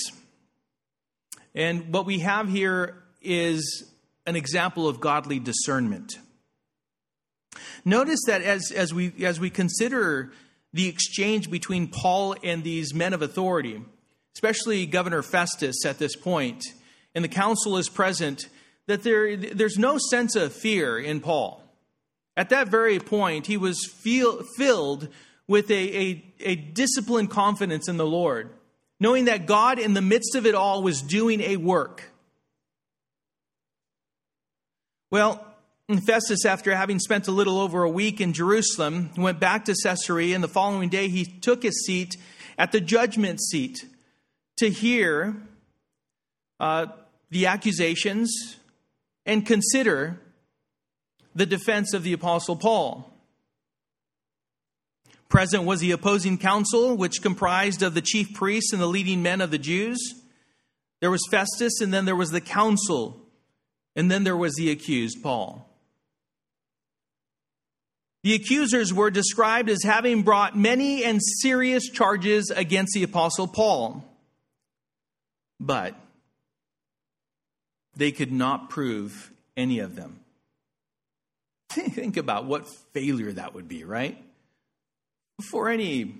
And 1.55 1.91
what 1.93 2.05
we 2.05 2.19
have 2.19 2.47
here 2.47 3.03
is 3.21 3.91
an 4.27 4.35
example 4.35 4.87
of 4.87 4.99
godly 4.99 5.39
discernment. 5.39 6.17
Notice 7.83 8.19
that 8.27 8.41
as, 8.41 8.71
as, 8.71 8.93
we, 8.93 9.13
as 9.23 9.39
we 9.39 9.49
consider 9.49 10.31
the 10.73 10.87
exchange 10.87 11.49
between 11.49 11.87
Paul 11.87 12.35
and 12.43 12.63
these 12.63 12.93
men 12.93 13.13
of 13.13 13.21
authority, 13.21 13.81
especially 14.35 14.85
Governor 14.85 15.21
Festus 15.21 15.85
at 15.85 15.99
this 15.99 16.15
point, 16.15 16.63
and 17.13 17.23
the 17.23 17.29
council 17.29 17.77
is 17.77 17.87
present, 17.87 18.49
that 18.87 19.03
there, 19.03 19.37
there's 19.37 19.77
no 19.77 19.97
sense 19.97 20.35
of 20.35 20.53
fear 20.53 20.99
in 20.99 21.21
Paul. 21.21 21.63
At 22.37 22.49
that 22.49 22.67
very 22.67 22.99
point, 22.99 23.47
he 23.47 23.57
was 23.57 23.85
feel, 23.85 24.43
filled 24.57 25.07
with 25.47 25.71
a, 25.71 25.97
a, 25.97 26.33
a 26.41 26.55
disciplined 26.55 27.29
confidence 27.29 27.87
in 27.87 27.97
the 27.97 28.05
Lord, 28.05 28.49
knowing 28.99 29.25
that 29.25 29.45
God, 29.45 29.79
in 29.79 29.93
the 29.93 30.01
midst 30.01 30.35
of 30.35 30.45
it 30.45 30.55
all, 30.55 30.83
was 30.83 31.01
doing 31.01 31.39
a 31.41 31.57
work. 31.57 32.11
Well, 35.11 35.45
Festus, 35.87 36.45
after 36.45 36.75
having 36.75 36.97
spent 36.97 37.27
a 37.27 37.31
little 37.31 37.59
over 37.59 37.83
a 37.83 37.89
week 37.89 38.19
in 38.19 38.33
Jerusalem, 38.33 39.11
went 39.15 39.39
back 39.39 39.65
to 39.65 39.75
Caesarea, 39.83 40.33
and 40.33 40.43
the 40.43 40.47
following 40.47 40.89
day 40.89 41.09
he 41.09 41.25
took 41.25 41.61
his 41.61 41.85
seat 41.85 42.17
at 42.57 42.71
the 42.71 42.81
judgment 42.81 43.39
seat 43.39 43.85
to 44.57 44.71
hear 44.71 45.35
uh, 46.59 46.87
the 47.29 47.45
accusations 47.45 48.57
and 49.27 49.45
consider 49.45 50.19
the 51.35 51.45
defense 51.45 51.93
of 51.93 52.01
the 52.01 52.13
Apostle 52.13 52.55
Paul. 52.55 53.13
Present 55.29 55.65
was 55.65 55.81
the 55.81 55.91
opposing 55.91 56.39
council, 56.39 56.97
which 56.97 57.21
comprised 57.21 57.83
of 57.83 57.93
the 57.93 58.01
chief 58.01 58.33
priests 58.33 58.73
and 58.73 58.81
the 58.81 58.87
leading 58.87 59.21
men 59.21 59.39
of 59.39 59.51
the 59.51 59.59
Jews. 59.59 59.99
There 60.99 61.11
was 61.11 61.21
Festus, 61.29 61.79
and 61.79 61.93
then 61.93 62.05
there 62.05 62.15
was 62.15 62.31
the 62.31 62.41
council, 62.41 63.21
and 63.95 64.09
then 64.09 64.23
there 64.23 64.37
was 64.37 64.55
the 64.55 64.71
accused, 64.71 65.21
Paul. 65.21 65.69
The 68.25 68.33
accusers 68.33 68.91
were 68.91 69.11
described 69.11 69.69
as 69.69 69.83
having 69.83 70.23
brought 70.23 70.57
many 70.57 71.03
and 71.03 71.21
serious 71.21 71.87
charges 71.87 72.49
against 72.49 72.93
the 72.95 73.03
Apostle 73.03 73.47
Paul. 73.47 74.03
But 75.59 75.93
they 77.95 78.11
could 78.11 78.31
not 78.31 78.71
prove 78.71 79.31
any 79.55 79.77
of 79.77 79.95
them. 79.95 80.21
Think 81.69 82.17
about 82.17 82.45
what 82.45 82.67
failure 82.93 83.31
that 83.31 83.53
would 83.53 83.67
be, 83.67 83.83
right? 83.83 84.17
for 85.51 85.69
any 85.69 86.15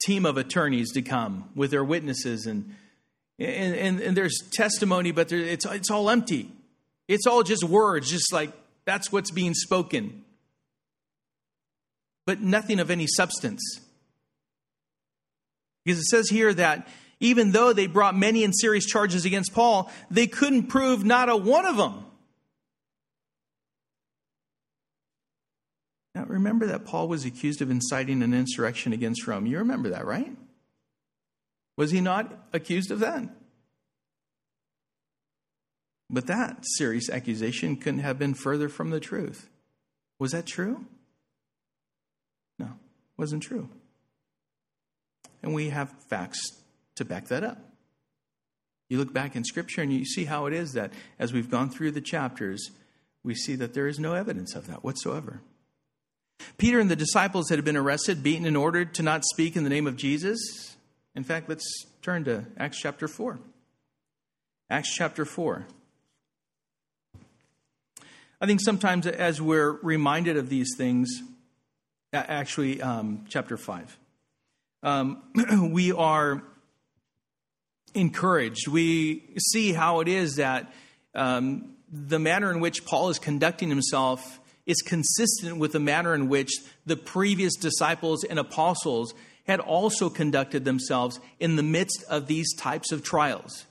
team 0.00 0.24
of 0.24 0.36
attorneys 0.36 0.92
to 0.92 1.02
come 1.02 1.50
with 1.54 1.70
their 1.70 1.84
witnesses 1.84 2.46
and 2.46 2.74
and, 3.38 3.74
and, 3.74 4.00
and 4.00 4.16
there's 4.16 4.38
testimony, 4.50 5.10
but 5.10 5.28
there, 5.28 5.38
it's, 5.38 5.66
it's 5.66 5.90
all 5.90 6.08
empty. 6.08 6.50
It's 7.06 7.26
all 7.26 7.42
just 7.42 7.64
words, 7.64 8.10
just 8.10 8.32
like 8.32 8.50
that's 8.86 9.12
what's 9.12 9.30
being 9.30 9.52
spoken. 9.52 10.24
But 12.26 12.40
nothing 12.40 12.80
of 12.80 12.90
any 12.90 13.06
substance. 13.06 13.62
Because 15.84 16.00
it 16.00 16.06
says 16.06 16.28
here 16.28 16.52
that 16.52 16.88
even 17.20 17.52
though 17.52 17.72
they 17.72 17.86
brought 17.86 18.16
many 18.16 18.44
and 18.44 18.52
serious 18.54 18.84
charges 18.84 19.24
against 19.24 19.54
Paul, 19.54 19.90
they 20.10 20.26
couldn't 20.26 20.64
prove 20.64 21.04
not 21.04 21.28
a 21.28 21.36
one 21.36 21.64
of 21.64 21.76
them. 21.76 22.04
Now, 26.14 26.24
remember 26.24 26.66
that 26.66 26.84
Paul 26.84 27.08
was 27.08 27.24
accused 27.24 27.62
of 27.62 27.70
inciting 27.70 28.22
an 28.22 28.34
insurrection 28.34 28.92
against 28.92 29.26
Rome. 29.26 29.46
You 29.46 29.58
remember 29.58 29.90
that, 29.90 30.06
right? 30.06 30.34
Was 31.76 31.90
he 31.90 32.00
not 32.00 32.32
accused 32.52 32.90
of 32.90 33.00
that? 33.00 33.22
But 36.08 36.26
that 36.26 36.64
serious 36.76 37.10
accusation 37.10 37.76
couldn't 37.76 38.00
have 38.00 38.18
been 38.18 38.34
further 38.34 38.68
from 38.68 38.90
the 38.90 39.00
truth. 39.00 39.50
Was 40.18 40.32
that 40.32 40.46
true? 40.46 40.86
Wasn't 43.16 43.42
true. 43.42 43.68
And 45.42 45.54
we 45.54 45.70
have 45.70 45.90
facts 46.08 46.40
to 46.96 47.04
back 47.04 47.28
that 47.28 47.44
up. 47.44 47.58
You 48.88 48.98
look 48.98 49.12
back 49.12 49.34
in 49.34 49.44
Scripture 49.44 49.82
and 49.82 49.92
you 49.92 50.04
see 50.04 50.24
how 50.24 50.46
it 50.46 50.52
is 50.52 50.72
that 50.72 50.92
as 51.18 51.32
we've 51.32 51.50
gone 51.50 51.70
through 51.70 51.92
the 51.92 52.00
chapters, 52.00 52.70
we 53.24 53.34
see 53.34 53.56
that 53.56 53.74
there 53.74 53.88
is 53.88 53.98
no 53.98 54.14
evidence 54.14 54.54
of 54.54 54.66
that 54.68 54.84
whatsoever. 54.84 55.40
Peter 56.58 56.78
and 56.78 56.90
the 56.90 56.96
disciples 56.96 57.48
had 57.48 57.64
been 57.64 57.76
arrested, 57.76 58.22
beaten, 58.22 58.46
and 58.46 58.56
ordered 58.56 58.94
to 58.94 59.02
not 59.02 59.24
speak 59.24 59.56
in 59.56 59.64
the 59.64 59.70
name 59.70 59.86
of 59.86 59.96
Jesus. 59.96 60.76
In 61.14 61.24
fact, 61.24 61.48
let's 61.48 61.66
turn 62.02 62.24
to 62.24 62.44
Acts 62.56 62.78
chapter 62.78 63.08
4. 63.08 63.38
Acts 64.70 64.94
chapter 64.94 65.24
4. 65.24 65.66
I 68.40 68.46
think 68.46 68.60
sometimes 68.60 69.06
as 69.06 69.40
we're 69.40 69.72
reminded 69.82 70.36
of 70.36 70.48
these 70.48 70.74
things, 70.76 71.08
actually, 72.12 72.80
um, 72.82 73.24
chapter 73.28 73.56
5, 73.56 73.98
um, 74.82 75.22
we 75.72 75.92
are 75.92 76.42
encouraged. 77.94 78.68
We 78.68 79.22
see 79.52 79.72
how 79.72 80.00
it 80.00 80.08
is 80.08 80.36
that 80.36 80.72
um, 81.14 81.76
the 81.90 82.18
manner 82.18 82.50
in 82.50 82.60
which 82.60 82.84
Paul 82.84 83.08
is 83.08 83.18
conducting 83.18 83.68
himself 83.68 84.40
is 84.66 84.82
consistent 84.82 85.58
with 85.58 85.72
the 85.72 85.80
manner 85.80 86.14
in 86.14 86.28
which 86.28 86.52
the 86.84 86.96
previous 86.96 87.54
disciples 87.56 88.24
and 88.24 88.38
apostles 88.38 89.14
had 89.46 89.60
also 89.60 90.10
conducted 90.10 90.64
themselves 90.64 91.20
in 91.38 91.56
the 91.56 91.62
midst 91.62 92.02
of 92.10 92.26
these 92.26 92.52
types 92.56 92.90
of 92.90 93.02
trials. 93.02 93.64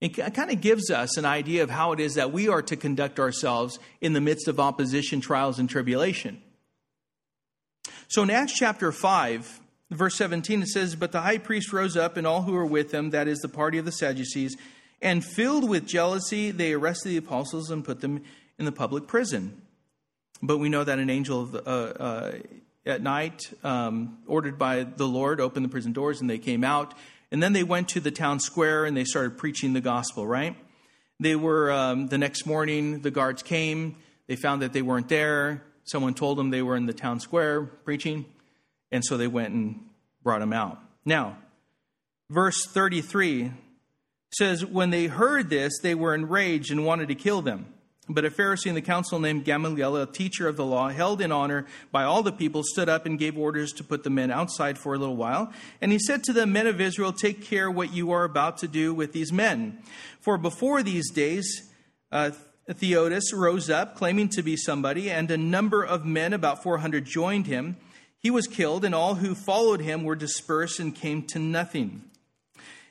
It 0.00 0.10
kind 0.34 0.50
of 0.50 0.60
gives 0.60 0.90
us 0.90 1.16
an 1.16 1.24
idea 1.24 1.62
of 1.62 1.70
how 1.70 1.92
it 1.92 2.00
is 2.00 2.14
that 2.14 2.32
we 2.32 2.48
are 2.48 2.62
to 2.62 2.76
conduct 2.76 3.20
ourselves 3.20 3.78
in 4.00 4.14
the 4.14 4.20
midst 4.20 4.48
of 4.48 4.58
opposition, 4.58 5.20
trials, 5.20 5.58
and 5.58 5.68
tribulation. 5.68 6.42
So 8.12 8.22
in 8.22 8.28
Acts 8.28 8.52
chapter 8.52 8.92
5, 8.92 9.60
verse 9.90 10.16
17, 10.16 10.60
it 10.60 10.68
says, 10.68 10.94
But 10.96 11.12
the 11.12 11.22
high 11.22 11.38
priest 11.38 11.72
rose 11.72 11.96
up, 11.96 12.18
and 12.18 12.26
all 12.26 12.42
who 12.42 12.52
were 12.52 12.66
with 12.66 12.92
him, 12.92 13.08
that 13.08 13.26
is, 13.26 13.38
the 13.38 13.48
party 13.48 13.78
of 13.78 13.86
the 13.86 13.90
Sadducees, 13.90 14.54
and 15.00 15.24
filled 15.24 15.66
with 15.66 15.86
jealousy, 15.86 16.50
they 16.50 16.74
arrested 16.74 17.08
the 17.08 17.16
apostles 17.16 17.70
and 17.70 17.82
put 17.82 18.02
them 18.02 18.22
in 18.58 18.66
the 18.66 18.70
public 18.70 19.06
prison. 19.06 19.62
But 20.42 20.58
we 20.58 20.68
know 20.68 20.84
that 20.84 20.98
an 20.98 21.08
angel 21.08 21.52
uh, 21.54 21.70
uh, 21.70 22.32
at 22.84 23.00
night, 23.00 23.40
um, 23.64 24.18
ordered 24.26 24.58
by 24.58 24.82
the 24.82 25.08
Lord, 25.08 25.40
opened 25.40 25.64
the 25.64 25.70
prison 25.70 25.94
doors 25.94 26.20
and 26.20 26.28
they 26.28 26.36
came 26.36 26.64
out. 26.64 26.92
And 27.30 27.42
then 27.42 27.54
they 27.54 27.64
went 27.64 27.88
to 27.90 28.00
the 28.00 28.10
town 28.10 28.40
square 28.40 28.84
and 28.84 28.94
they 28.94 29.04
started 29.04 29.38
preaching 29.38 29.72
the 29.72 29.80
gospel, 29.80 30.26
right? 30.26 30.54
They 31.18 31.34
were, 31.34 31.72
um, 31.72 32.08
the 32.08 32.18
next 32.18 32.44
morning, 32.44 33.00
the 33.00 33.10
guards 33.10 33.42
came. 33.42 33.96
They 34.26 34.36
found 34.36 34.60
that 34.60 34.74
they 34.74 34.82
weren't 34.82 35.08
there. 35.08 35.62
Someone 35.84 36.14
told 36.14 36.38
them 36.38 36.50
they 36.50 36.62
were 36.62 36.76
in 36.76 36.86
the 36.86 36.92
town 36.92 37.20
square 37.20 37.62
preaching. 37.62 38.24
And 38.90 39.04
so 39.04 39.16
they 39.16 39.26
went 39.26 39.54
and 39.54 39.80
brought 40.22 40.40
them 40.40 40.52
out. 40.52 40.78
Now, 41.04 41.38
verse 42.30 42.66
33 42.66 43.52
says, 44.30 44.64
When 44.64 44.90
they 44.90 45.06
heard 45.06 45.50
this, 45.50 45.78
they 45.80 45.94
were 45.94 46.14
enraged 46.14 46.70
and 46.70 46.84
wanted 46.84 47.08
to 47.08 47.14
kill 47.14 47.42
them. 47.42 47.66
But 48.08 48.24
a 48.24 48.30
Pharisee 48.30 48.66
in 48.66 48.74
the 48.74 48.82
council 48.82 49.20
named 49.20 49.44
Gamaliel, 49.44 49.96
a 49.96 50.06
teacher 50.06 50.48
of 50.48 50.56
the 50.56 50.64
law, 50.64 50.88
held 50.88 51.20
in 51.20 51.30
honor 51.30 51.66
by 51.92 52.02
all 52.02 52.22
the 52.22 52.32
people, 52.32 52.62
stood 52.64 52.88
up 52.88 53.06
and 53.06 53.18
gave 53.18 53.38
orders 53.38 53.72
to 53.74 53.84
put 53.84 54.02
the 54.02 54.10
men 54.10 54.30
outside 54.30 54.76
for 54.76 54.94
a 54.94 54.98
little 54.98 55.16
while. 55.16 55.52
And 55.80 55.92
he 55.92 56.00
said 56.00 56.24
to 56.24 56.32
the 56.32 56.46
men 56.46 56.66
of 56.66 56.80
Israel, 56.80 57.12
Take 57.12 57.42
care 57.42 57.70
what 57.70 57.94
you 57.94 58.10
are 58.10 58.24
about 58.24 58.58
to 58.58 58.68
do 58.68 58.92
with 58.92 59.12
these 59.12 59.32
men. 59.32 59.78
For 60.20 60.36
before 60.36 60.82
these 60.82 61.10
days, 61.12 61.70
uh, 62.10 62.32
Theudas 62.68 63.32
rose 63.32 63.68
up, 63.68 63.96
claiming 63.96 64.28
to 64.30 64.42
be 64.42 64.56
somebody, 64.56 65.10
and 65.10 65.30
a 65.30 65.36
number 65.36 65.82
of 65.82 66.04
men, 66.04 66.32
about 66.32 66.62
400, 66.62 67.04
joined 67.04 67.46
him. 67.46 67.76
He 68.18 68.30
was 68.30 68.46
killed, 68.46 68.84
and 68.84 68.94
all 68.94 69.16
who 69.16 69.34
followed 69.34 69.80
him 69.80 70.04
were 70.04 70.14
dispersed 70.14 70.78
and 70.78 70.94
came 70.94 71.22
to 71.28 71.38
nothing. 71.38 72.04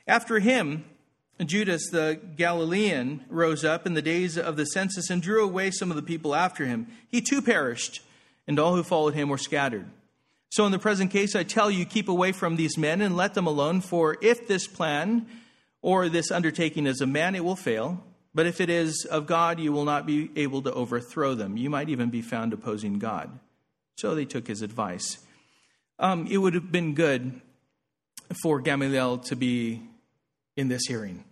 After 0.08 0.40
him, 0.40 0.84
Judas 1.46 1.90
the 1.90 2.20
Galilean 2.36 3.26
rose 3.30 3.64
up 3.64 3.86
in 3.86 3.94
the 3.94 4.02
days 4.02 4.38
of 4.38 4.58
the 4.58 4.66
census 4.66 5.10
and 5.10 5.22
drew 5.22 5.44
away 5.44 5.72
some 5.72 5.90
of 5.90 5.96
the 5.96 6.04
people 6.04 6.36
after 6.36 6.66
him. 6.66 6.88
He 7.10 7.22
too 7.22 7.42
perished, 7.42 8.02
and 8.48 8.60
all 8.60 8.76
who 8.76 8.84
followed 8.84 9.14
him 9.14 9.30
were 9.30 9.38
scattered. 9.38 9.88
So, 10.50 10.66
in 10.66 10.74
the 10.74 10.80
present 10.80 11.12
case, 11.12 11.34
I 11.34 11.44
tell 11.44 11.72
you, 11.72 11.86
keep 11.86 12.10
away 12.10 12.34
from 12.34 12.58
these 12.58 12.78
men 12.78 13.02
and 13.02 13.16
let 13.16 13.36
them 13.36 13.48
alone, 13.48 13.80
for 13.80 14.18
if 14.22 14.50
this 14.50 14.68
plan 14.68 15.26
or 15.82 16.10
this 16.10 16.30
undertaking 16.30 16.88
is 16.88 17.00
a 17.00 17.08
man, 17.08 17.36
it 17.36 17.46
will 17.46 17.56
fail. 17.56 18.04
But 18.34 18.46
if 18.46 18.62
it 18.62 18.70
is 18.70 19.06
of 19.10 19.26
God, 19.26 19.60
you 19.60 19.74
will 19.74 19.84
not 19.84 20.06
be 20.06 20.32
able 20.36 20.62
to 20.62 20.74
overthrow 20.74 21.36
them. 21.36 21.58
You 21.58 21.70
might 21.70 21.90
even 21.90 22.10
be 22.10 22.22
found 22.22 22.54
opposing 22.54 22.98
God. 22.98 23.40
So 23.98 24.16
they 24.16 24.26
took 24.26 24.48
his 24.48 24.62
advice. 24.62 25.18
Um, 26.00 26.28
it 26.28 26.38
would 26.38 26.54
have 26.54 26.72
been 26.72 26.96
good 26.96 27.42
for 28.42 28.62
Gamaliel 28.62 29.20
to 29.20 29.36
be 29.36 29.82
in 30.56 30.70
this 30.70 30.84
hearing. 30.88 31.26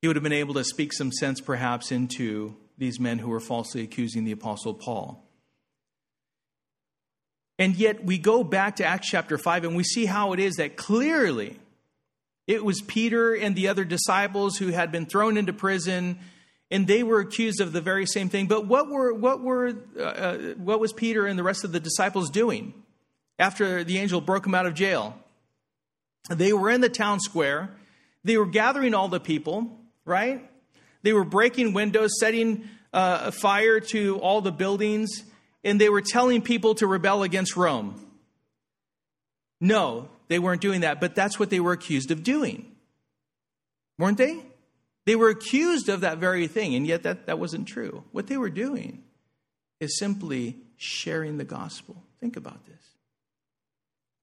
He 0.00 0.08
would 0.08 0.16
have 0.16 0.22
been 0.22 0.32
able 0.32 0.54
to 0.54 0.64
speak 0.64 0.92
some 0.92 1.12
sense, 1.12 1.40
perhaps, 1.40 1.92
into 1.92 2.56
these 2.78 2.98
men 2.98 3.18
who 3.18 3.28
were 3.28 3.40
falsely 3.40 3.82
accusing 3.82 4.24
the 4.24 4.32
Apostle 4.32 4.74
Paul. 4.74 5.22
And 7.58 7.76
yet, 7.76 8.04
we 8.04 8.18
go 8.18 8.42
back 8.42 8.76
to 8.76 8.84
Acts 8.84 9.08
chapter 9.08 9.38
5 9.38 9.64
and 9.64 9.76
we 9.76 9.84
see 9.84 10.06
how 10.06 10.32
it 10.32 10.40
is 10.40 10.56
that 10.56 10.76
clearly 10.76 11.58
it 12.46 12.64
was 12.64 12.80
Peter 12.82 13.34
and 13.34 13.54
the 13.54 13.68
other 13.68 13.84
disciples 13.84 14.56
who 14.56 14.68
had 14.68 14.90
been 14.92 15.06
thrown 15.06 15.36
into 15.36 15.52
prison 15.52 16.18
and 16.70 16.86
they 16.86 17.02
were 17.02 17.20
accused 17.20 17.60
of 17.60 17.72
the 17.72 17.82
very 17.82 18.06
same 18.06 18.30
thing. 18.30 18.46
But 18.46 18.66
what, 18.66 18.88
were, 18.88 19.12
what, 19.12 19.40
were, 19.40 19.74
uh, 19.98 20.02
uh 20.02 20.38
what 20.56 20.80
was 20.80 20.92
Peter 20.92 21.26
and 21.26 21.38
the 21.38 21.42
rest 21.42 21.64
of 21.64 21.72
the 21.72 21.80
disciples 21.80 22.30
doing 22.30 22.72
after 23.38 23.84
the 23.84 23.98
angel 23.98 24.20
broke 24.20 24.44
them 24.44 24.54
out 24.54 24.66
of 24.66 24.74
jail? 24.74 25.14
They 26.30 26.52
were 26.52 26.70
in 26.70 26.80
the 26.80 26.88
town 26.88 27.20
square, 27.20 27.70
they 28.24 28.36
were 28.36 28.46
gathering 28.46 28.94
all 28.94 29.08
the 29.08 29.20
people 29.20 29.78
right? 30.04 30.48
They 31.02 31.12
were 31.12 31.24
breaking 31.24 31.72
windows, 31.72 32.18
setting 32.18 32.68
uh, 32.92 33.30
fire 33.30 33.80
to 33.80 34.18
all 34.18 34.40
the 34.40 34.52
buildings, 34.52 35.24
and 35.64 35.80
they 35.80 35.88
were 35.88 36.02
telling 36.02 36.42
people 36.42 36.74
to 36.76 36.86
rebel 36.86 37.22
against 37.22 37.56
Rome. 37.56 38.06
No, 39.60 40.08
they 40.28 40.38
weren't 40.38 40.60
doing 40.60 40.80
that, 40.82 41.00
but 41.00 41.14
that's 41.14 41.38
what 41.38 41.50
they 41.50 41.60
were 41.60 41.72
accused 41.72 42.10
of 42.10 42.22
doing. 42.22 42.72
Weren't 43.98 44.18
they? 44.18 44.42
They 45.04 45.16
were 45.16 45.30
accused 45.30 45.88
of 45.88 46.00
that 46.02 46.18
very 46.18 46.46
thing, 46.46 46.74
and 46.74 46.86
yet 46.86 47.02
that, 47.02 47.26
that 47.26 47.38
wasn't 47.38 47.66
true. 47.66 48.04
What 48.12 48.28
they 48.28 48.36
were 48.36 48.50
doing 48.50 49.02
is 49.80 49.98
simply 49.98 50.56
sharing 50.76 51.38
the 51.38 51.44
gospel. 51.44 52.02
Think 52.20 52.36
about 52.36 52.64
this. 52.66 52.82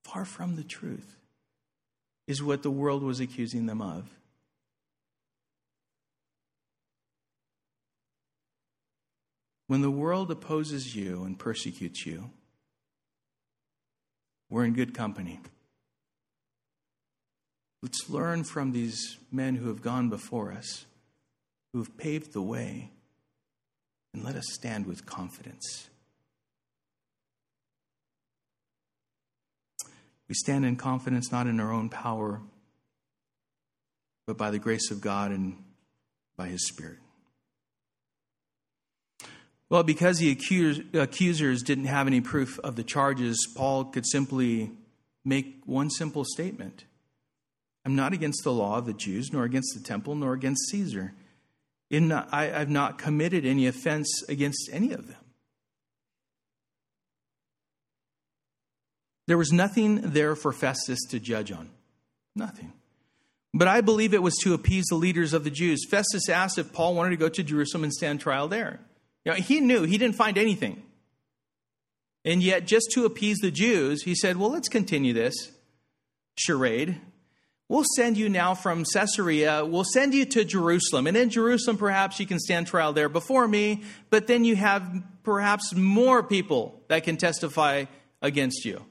Far 0.04 0.26
from 0.26 0.56
the 0.56 0.64
truth 0.64 1.18
is 2.28 2.42
what 2.42 2.64
the 2.64 2.72
world 2.72 3.04
was 3.04 3.20
accusing 3.20 3.66
them 3.66 3.82
of. 3.82 4.10
When 9.68 9.82
the 9.82 9.92
world 9.92 10.32
opposes 10.32 10.96
you 10.96 11.24
and 11.26 11.38
persecutes 11.38 12.06
you, 12.06 12.32
we're 14.50 14.66
in 14.66 14.74
good 14.74 14.96
company. 14.96 15.42
Let's 17.82 18.10
learn 18.10 18.44
from 18.44 18.72
these 18.72 19.18
men 19.32 19.56
who 19.56 19.70
have 19.70 19.82
gone 19.82 20.10
before 20.10 20.52
us, 20.52 20.86
who 21.72 21.80
have 21.80 21.98
paved 21.98 22.34
the 22.34 22.42
way, 22.42 22.92
and 24.14 24.24
let 24.24 24.36
us 24.36 24.52
stand 24.52 24.86
with 24.86 25.06
confidence. 25.06 25.90
We 30.28 30.36
stand 30.36 30.66
in 30.66 30.76
confidence 30.76 31.32
not 31.32 31.48
in 31.48 31.60
our 31.60 31.72
own 31.72 31.90
power, 31.90 32.42
but 34.28 34.38
by 34.38 34.52
the 34.52 34.60
grace 34.60 34.92
of 34.92 35.00
God 35.02 35.32
and 35.32 35.64
by 36.36 36.48
His 36.50 36.68
Spirit. 36.68 37.00
Well, 39.70 39.84
because 39.84 40.18
the 40.18 40.32
accusers 40.32 41.64
didn't 41.64 41.86
have 41.86 42.08
any 42.08 42.22
proof 42.22 42.60
of 42.60 42.76
the 42.76 42.84
charges, 42.84 43.48
Paul 43.56 43.86
could 43.86 44.06
simply 44.06 44.72
make 45.24 45.62
one 45.66 45.90
simple 45.90 46.26
statement 46.26 46.86
I'm 47.86 47.96
not 47.96 48.14
against 48.14 48.44
the 48.44 48.52
law 48.52 48.78
of 48.78 48.86
the 48.86 48.94
Jews, 48.94 49.32
nor 49.32 49.44
against 49.44 49.74
the 49.74 49.84
temple, 49.84 50.16
nor 50.16 50.34
against 50.34 50.70
Caesar. 50.70 51.14
In, 51.90 52.12
I, 52.12 52.60
I've 52.60 52.70
not 52.70 52.98
committed 52.98 53.46
any 53.46 53.68
offense 53.68 54.24
against 54.30 54.70
any 54.72 54.92
of 54.92 55.08
them. 55.08 55.18
There 59.28 59.38
was 59.38 59.52
nothing 59.52 60.02
there 60.02 60.36
for 60.36 60.52
Festus 60.52 61.00
to 61.10 61.20
judge 61.20 61.52
on. 61.52 61.70
Nothing. 62.36 62.74
But 63.54 63.68
I 63.68 63.82
believe 63.82 64.14
it 64.14 64.24
was 64.24 64.36
to 64.44 64.54
appease 64.54 64.86
the 64.90 64.96
leaders 64.96 65.34
of 65.34 65.44
the 65.44 65.52
Jews. 65.52 65.86
Festus 65.90 66.30
asked 66.30 66.58
if 66.58 66.74
Paul 66.74 66.96
wanted 66.96 67.12
to 67.12 67.18
go 67.18 67.30
to 67.30 67.44
Jerusalem 67.44 67.84
and 67.84 67.94
stand 67.94 68.20
trial 68.20 68.48
there. 68.48 68.80
You 69.26 69.32
know, 69.32 69.38
he 69.38 69.60
knew 69.60 69.84
he 69.84 69.98
didn't 69.98 70.16
find 70.16 70.38
anything. 70.38 70.84
And 72.26 72.44
yet, 72.44 72.68
just 72.68 72.92
to 72.94 73.06
appease 73.06 73.38
the 73.38 73.52
Jews, 73.52 74.04
he 74.04 74.14
said, 74.14 74.38
Well, 74.38 74.52
let's 74.52 74.70
continue 74.70 75.14
this 75.14 75.52
charade. 76.36 77.00
We'll 77.70 77.86
send 77.96 78.18
you 78.18 78.30
now 78.30 78.56
from 78.56 78.84
Caesarea, 78.84 79.64
we'll 79.64 79.84
send 79.84 80.16
you 80.16 80.26
to 80.26 80.44
Jerusalem. 80.44 81.06
And 81.06 81.16
in 81.16 81.30
Jerusalem, 81.30 81.78
perhaps 81.78 82.20
you 82.20 82.26
can 82.26 82.40
stand 82.40 82.66
trial 82.66 82.94
there 82.94 83.10
before 83.10 83.48
me, 83.48 83.84
but 84.10 84.26
then 84.26 84.44
you 84.44 84.56
have 84.56 84.92
perhaps 85.22 85.76
more 85.76 86.24
people 86.24 86.82
that 86.88 87.04
can 87.04 87.16
testify 87.16 87.86
against 88.24 88.66
you. 88.66 88.84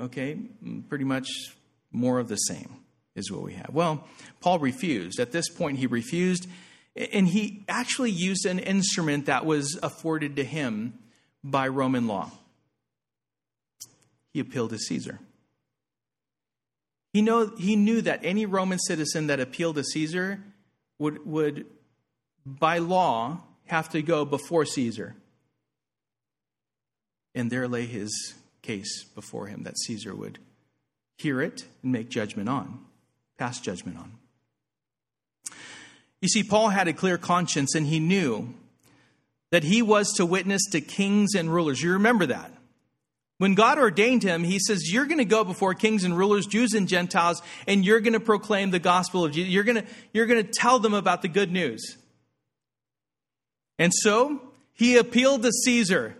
Okay, 0.00 0.38
pretty 0.88 1.04
much 1.04 1.28
more 1.92 2.18
of 2.18 2.28
the 2.28 2.36
same 2.36 2.76
is 3.14 3.30
what 3.30 3.42
we 3.42 3.52
have. 3.52 3.68
Well, 3.70 4.08
Paul 4.40 4.58
refused. 4.58 5.20
At 5.20 5.30
this 5.30 5.50
point, 5.50 5.78
he 5.78 5.86
refused, 5.86 6.46
and 6.96 7.28
he 7.28 7.64
actually 7.68 8.12
used 8.12 8.46
an 8.46 8.58
instrument 8.58 9.26
that 9.26 9.44
was 9.44 9.78
afforded 9.82 10.36
to 10.36 10.44
him 10.44 10.94
by 11.44 11.68
Roman 11.68 12.06
law. 12.06 12.30
He 14.32 14.40
appealed 14.40 14.70
to 14.70 14.78
Caesar. 14.78 15.18
He, 17.12 17.22
know, 17.22 17.52
he 17.56 17.76
knew 17.76 18.02
that 18.02 18.20
any 18.22 18.46
Roman 18.46 18.78
citizen 18.78 19.26
that 19.26 19.40
appealed 19.40 19.76
to 19.76 19.84
Caesar 19.84 20.40
would, 20.98 21.26
would, 21.26 21.66
by 22.46 22.78
law, 22.78 23.40
have 23.66 23.88
to 23.90 24.02
go 24.02 24.24
before 24.24 24.64
Caesar. 24.64 25.16
And 27.34 27.50
there 27.50 27.68
lay 27.68 27.86
his 27.86 28.34
case 28.62 29.04
before 29.14 29.46
him 29.46 29.64
that 29.64 29.78
Caesar 29.78 30.14
would 30.14 30.38
hear 31.18 31.40
it 31.40 31.64
and 31.82 31.92
make 31.92 32.08
judgment 32.08 32.48
on, 32.48 32.80
pass 33.38 33.60
judgment 33.60 33.98
on. 33.98 34.12
You 36.20 36.28
see, 36.28 36.42
Paul 36.42 36.68
had 36.68 36.86
a 36.86 36.92
clear 36.92 37.18
conscience 37.18 37.74
and 37.74 37.86
he 37.86 37.98
knew 37.98 38.54
that 39.50 39.64
he 39.64 39.82
was 39.82 40.12
to 40.12 40.26
witness 40.26 40.62
to 40.70 40.80
kings 40.80 41.34
and 41.34 41.52
rulers. 41.52 41.82
You 41.82 41.92
remember 41.92 42.26
that. 42.26 42.52
When 43.40 43.54
God 43.54 43.78
ordained 43.78 44.22
him, 44.22 44.44
he 44.44 44.58
says, 44.58 44.92
You're 44.92 45.06
going 45.06 45.16
to 45.16 45.24
go 45.24 45.44
before 45.44 45.72
kings 45.72 46.04
and 46.04 46.14
rulers, 46.14 46.46
Jews 46.46 46.74
and 46.74 46.86
Gentiles, 46.86 47.40
and 47.66 47.86
you're 47.86 48.00
going 48.00 48.12
to 48.12 48.20
proclaim 48.20 48.70
the 48.70 48.78
gospel 48.78 49.24
of 49.24 49.32
Jesus. 49.32 49.50
You're 49.50 49.64
going 49.64 49.82
to, 49.82 49.86
you're 50.12 50.26
to 50.26 50.42
tell 50.42 50.78
them 50.78 50.92
about 50.92 51.22
the 51.22 51.28
good 51.28 51.50
news. 51.50 51.96
And 53.78 53.94
so 53.94 54.42
he 54.74 54.98
appealed 54.98 55.42
to 55.44 55.52
Caesar 55.52 56.14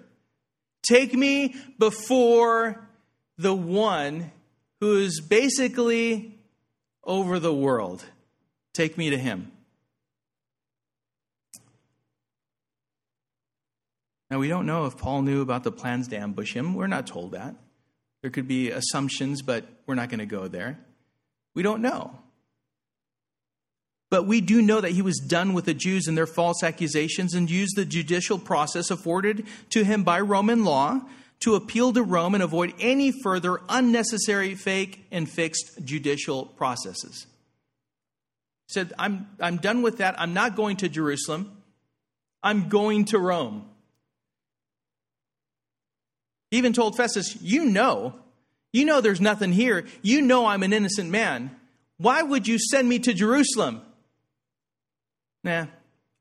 Take 0.83 1.13
me 1.13 1.57
before 1.79 2.89
the 3.37 3.55
one 3.55 4.33
who 4.81 4.97
is 4.97 5.21
basically 5.21 6.39
over 7.05 7.39
the 7.39 7.53
world. 7.53 8.03
Take 8.73 8.97
me 8.97 9.11
to 9.11 9.19
him. 9.19 9.53
Now, 14.31 14.39
we 14.39 14.49
don't 14.49 14.67
know 14.67 14.87
if 14.87 14.97
Paul 14.97 15.23
knew 15.23 15.43
about 15.43 15.65
the 15.65 15.73
plans 15.73 16.09
to 16.09 16.17
ambush 16.17 16.55
him. 16.55 16.75
We're 16.75 16.87
not 16.87 17.07
told 17.07 17.33
that. 17.33 17.55
There 18.23 18.31
could 18.31 18.47
be 18.47 18.71
assumptions, 18.71 19.43
but 19.43 19.65
we're 19.87 19.95
not 19.95 20.09
going 20.09 20.21
to 20.21 20.27
go 20.27 20.47
there. 20.47 20.79
We 21.55 21.63
don't 21.63 21.83
know. 21.83 22.17
But 24.11 24.27
we 24.27 24.41
do 24.41 24.61
know 24.61 24.81
that 24.81 24.91
he 24.93 25.03
was 25.03 25.19
done 25.19 25.53
with 25.53 25.65
the 25.65 25.75
Jews 25.75 26.07
and 26.07 26.17
their 26.17 26.27
false 26.27 26.63
accusations 26.63 27.33
and 27.35 27.49
used 27.49 27.77
the 27.77 27.85
judicial 27.85 28.39
process 28.39 28.91
afforded 28.91 29.47
to 29.71 29.85
him 29.85 30.03
by 30.03 30.21
Roman 30.21 30.65
law 30.65 31.01
to 31.41 31.55
appeal 31.55 31.93
to 31.93 32.03
Rome 32.03 32.35
and 32.35 32.43
avoid 32.43 32.75
any 32.81 33.13
further 33.23 33.61
unnecessary, 33.69 34.55
fake, 34.55 35.07
and 35.11 35.31
fixed 35.31 35.85
judicial 35.85 36.45
processes. 36.45 37.27
He 38.67 38.75
said, 38.75 38.93
I'm, 38.99 39.29
I'm 39.41 39.57
done 39.57 39.81
with 39.83 39.99
that. 39.99 40.21
I'm 40.21 40.35
not 40.35 40.57
going 40.57 40.77
to 40.79 40.89
Jerusalem. 40.89 41.63
I'm 42.43 42.69
going 42.69 43.07
to 43.07 43.19
Rome. 43.19 43.70
He 46.51 46.59
even 46.59 46.73
told 46.73 46.97
Festus, 46.97 47.41
You 47.41 47.65
know, 47.65 48.15
you 48.73 48.85
know 48.85 49.01
there's 49.01 49.21
nothing 49.21 49.53
here. 49.53 49.87
You 50.03 50.23
know 50.23 50.47
I'm 50.47 50.63
an 50.63 50.73
innocent 50.73 51.11
man. 51.11 51.57
Why 51.99 52.23
would 52.23 52.47
you 52.47 52.59
send 52.59 52.89
me 52.89 52.99
to 53.01 53.13
Jerusalem? 53.13 53.83
Nah, 55.45 55.67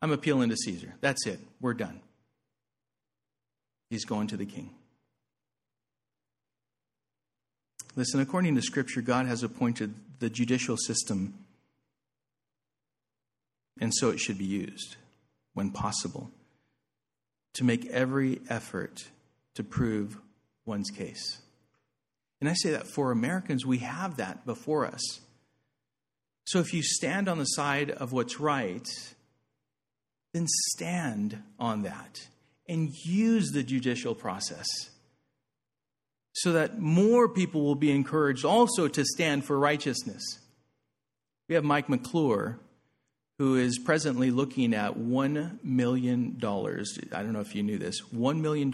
I'm 0.01 0.11
appealing 0.11 0.49
to 0.49 0.57
Caesar. 0.57 0.93
That's 1.01 1.25
it. 1.25 1.39
We're 1.61 1.73
done. 1.73 1.99
He's 3.89 4.05
going 4.05 4.27
to 4.27 4.37
the 4.37 4.45
king. 4.45 4.71
Listen, 7.95 8.19
according 8.19 8.55
to 8.55 8.61
Scripture, 8.61 9.01
God 9.01 9.25
has 9.25 9.43
appointed 9.43 9.93
the 10.19 10.29
judicial 10.29 10.77
system, 10.77 11.33
and 13.79 13.93
so 13.93 14.09
it 14.09 14.19
should 14.19 14.37
be 14.37 14.45
used 14.45 14.95
when 15.53 15.71
possible 15.71 16.29
to 17.53 17.63
make 17.63 17.85
every 17.87 18.41
effort 18.47 19.09
to 19.59 19.63
prove 19.65 20.17
one's 20.65 20.89
case. 20.89 21.41
And 22.39 22.49
I 22.49 22.53
say 22.53 22.71
that 22.71 22.87
for 22.87 23.11
Americans, 23.11 23.65
we 23.65 23.79
have 23.79 24.15
that 24.15 24.45
before 24.45 24.85
us. 24.85 25.19
So 26.45 26.59
if 26.59 26.73
you 26.73 26.81
stand 26.81 27.27
on 27.27 27.39
the 27.39 27.43
side 27.43 27.91
of 27.91 28.13
what's 28.13 28.39
right, 28.39 28.87
then 30.33 30.45
stand 30.47 31.43
on 31.59 31.81
that 31.81 32.29
and 32.69 32.89
use 33.03 33.51
the 33.51 33.63
judicial 33.63 34.15
process 34.15 34.65
so 36.31 36.53
that 36.53 36.79
more 36.79 37.27
people 37.27 37.61
will 37.61 37.75
be 37.75 37.91
encouraged 37.91 38.45
also 38.45 38.87
to 38.87 39.03
stand 39.03 39.43
for 39.43 39.59
righteousness. 39.59 40.39
We 41.49 41.55
have 41.55 41.65
Mike 41.65 41.89
McClure, 41.89 42.59
who 43.39 43.57
is 43.57 43.77
presently 43.77 44.31
looking 44.31 44.73
at 44.73 44.95
$1 44.97 45.63
million. 45.65 46.39
I 46.41 47.23
don't 47.23 47.33
know 47.33 47.41
if 47.41 47.55
you 47.55 47.63
knew 47.63 47.77
this 47.77 48.01
$1 48.15 48.39
million 48.39 48.71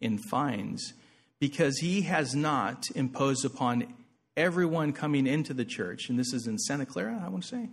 in 0.00 0.18
fines 0.18 0.92
because 1.38 1.78
he 1.78 2.02
has 2.02 2.34
not 2.34 2.84
imposed 2.94 3.44
upon 3.44 3.94
everyone 4.36 4.92
coming 4.92 5.26
into 5.26 5.54
the 5.54 5.64
church, 5.64 6.08
and 6.08 6.18
this 6.18 6.32
is 6.32 6.46
in 6.46 6.58
Santa 6.58 6.86
Clara, 6.86 7.22
I 7.24 7.28
want 7.28 7.42
to 7.44 7.48
say, 7.48 7.68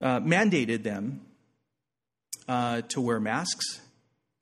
uh, 0.00 0.20
mandated 0.20 0.82
them 0.82 1.22
uh, 2.48 2.82
to 2.88 3.00
wear 3.00 3.20
masks 3.20 3.80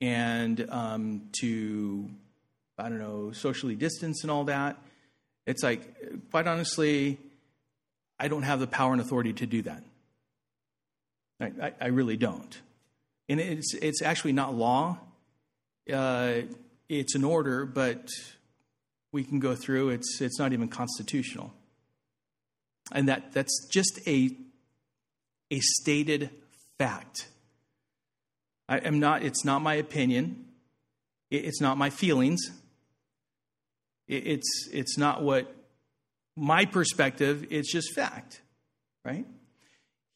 and 0.01 0.67
um, 0.69 1.29
to, 1.39 2.09
I 2.77 2.89
don't 2.89 2.99
know, 2.99 3.31
socially 3.31 3.75
distance 3.75 4.23
and 4.23 4.31
all 4.31 4.45
that. 4.45 4.77
It's 5.45 5.63
like, 5.63 6.29
quite 6.31 6.47
honestly, 6.47 7.17
I 8.19 8.27
don't 8.27 8.43
have 8.43 8.59
the 8.59 8.67
power 8.67 8.91
and 8.91 9.01
authority 9.01 9.33
to 9.33 9.45
do 9.45 9.61
that. 9.63 9.83
I, 11.39 11.45
I, 11.61 11.73
I 11.81 11.87
really 11.87 12.17
don't. 12.17 12.59
And 13.31 13.39
it's, 13.39 13.73
it's 13.75 14.01
actually 14.01 14.33
not 14.33 14.55
law, 14.55 14.99
uh, 15.91 16.41
it's 16.89 17.15
an 17.15 17.23
order, 17.23 17.65
but 17.65 18.09
we 19.13 19.23
can 19.23 19.39
go 19.39 19.55
through. 19.55 19.91
It's 19.91 20.19
it's 20.19 20.37
not 20.37 20.51
even 20.51 20.67
constitutional, 20.67 21.53
and 22.91 23.07
that 23.07 23.31
that's 23.31 23.69
just 23.71 24.01
a 24.05 24.35
a 25.49 25.59
stated 25.61 26.29
fact. 26.77 27.29
I 28.67 28.79
am 28.79 28.99
not. 28.99 29.23
It's 29.23 29.45
not 29.45 29.61
my 29.61 29.75
opinion. 29.75 30.47
It's 31.29 31.61
not 31.61 31.77
my 31.77 31.89
feelings. 31.89 32.41
It's 34.09 34.67
it's 34.73 34.97
not 34.97 35.23
what 35.23 35.55
my 36.35 36.65
perspective. 36.65 37.47
It's 37.49 37.71
just 37.71 37.95
fact, 37.95 38.41
right? 39.05 39.25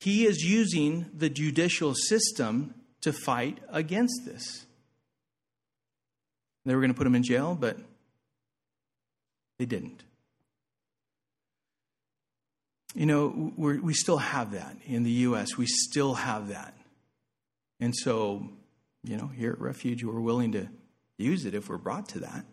He 0.02 0.26
is 0.26 0.44
using 0.44 1.10
the 1.14 1.30
judicial 1.30 1.96
system 1.96 2.74
to 3.06 3.14
fight 3.14 3.60
against 3.70 4.26
this. 4.26 4.66
They 6.66 6.74
were 6.74 6.82
going 6.82 6.92
to 6.92 6.98
put 6.98 7.06
him 7.06 7.14
in 7.14 7.22
jail, 7.22 7.56
but 7.60 7.78
they 9.60 9.66
didn't. 9.66 10.04
You 12.96 13.06
know, 13.06 13.54
we 13.58 13.94
still 13.94 14.18
have 14.18 14.54
that 14.54 14.76
in 14.88 15.04
the 15.04 15.12
U.S., 15.12 15.56
we 15.56 15.68
still 15.68 16.16
have 16.16 16.48
that. 16.48 16.74
And 17.80 17.96
so, 17.96 18.50
you 19.04 19.18
know, 19.18 19.28
here 19.28 19.52
at 19.52 19.62
Refuge, 19.62 20.04
we're 20.04 20.20
willing 20.20 20.54
to 20.54 20.68
use 21.20 21.46
it 21.46 21.54
if 21.54 21.70
we're 21.70 21.78
brought 21.78 22.10
to 22.10 22.20
that. 22.22 22.46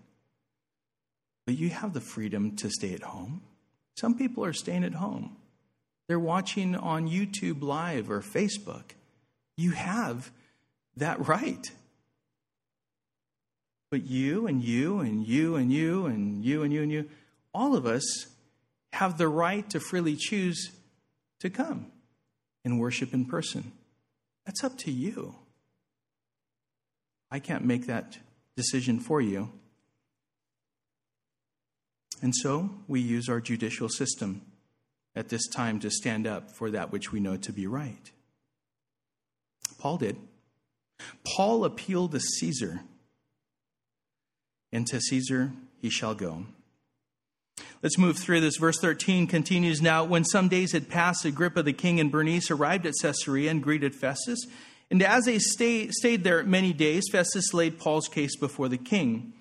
But 1.47 1.57
you 1.57 1.71
have 1.71 1.95
the 1.95 2.01
freedom 2.03 2.57
to 2.57 2.69
stay 2.69 2.93
at 2.93 3.03
home. 3.03 3.41
Some 3.97 4.19
people 4.19 4.45
are 4.45 4.53
staying 4.53 4.85
at 4.85 4.95
home. 4.95 5.37
They're 6.09 6.21
watching 6.21 6.77
on 6.77 7.09
YouTube 7.09 7.63
Live 7.63 8.11
or 8.11 8.21
Facebook. 8.21 8.91
You 9.57 9.71
have 9.71 10.31
that 10.97 11.27
right. 11.27 11.71
But 13.91 14.07
you 14.07 14.47
and 14.47 14.63
you 14.63 15.01
and 15.01 15.27
you 15.27 15.57
and 15.57 15.73
you 15.73 16.07
and 16.07 16.45
you 16.45 16.63
and 16.63 16.73
you 16.73 16.83
and 16.83 16.93
you, 16.93 17.11
all 17.53 17.77
of 17.77 17.87
us 17.87 18.27
have 18.95 19.19
the 19.19 19.29
right 19.29 19.69
to 19.71 19.81
freely 19.81 20.17
choose 20.17 20.71
to 21.41 21.51
come 21.51 21.87
and 22.65 22.81
worship 22.81 23.13
in 23.13 23.25
person. 23.25 23.73
That's 24.47 24.65
up 24.65 24.79
to 24.79 24.91
you. 24.91 25.35
I 27.31 27.39
can't 27.39 27.65
make 27.65 27.87
that 27.87 28.19
decision 28.57 29.01
for 29.01 29.21
you. 29.21 29.51
And 32.21 32.35
so 32.35 32.71
we 32.87 33.01
use 33.01 33.29
our 33.29 33.41
judicial 33.41 33.89
system 33.89 34.43
at 35.15 35.29
this 35.29 35.47
time 35.49 35.81
to 35.81 35.91
stand 35.91 36.27
up 36.27 36.51
for 36.51 36.71
that 36.71 36.93
which 36.93 37.13
we 37.13 37.21
know 37.21 37.37
to 37.37 37.53
be 37.53 37.67
right. 37.67 38.11
Paul 39.79 39.99
did. 39.99 40.17
Paul 41.25 41.65
appealed 41.65 42.13
to 42.13 42.21
Caesar, 42.21 42.81
and 44.73 44.87
to 44.87 45.01
Caesar 45.01 45.53
he 45.81 45.91
shall 45.91 46.15
go. 46.15 46.47
Let's 47.83 47.99
move 47.99 48.17
through 48.17 48.41
this. 48.41 48.57
Verse 48.57 48.79
13 48.79 49.27
continues 49.27 49.83
now. 49.83 50.05
When 50.05 50.25
some 50.25 50.49
days 50.49 50.73
had 50.73 50.89
passed, 50.89 51.25
Agrippa 51.25 51.63
the 51.63 51.73
king 51.73 51.99
and 51.99 52.13
Bernice 52.13 52.51
arrived 52.51 52.87
at 52.87 52.95
Caesarea 53.03 53.51
and 53.51 53.63
greeted 53.63 53.95
Festus. 53.95 54.47
And 54.91 55.03
as 55.03 55.25
they 55.25 55.39
stay, 55.39 55.89
stayed 55.89 56.23
there 56.23 56.45
many 56.45 56.73
days, 56.73 57.05
Festus 57.11 57.53
laid 57.53 57.79
Paul's 57.79 58.09
case 58.09 58.37
before 58.37 58.69
the 58.69 58.79
king, 58.79 59.33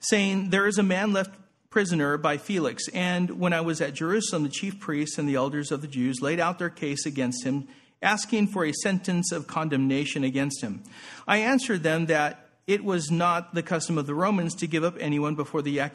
saying, 0.00 0.50
There 0.50 0.66
is 0.66 0.78
a 0.78 0.82
man 0.82 1.12
left 1.12 1.30
prisoner 1.70 2.16
by 2.16 2.38
Felix. 2.38 2.88
And 2.88 3.38
when 3.38 3.52
I 3.52 3.60
was 3.60 3.80
at 3.80 3.94
Jerusalem, 3.94 4.44
the 4.44 4.48
chief 4.48 4.80
priests 4.80 5.18
and 5.18 5.28
the 5.28 5.34
elders 5.34 5.70
of 5.70 5.82
the 5.82 5.86
Jews 5.86 6.22
laid 6.22 6.40
out 6.40 6.58
their 6.58 6.70
case 6.70 7.04
against 7.06 7.44
him, 7.44 7.68
asking 8.02 8.48
for 8.48 8.64
a 8.64 8.72
sentence 8.72 9.32
of 9.32 9.46
condemnation 9.46 10.24
against 10.24 10.62
him. 10.62 10.82
I 11.26 11.38
answered 11.38 11.82
them 11.82 12.06
that 12.06 12.46
it 12.66 12.84
was 12.84 13.10
not 13.10 13.54
the 13.54 13.62
custom 13.62 13.96
of 13.96 14.06
the 14.06 14.14
Romans 14.14 14.54
to 14.56 14.66
give 14.66 14.82
up 14.82 14.96
anyone 14.98 15.34
before 15.34 15.62
the, 15.62 15.80
uh, 15.80 15.88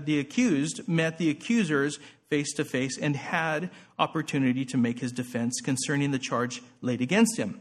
the 0.00 0.18
accused 0.18 0.88
met 0.88 1.18
the 1.18 1.30
accusers 1.30 1.98
face 2.28 2.52
to 2.54 2.64
face 2.64 2.98
and 2.98 3.16
had 3.16 3.70
opportunity 3.98 4.64
to 4.64 4.76
make 4.76 4.98
his 4.98 5.12
defense 5.12 5.60
concerning 5.62 6.10
the 6.10 6.18
charge 6.18 6.62
laid 6.82 7.00
against 7.00 7.36
him. 7.36 7.60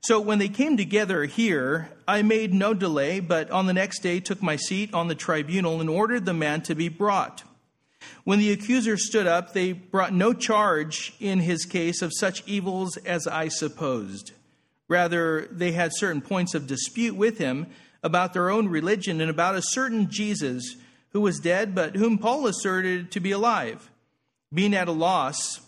So 0.00 0.20
when 0.20 0.38
they 0.38 0.48
came 0.48 0.76
together 0.76 1.24
here, 1.24 1.90
I 2.06 2.22
made 2.22 2.52
no 2.52 2.74
delay, 2.74 3.20
but 3.20 3.50
on 3.50 3.66
the 3.66 3.72
next 3.72 4.00
day 4.00 4.20
took 4.20 4.42
my 4.42 4.56
seat 4.56 4.92
on 4.94 5.08
the 5.08 5.14
tribunal 5.14 5.80
and 5.80 5.90
ordered 5.90 6.26
the 6.26 6.34
man 6.34 6.62
to 6.62 6.74
be 6.74 6.88
brought. 6.88 7.42
When 8.24 8.38
the 8.38 8.52
accuser 8.52 8.96
stood 8.96 9.26
up, 9.26 9.52
they 9.52 9.72
brought 9.72 10.12
no 10.12 10.32
charge 10.32 11.14
in 11.20 11.40
his 11.40 11.64
case 11.64 12.02
of 12.02 12.12
such 12.14 12.42
evils 12.46 12.96
as 12.98 13.26
I 13.26 13.48
supposed. 13.48 14.32
Rather, 14.88 15.48
they 15.50 15.72
had 15.72 15.90
certain 15.94 16.20
points 16.20 16.54
of 16.54 16.66
dispute 16.66 17.16
with 17.16 17.38
him 17.38 17.66
about 18.02 18.32
their 18.32 18.50
own 18.50 18.68
religion 18.68 19.20
and 19.20 19.30
about 19.30 19.56
a 19.56 19.62
certain 19.62 20.10
Jesus 20.10 20.76
who 21.10 21.20
was 21.20 21.40
dead, 21.40 21.74
but 21.74 21.96
whom 21.96 22.18
Paul 22.18 22.46
asserted 22.46 23.10
to 23.12 23.20
be 23.20 23.32
alive. 23.32 23.90
Being 24.52 24.74
at 24.74 24.88
a 24.88 24.92
loss 24.92 25.60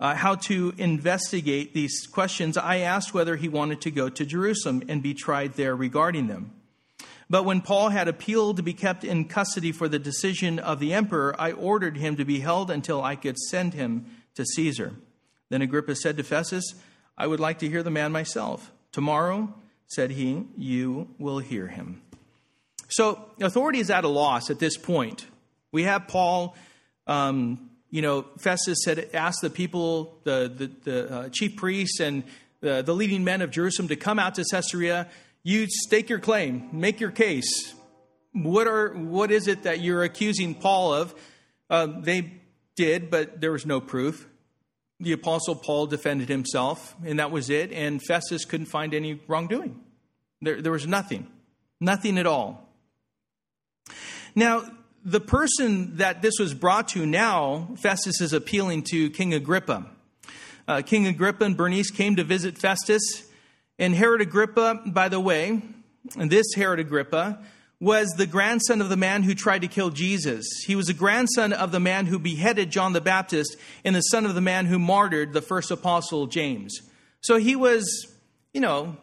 uh, 0.00 0.14
how 0.14 0.36
to 0.36 0.72
investigate 0.78 1.74
these 1.74 2.06
questions, 2.06 2.56
I 2.56 2.78
asked 2.78 3.12
whether 3.12 3.36
he 3.36 3.48
wanted 3.48 3.80
to 3.82 3.90
go 3.90 4.08
to 4.08 4.24
Jerusalem 4.24 4.82
and 4.88 5.02
be 5.02 5.14
tried 5.14 5.54
there 5.54 5.74
regarding 5.74 6.28
them. 6.28 6.52
But 7.30 7.44
when 7.44 7.60
Paul 7.60 7.90
had 7.90 8.08
appealed 8.08 8.56
to 8.56 8.62
be 8.62 8.72
kept 8.72 9.04
in 9.04 9.26
custody 9.26 9.70
for 9.72 9.88
the 9.88 9.98
decision 9.98 10.58
of 10.58 10.80
the 10.80 10.94
emperor, 10.94 11.34
I 11.38 11.52
ordered 11.52 11.96
him 11.96 12.16
to 12.16 12.24
be 12.24 12.40
held 12.40 12.70
until 12.70 13.02
I 13.02 13.16
could 13.16 13.38
send 13.38 13.74
him 13.74 14.06
to 14.34 14.44
Caesar. 14.44 14.94
Then 15.50 15.62
Agrippa 15.62 15.94
said 15.94 16.16
to 16.16 16.22
Festus, 16.22 16.74
I 17.16 17.26
would 17.26 17.40
like 17.40 17.58
to 17.58 17.68
hear 17.68 17.82
the 17.82 17.90
man 17.90 18.12
myself. 18.12 18.72
Tomorrow, 18.92 19.52
said 19.88 20.12
he, 20.12 20.44
you 20.56 21.08
will 21.18 21.38
hear 21.38 21.66
him. 21.66 22.00
So, 22.88 23.30
authority 23.40 23.80
is 23.80 23.90
at 23.90 24.04
a 24.04 24.08
loss 24.08 24.50
at 24.50 24.58
this 24.58 24.76
point. 24.76 25.26
We 25.72 25.82
have 25.82 26.08
Paul, 26.08 26.56
um, 27.06 27.70
you 27.90 28.00
know, 28.00 28.26
Festus 28.38 28.84
had 28.86 29.10
asked 29.12 29.42
the 29.42 29.50
people, 29.50 30.18
the, 30.24 30.50
the, 30.54 30.90
the 30.90 31.14
uh, 31.14 31.28
chief 31.30 31.56
priests 31.56 32.00
and 32.00 32.24
the, 32.60 32.82
the 32.82 32.94
leading 32.94 33.24
men 33.24 33.42
of 33.42 33.50
Jerusalem 33.50 33.88
to 33.88 33.96
come 33.96 34.18
out 34.18 34.34
to 34.36 34.44
Caesarea. 34.50 35.08
You 35.48 35.66
stake 35.66 36.10
your 36.10 36.18
claim, 36.18 36.68
make 36.72 37.00
your 37.00 37.10
case. 37.10 37.74
What, 38.32 38.66
are, 38.66 38.90
what 38.92 39.30
is 39.30 39.48
it 39.48 39.62
that 39.62 39.80
you're 39.80 40.02
accusing 40.02 40.54
Paul 40.54 40.92
of? 40.92 41.14
Uh, 41.70 41.86
they 42.00 42.34
did, 42.76 43.08
but 43.10 43.40
there 43.40 43.52
was 43.52 43.64
no 43.64 43.80
proof 43.80 44.28
the 45.00 45.12
Apostle 45.12 45.54
Paul 45.54 45.86
defended 45.86 46.28
himself, 46.28 46.94
and 47.02 47.18
that 47.18 47.30
was 47.30 47.48
it. 47.48 47.72
And 47.72 48.02
Festus 48.02 48.44
couldn't 48.44 48.66
find 48.66 48.92
any 48.92 49.20
wrongdoing. 49.26 49.80
There, 50.42 50.60
there 50.60 50.72
was 50.72 50.86
nothing, 50.86 51.26
nothing 51.80 52.18
at 52.18 52.26
all. 52.26 52.68
Now, 54.34 54.70
the 55.02 55.20
person 55.20 55.96
that 55.96 56.20
this 56.20 56.34
was 56.38 56.52
brought 56.52 56.88
to 56.88 57.06
now, 57.06 57.70
Festus 57.80 58.20
is 58.20 58.34
appealing 58.34 58.82
to 58.90 59.08
King 59.08 59.32
Agrippa. 59.32 59.86
Uh, 60.66 60.82
King 60.82 61.06
Agrippa 61.06 61.44
and 61.44 61.56
Bernice 61.56 61.90
came 61.90 62.16
to 62.16 62.24
visit 62.24 62.58
Festus. 62.58 63.27
And 63.78 63.94
Herod 63.94 64.20
Agrippa, 64.20 64.82
by 64.86 65.08
the 65.08 65.20
way, 65.20 65.62
this 66.16 66.54
Herod 66.54 66.80
Agrippa, 66.80 67.38
was 67.80 68.08
the 68.16 68.26
grandson 68.26 68.80
of 68.80 68.88
the 68.88 68.96
man 68.96 69.22
who 69.22 69.34
tried 69.34 69.60
to 69.60 69.68
kill 69.68 69.90
Jesus. 69.90 70.46
He 70.66 70.74
was 70.74 70.86
the 70.86 70.94
grandson 70.94 71.52
of 71.52 71.70
the 71.70 71.78
man 71.78 72.06
who 72.06 72.18
beheaded 72.18 72.70
John 72.70 72.92
the 72.92 73.00
Baptist 73.00 73.56
and 73.84 73.94
the 73.94 74.00
son 74.00 74.26
of 74.26 74.34
the 74.34 74.40
man 74.40 74.66
who 74.66 74.80
martyred 74.80 75.32
the 75.32 75.42
first 75.42 75.70
apostle, 75.70 76.26
James. 76.26 76.76
So 77.20 77.36
he 77.36 77.54
was, 77.54 78.12
you 78.52 78.60
know, 78.60 78.96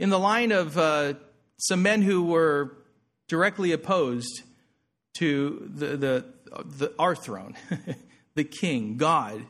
in 0.00 0.10
the 0.10 0.18
line 0.18 0.50
of 0.50 0.76
uh, 0.76 1.14
some 1.58 1.82
men 1.82 2.02
who 2.02 2.24
were 2.24 2.76
directly 3.28 3.70
opposed 3.70 4.42
to 5.14 5.70
the, 5.72 5.96
the, 5.96 6.24
the 6.64 6.92
our 6.98 7.14
throne, 7.14 7.54
the 8.34 8.44
king, 8.44 8.96
God. 8.96 9.44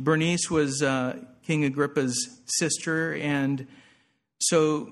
Bernice 0.00 0.50
was 0.50 0.82
uh, 0.82 1.20
King 1.46 1.64
Agrippa's 1.64 2.40
sister, 2.46 3.14
and 3.14 3.66
so 4.38 4.88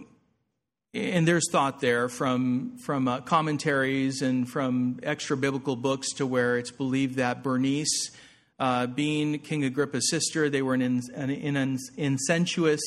and 0.93 1.27
there's 1.27 1.49
thought 1.51 1.81
there 1.81 2.09
from 2.09 2.77
from 2.79 3.07
uh, 3.07 3.21
commentaries 3.21 4.23
and 4.23 4.49
from 4.49 4.99
extra 5.03 5.37
biblical 5.37 5.77
books 5.77 6.13
to 6.15 6.27
where 6.27 6.59
it's 6.59 6.73
believed 6.73 7.17
that 7.17 7.43
Bernice, 7.43 8.11
uh, 8.59 8.87
being 8.87 9.39
King 9.39 9.65
Agrippa's 9.65 10.11
sister, 10.11 10.51
they 10.51 10.63
were 10.63 10.75
in 10.75 10.83
an, 10.83 11.31
in 11.31 11.57
an 11.57 11.79
incestuous 11.97 12.81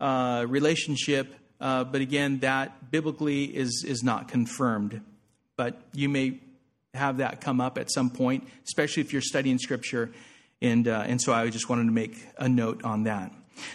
uh, 0.00 0.46
relationship. 0.48 1.34
Uh, 1.60 1.84
but 1.84 2.00
again, 2.00 2.38
that 2.40 2.90
biblically 2.90 3.44
is 3.44 3.84
is 3.86 4.02
not 4.02 4.28
confirmed. 4.28 5.02
But 5.56 5.80
you 5.92 6.08
may 6.08 6.40
have 6.94 7.18
that 7.18 7.40
come 7.40 7.60
up 7.60 7.78
at 7.78 7.90
some 7.90 8.10
point, 8.10 8.48
especially 8.64 9.02
if 9.02 9.12
you're 9.12 9.22
studying 9.22 9.58
Scripture. 9.58 10.10
And 10.62 10.86
uh, 10.88 11.04
and 11.06 11.20
so 11.20 11.32
I 11.32 11.50
just 11.50 11.68
wanted 11.68 11.86
to 11.86 11.92
make 11.92 12.16
a 12.38 12.48
note 12.48 12.84
on 12.84 13.02
that. 13.02 13.32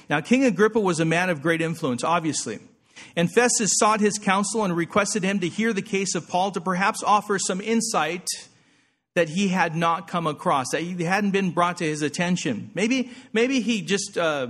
Now, 0.09 0.21
King 0.21 0.45
Agrippa 0.45 0.79
was 0.79 0.99
a 0.99 1.05
man 1.05 1.29
of 1.29 1.41
great 1.41 1.61
influence, 1.61 2.03
obviously. 2.03 2.59
And 3.15 3.31
Festus 3.31 3.71
sought 3.75 3.99
his 3.99 4.17
counsel 4.17 4.63
and 4.63 4.75
requested 4.75 5.23
him 5.23 5.39
to 5.39 5.47
hear 5.47 5.73
the 5.73 5.81
case 5.81 6.15
of 6.15 6.27
Paul 6.27 6.51
to 6.51 6.61
perhaps 6.61 7.03
offer 7.03 7.37
some 7.37 7.61
insight 7.61 8.25
that 9.15 9.29
he 9.29 9.49
had 9.49 9.75
not 9.75 10.07
come 10.07 10.27
across, 10.27 10.67
that 10.71 10.81
he 10.81 11.03
hadn't 11.03 11.31
been 11.31 11.51
brought 11.51 11.77
to 11.77 11.83
his 11.83 12.01
attention. 12.01 12.71
Maybe, 12.73 13.11
maybe 13.33 13.61
he 13.61 13.81
just 13.81 14.17
uh, 14.17 14.49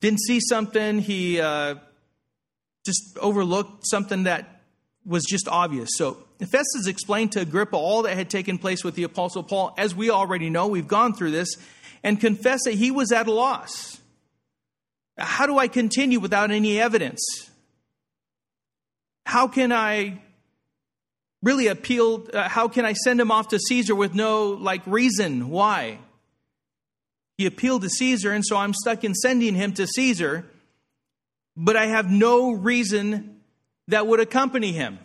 didn't 0.00 0.20
see 0.20 0.40
something, 0.40 0.98
he 0.98 1.40
uh, 1.40 1.76
just 2.84 3.16
overlooked 3.18 3.86
something 3.86 4.24
that 4.24 4.60
was 5.04 5.24
just 5.24 5.48
obvious. 5.48 5.88
So 5.94 6.18
Festus 6.50 6.86
explained 6.86 7.32
to 7.32 7.40
Agrippa 7.40 7.76
all 7.76 8.02
that 8.02 8.16
had 8.16 8.28
taken 8.28 8.58
place 8.58 8.82
with 8.82 8.94
the 8.94 9.04
Apostle 9.04 9.42
Paul. 9.42 9.74
As 9.78 9.94
we 9.94 10.10
already 10.10 10.50
know, 10.50 10.66
we've 10.66 10.88
gone 10.88 11.14
through 11.14 11.30
this, 11.30 11.56
and 12.02 12.20
confessed 12.20 12.64
that 12.64 12.74
he 12.74 12.90
was 12.90 13.12
at 13.12 13.28
a 13.28 13.32
loss. 13.32 14.00
How 15.18 15.46
do 15.46 15.58
I 15.58 15.68
continue 15.68 16.20
without 16.20 16.50
any 16.50 16.80
evidence? 16.80 17.20
How 19.24 19.46
can 19.46 19.72
I 19.72 20.20
really 21.42 21.68
appeal? 21.68 22.26
Uh, 22.32 22.48
how 22.48 22.68
can 22.68 22.84
I 22.84 22.92
send 22.92 23.20
him 23.20 23.30
off 23.30 23.48
to 23.48 23.58
Caesar 23.58 23.94
with 23.94 24.14
no 24.14 24.48
like 24.48 24.82
reason 24.86 25.48
why? 25.48 25.98
He 27.38 27.46
appealed 27.46 27.82
to 27.82 27.88
Caesar, 27.88 28.32
and 28.32 28.44
so 28.44 28.56
I'm 28.56 28.74
stuck 28.74 29.04
in 29.04 29.14
sending 29.14 29.54
him 29.54 29.72
to 29.74 29.86
Caesar, 29.86 30.46
but 31.56 31.76
I 31.76 31.86
have 31.86 32.10
no 32.10 32.52
reason 32.52 33.40
that 33.88 34.06
would 34.06 34.20
accompany 34.20 34.72
him. 34.72 34.98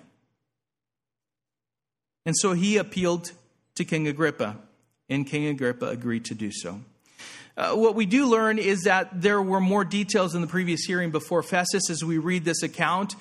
And 2.28 2.36
so 2.36 2.52
he 2.52 2.76
appealed 2.76 3.32
to 3.76 3.86
King 3.86 4.06
Agrippa, 4.10 4.58
and 5.08 5.26
King 5.26 5.46
Agrippa 5.46 5.86
agreed 5.86 6.26
to 6.26 6.36
do 6.36 6.52
so. 6.52 6.82
Uh, 7.56 7.74
what 7.74 7.96
we 7.96 8.06
do 8.06 8.28
learn 8.28 8.60
is 8.60 8.82
that 8.82 9.22
there 9.22 9.42
were 9.42 9.62
more 9.62 9.86
details 9.86 10.36
in 10.36 10.42
the 10.42 10.48
previous 10.48 10.84
hearing 10.84 11.10
before 11.10 11.42
Festus 11.42 11.90
as 11.90 12.04
we 12.04 12.18
read 12.18 12.44
this 12.44 12.64
account. 12.64 13.16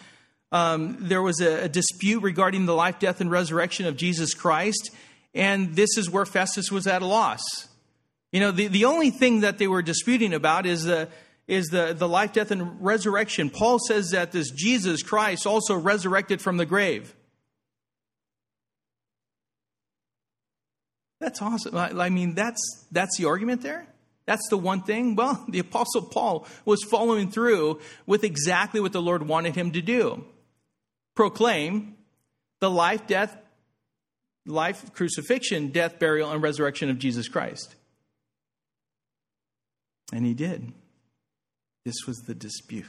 Um, 0.50 0.96
there 0.98 1.22
was 1.22 1.40
a, 1.40 1.66
a, 1.66 1.68
dispute 1.68 2.24
regarding 2.24 2.66
the 2.66 2.74
life, 2.74 2.98
death, 2.98 3.20
and 3.20 3.30
resurrection 3.30 3.86
of 3.86 3.96
Jesus 3.96 4.34
Christ, 4.34 4.90
and 5.36 5.76
this 5.76 5.96
is 5.96 6.10
where 6.10 6.26
Festus 6.26 6.72
was 6.72 6.88
at 6.88 7.00
a 7.00 7.06
loss. 7.06 7.44
You 8.32 8.40
know, 8.40 8.50
the, 8.50 8.66
the 8.66 8.86
only 8.86 9.10
thing 9.10 9.42
that 9.42 9.58
they 9.58 9.68
were 9.68 9.82
disputing 9.82 10.34
about 10.34 10.66
is 10.66 10.82
the, 10.82 11.08
is 11.46 11.68
the, 11.68 11.94
the 11.96 12.08
life, 12.08 12.32
death, 12.32 12.50
and 12.50 12.82
resurrection. 12.84 13.50
Paul 13.50 13.78
says 13.78 14.10
that 14.10 14.32
this 14.32 14.50
Jesus 14.50 15.04
Christ 15.04 15.46
also 15.46 15.76
resurrected 15.76 16.42
from 16.42 16.56
the 16.56 16.66
grave. 16.66 17.14
That's 21.26 21.42
awesome. 21.42 21.76
I 21.76 22.08
mean, 22.08 22.36
that's, 22.36 22.86
that's 22.92 23.18
the 23.18 23.24
argument 23.24 23.60
there. 23.60 23.84
That's 24.26 24.48
the 24.48 24.56
one 24.56 24.82
thing. 24.82 25.16
Well, 25.16 25.44
the 25.48 25.58
Apostle 25.58 26.02
Paul 26.02 26.46
was 26.64 26.84
following 26.84 27.32
through 27.32 27.80
with 28.06 28.22
exactly 28.22 28.78
what 28.78 28.92
the 28.92 29.02
Lord 29.02 29.26
wanted 29.26 29.56
him 29.56 29.72
to 29.72 29.82
do 29.82 30.24
proclaim 31.16 31.96
the 32.60 32.70
life, 32.70 33.08
death, 33.08 33.36
life, 34.46 34.92
crucifixion, 34.94 35.70
death, 35.70 35.98
burial, 35.98 36.30
and 36.30 36.40
resurrection 36.40 36.90
of 36.90 36.98
Jesus 37.00 37.26
Christ. 37.26 37.74
And 40.12 40.24
he 40.24 40.32
did. 40.32 40.72
This 41.84 42.06
was 42.06 42.18
the 42.18 42.36
dispute. 42.36 42.86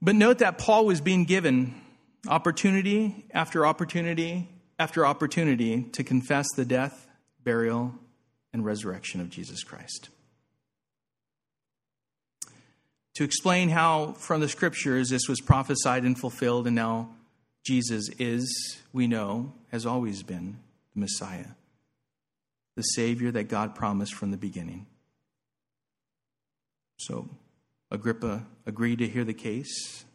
But 0.00 0.14
note 0.14 0.38
that 0.38 0.56
Paul 0.56 0.86
was 0.86 1.02
being 1.02 1.24
given 1.24 1.78
opportunity 2.26 3.26
after 3.32 3.66
opportunity 3.66 4.48
after 4.78 5.06
opportunity 5.06 5.82
to 5.92 6.04
confess 6.04 6.46
the 6.56 6.64
death, 6.64 7.06
burial, 7.42 7.94
and 8.52 8.64
resurrection 8.64 9.20
of 9.20 9.30
Jesus 9.30 9.62
Christ. 9.62 10.08
To 13.16 13.24
explain 13.24 13.70
how, 13.70 14.12
from 14.12 14.40
the 14.40 14.48
scriptures, 14.48 15.08
this 15.08 15.28
was 15.28 15.40
prophesied 15.40 16.04
and 16.04 16.18
fulfilled, 16.18 16.66
and 16.66 16.76
now 16.76 17.10
Jesus 17.64 18.08
is, 18.18 18.78
we 18.92 19.06
know, 19.06 19.52
has 19.72 19.86
always 19.86 20.22
been 20.22 20.58
the 20.94 21.00
Messiah, 21.00 21.48
the 22.76 22.82
Savior 22.82 23.30
that 23.32 23.48
God 23.48 23.74
promised 23.74 24.14
from 24.14 24.30
the 24.30 24.36
beginning. 24.36 24.86
So, 26.98 27.28
Agrippa 27.90 28.46
agreed 28.66 28.98
to 28.98 29.08
hear 29.08 29.24
the 29.24 29.34
case, 29.34 30.05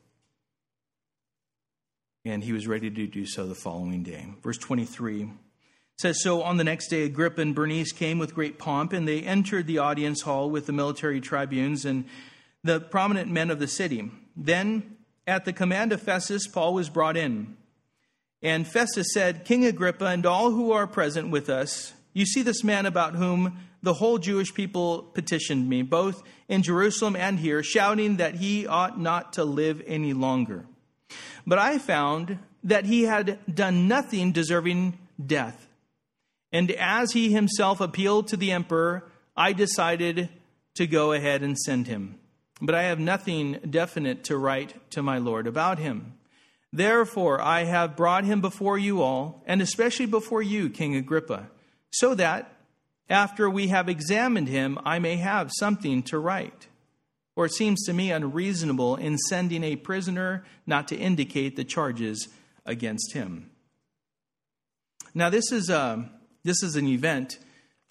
and 2.26 2.44
he 2.44 2.54
was 2.54 2.68
ready 2.68 2.90
to 2.90 3.08
do 3.08 3.26
so 3.26 3.48
the 3.48 3.56
following 3.56 4.04
day. 4.04 4.28
Verse 4.44 4.58
23 4.58 5.30
says 5.98 6.24
so 6.24 6.42
on 6.42 6.58
the 6.58 6.64
next 6.64 6.88
day 6.88 7.04
agrippa 7.04 7.42
and 7.42 7.54
bernice 7.54 7.92
came 7.92 8.18
with 8.18 8.34
great 8.34 8.58
pomp 8.58 8.92
and 8.92 9.08
they 9.08 9.22
entered 9.22 9.68
the 9.68 9.78
audience 9.78 10.22
hall 10.22 10.50
with 10.50 10.66
the 10.66 10.74
military 10.74 11.22
tribunes 11.22 11.86
and 11.86 12.06
the 12.64 12.80
prominent 12.80 13.30
men 13.30 13.52
of 13.52 13.60
the 13.60 13.68
city. 13.68 14.10
Then 14.36 14.98
at 15.28 15.46
the 15.46 15.54
command 15.54 15.94
of 15.94 16.02
festus 16.02 16.48
paul 16.48 16.74
was 16.74 16.90
brought 16.90 17.18
in. 17.18 17.56
And 18.42 18.68
festus 18.68 19.14
said 19.14 19.46
king 19.46 19.64
agrippa 19.66 20.06
and 20.06 20.26
all 20.26 20.52
who 20.52 20.72
are 20.72 20.88
present 20.88 21.30
with 21.30 21.50
us 21.50 21.94
you 22.14 22.26
see 22.26 22.42
this 22.42 22.64
man 22.64 22.88
about 22.88 23.16
whom 23.16 23.60
the 23.84 23.94
whole 23.94 24.18
jewish 24.18 24.54
people 24.54 25.04
petitioned 25.14 25.70
me 25.70 25.84
both 25.84 26.24
in 26.48 26.64
jerusalem 26.64 27.16
and 27.16 27.40
here 27.40 27.62
shouting 27.62 28.18
that 28.18 28.36
he 28.36 28.66
ought 28.66 29.00
not 29.00 29.34
to 29.34 29.44
live 29.44 29.84
any 29.86 30.14
longer 30.14 30.66
but 31.46 31.60
i 31.60 31.78
found 31.78 32.38
that 32.64 32.86
he 32.86 33.04
had 33.04 33.40
done 33.54 33.88
nothing 33.88 34.32
deserving 34.32 34.98
death 35.24 35.68
and 36.52 36.72
as 36.72 37.14
he 37.14 37.32
himself 37.32 37.80
appealed 37.80 38.28
to 38.28 38.38
the 38.38 38.52
emperor, 38.52 39.10
I 39.36 39.54
decided 39.54 40.30
to 40.76 40.86
go 40.86 41.14
ahead 41.14 41.44
and 41.44 41.58
send 41.58 41.88
him. 41.88 42.20
But 42.62 42.76
I 42.76 42.84
have 42.84 43.00
nothing 43.00 43.60
definite 43.70 44.24
to 44.26 44.38
write 44.38 44.92
to 44.92 45.02
my 45.02 45.18
Lord 45.18 45.48
about 45.48 45.80
him. 45.80 46.14
Therefore, 46.74 47.42
I 47.42 47.64
have 47.64 47.98
brought 47.98 48.24
him 48.24 48.40
before 48.40 48.78
you 48.78 49.02
all, 49.02 49.44
and 49.46 49.62
especially 49.62 50.06
before 50.06 50.42
you, 50.42 50.70
King 50.70 50.96
Agrippa, 50.96 51.50
so 51.92 52.16
that 52.16 52.54
after 53.10 53.50
we 53.50 53.68
have 53.68 53.90
examined 53.90 54.48
him, 54.48 54.78
I 54.86 55.00
may 55.00 55.18
have 55.18 55.52
something 55.58 56.04
to 56.04 56.20
write. 56.20 56.68
For 57.36 57.46
it 57.46 57.54
seems 57.54 57.84
to 57.86 57.94
me 57.94 58.12
unreasonable 58.12 58.98
in 58.98 59.18
sending 59.18 59.64
a 59.64 59.78
prisoner 59.78 60.44
not 60.66 60.88
to 60.90 60.98
indicate 60.98 61.56
the 61.56 61.64
charges 61.64 62.28
against 62.66 63.14
him. 63.14 63.50
Now, 65.14 65.30
this 65.30 65.52
is 65.52 65.70
a 65.70 66.10
this 66.44 66.64
is 66.64 66.76
an 66.76 66.88
event. 66.88 67.40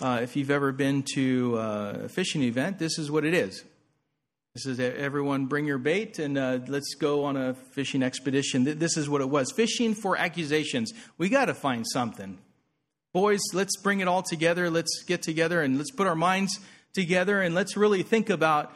Uh, 0.00 0.20
if 0.22 0.34
you've 0.34 0.50
ever 0.50 0.72
been 0.72 1.04
to 1.14 1.58
uh, 1.58 2.00
a 2.04 2.08
fishing 2.08 2.42
event, 2.42 2.78
this 2.78 2.98
is 2.98 3.10
what 3.10 3.24
it 3.24 3.34
is. 3.34 3.64
This 4.54 4.66
is 4.66 4.80
everyone 4.80 5.46
bring 5.46 5.66
your 5.66 5.78
bait 5.78 6.18
and 6.18 6.36
uh, 6.36 6.58
let's 6.66 6.94
go 6.94 7.24
on 7.24 7.36
a 7.36 7.54
fishing 7.54 8.02
expedition. 8.02 8.64
This 8.64 8.96
is 8.96 9.08
what 9.08 9.20
it 9.20 9.28
was 9.28 9.52
fishing 9.52 9.94
for 9.94 10.16
accusations. 10.16 10.92
We 11.18 11.28
got 11.28 11.44
to 11.44 11.54
find 11.54 11.86
something. 11.86 12.38
Boys, 13.12 13.40
let's 13.52 13.76
bring 13.76 14.00
it 14.00 14.08
all 14.08 14.22
together. 14.22 14.68
Let's 14.68 15.04
get 15.04 15.22
together 15.22 15.62
and 15.62 15.78
let's 15.78 15.92
put 15.92 16.08
our 16.08 16.16
minds 16.16 16.58
together 16.92 17.40
and 17.40 17.54
let's 17.54 17.76
really 17.76 18.02
think 18.02 18.28
about 18.28 18.74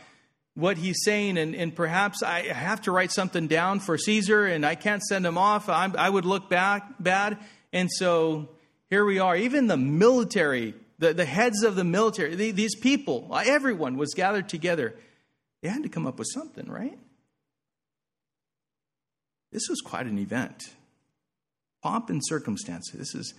what 0.54 0.78
he's 0.78 1.02
saying. 1.02 1.36
And, 1.38 1.54
and 1.54 1.74
perhaps 1.74 2.22
I 2.22 2.42
have 2.42 2.82
to 2.82 2.92
write 2.92 3.12
something 3.12 3.46
down 3.46 3.80
for 3.80 3.98
Caesar 3.98 4.46
and 4.46 4.64
I 4.64 4.74
can't 4.74 5.02
send 5.02 5.26
him 5.26 5.36
off. 5.36 5.68
I'm, 5.68 5.96
i 5.96 6.08
would 6.08 6.24
look 6.24 6.48
back 6.48 6.94
bad. 7.00 7.38
And 7.72 7.90
so 7.90 8.48
here 8.90 9.04
we 9.04 9.18
are, 9.18 9.36
even 9.36 9.66
the 9.66 9.76
military, 9.76 10.74
the, 10.98 11.12
the 11.12 11.24
heads 11.24 11.62
of 11.62 11.76
the 11.76 11.84
military, 11.84 12.34
the, 12.34 12.50
these 12.52 12.76
people, 12.76 13.28
everyone 13.44 13.96
was 13.96 14.14
gathered 14.14 14.48
together. 14.48 14.94
They 15.62 15.68
had 15.68 15.82
to 15.82 15.88
come 15.88 16.06
up 16.06 16.18
with 16.18 16.28
something, 16.32 16.70
right? 16.70 16.98
This 19.50 19.68
was 19.68 19.80
quite 19.80 20.06
an 20.06 20.18
event. 20.18 20.62
Pomp 21.82 22.10
and 22.10 22.20
circumstance. 22.24 22.90
This 22.92 23.14
is 23.14 23.34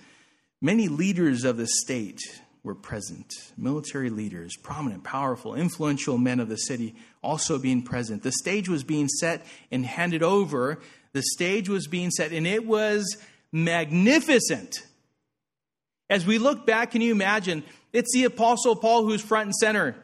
many 0.61 0.88
leaders 0.88 1.43
of 1.43 1.57
the 1.57 1.68
state 1.68 2.20
were 2.66 2.76
present. 2.76 3.32
Military 3.57 4.09
leaders, 4.09 4.57
prominent, 4.57 5.03
powerful, 5.03 5.53
influential 5.55 6.18
men 6.18 6.39
of 6.39 6.49
the 6.49 6.57
city 6.57 6.95
also 7.22 7.59
being 7.59 7.84
present. 7.84 8.24
The 8.24 8.32
stage 8.32 8.68
was 8.68 8.84
being 8.84 9.07
set 9.07 9.45
and 9.72 9.86
handed 9.86 10.24
over. 10.24 10.82
The 11.13 11.22
stage 11.22 11.70
was 11.70 11.88
being 11.88 12.09
set, 12.09 12.32
and 12.32 12.45
it 12.45 12.66
was 12.66 13.18
magnificent. 13.51 14.76
As 16.09 16.26
we 16.26 16.39
look 16.39 16.66
back, 16.66 16.91
can 16.91 17.01
you 17.01 17.11
imagine? 17.11 17.63
It's 17.93 18.13
the 18.13 18.26
Apostle 18.26 18.76
Paul 18.76 19.05
who's 19.05 19.22
front 19.22 19.45
and 19.45 19.55
center. 19.55 19.95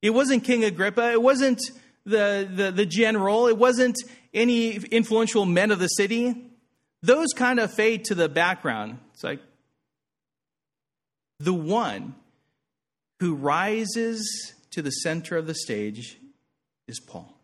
It 0.00 0.10
wasn't 0.10 0.44
King 0.44 0.64
Agrippa. 0.64 1.12
It 1.12 1.22
wasn't 1.22 1.60
the, 2.06 2.48
the, 2.50 2.70
the 2.70 2.86
general. 2.86 3.48
It 3.48 3.58
wasn't 3.58 3.96
any 4.32 4.76
influential 4.76 5.44
men 5.44 5.70
of 5.70 5.78
the 5.78 5.88
city. 5.88 6.50
Those 7.02 7.28
kind 7.34 7.60
of 7.60 7.72
fade 7.72 8.04
to 8.06 8.14
the 8.14 8.28
background. 8.28 8.98
It's 9.12 9.24
like 9.24 9.40
the 11.38 11.54
one 11.54 12.14
who 13.20 13.34
rises 13.34 14.54
to 14.70 14.82
the 14.82 14.90
center 14.90 15.36
of 15.36 15.46
the 15.46 15.54
stage 15.54 16.18
is 16.86 17.00
Paul. 17.00 17.34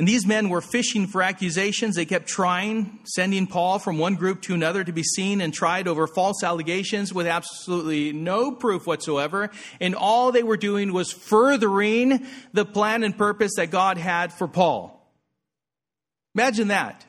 And 0.00 0.08
these 0.08 0.26
men 0.26 0.48
were 0.48 0.62
fishing 0.62 1.06
for 1.06 1.22
accusations. 1.22 1.94
They 1.94 2.06
kept 2.06 2.26
trying, 2.26 3.00
sending 3.04 3.46
Paul 3.46 3.78
from 3.78 3.98
one 3.98 4.14
group 4.14 4.40
to 4.42 4.54
another 4.54 4.82
to 4.82 4.92
be 4.92 5.02
seen 5.02 5.42
and 5.42 5.52
tried 5.52 5.86
over 5.86 6.06
false 6.06 6.42
allegations 6.42 7.12
with 7.12 7.26
absolutely 7.26 8.10
no 8.10 8.50
proof 8.50 8.86
whatsoever. 8.86 9.50
And 9.78 9.94
all 9.94 10.32
they 10.32 10.42
were 10.42 10.56
doing 10.56 10.94
was 10.94 11.12
furthering 11.12 12.26
the 12.54 12.64
plan 12.64 13.02
and 13.04 13.14
purpose 13.14 13.52
that 13.56 13.70
God 13.70 13.98
had 13.98 14.32
for 14.32 14.48
Paul. 14.48 15.06
Imagine 16.34 16.68
that. 16.68 17.04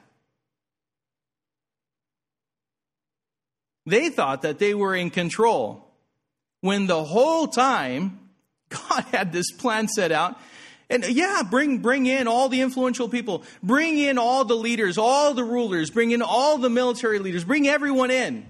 They 3.85 4.09
thought 4.09 4.43
that 4.43 4.59
they 4.59 4.73
were 4.73 4.95
in 4.95 5.09
control 5.09 5.87
when 6.61 6.87
the 6.87 7.03
whole 7.03 7.47
time 7.47 8.19
God 8.69 9.05
had 9.11 9.33
this 9.33 9.51
plan 9.51 9.87
set 9.87 10.11
out 10.11 10.37
and 10.91 11.05
yeah, 11.07 11.43
bring, 11.49 11.77
bring 11.77 12.05
in 12.05 12.27
all 12.27 12.49
the 12.49 12.59
influential 12.59 13.07
people. 13.07 13.43
Bring 13.63 13.97
in 13.97 14.17
all 14.17 14.43
the 14.43 14.57
leaders, 14.57 14.97
all 14.97 15.33
the 15.33 15.43
rulers. 15.43 15.89
Bring 15.89 16.11
in 16.11 16.21
all 16.21 16.57
the 16.57 16.69
military 16.69 17.17
leaders. 17.19 17.45
Bring 17.45 17.65
everyone 17.65 18.11
in. 18.11 18.45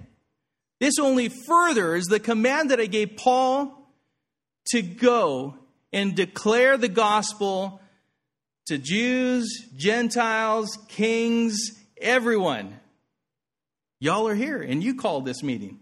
This 0.80 0.98
only 0.98 1.28
furthers 1.28 2.06
the 2.06 2.18
command 2.18 2.72
that 2.72 2.80
I 2.80 2.86
gave 2.86 3.16
Paul 3.16 3.88
to 4.72 4.82
go 4.82 5.54
and 5.92 6.16
declare 6.16 6.76
the 6.76 6.88
gospel 6.88 7.80
to 8.66 8.76
Jews, 8.76 9.46
Gentiles, 9.76 10.76
kings, 10.88 11.56
everyone. 12.00 12.80
Y'all 14.02 14.26
are 14.26 14.34
here, 14.34 14.60
and 14.60 14.82
you 14.82 14.96
called 14.96 15.24
this 15.24 15.44
meeting. 15.44 15.78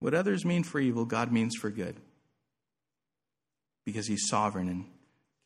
What 0.00 0.14
others 0.14 0.44
mean 0.44 0.64
for 0.64 0.80
evil, 0.80 1.04
God 1.04 1.30
means 1.30 1.54
for 1.54 1.70
good. 1.70 1.94
Because 3.84 4.08
He's 4.08 4.26
sovereign 4.26 4.68
and 4.68 4.86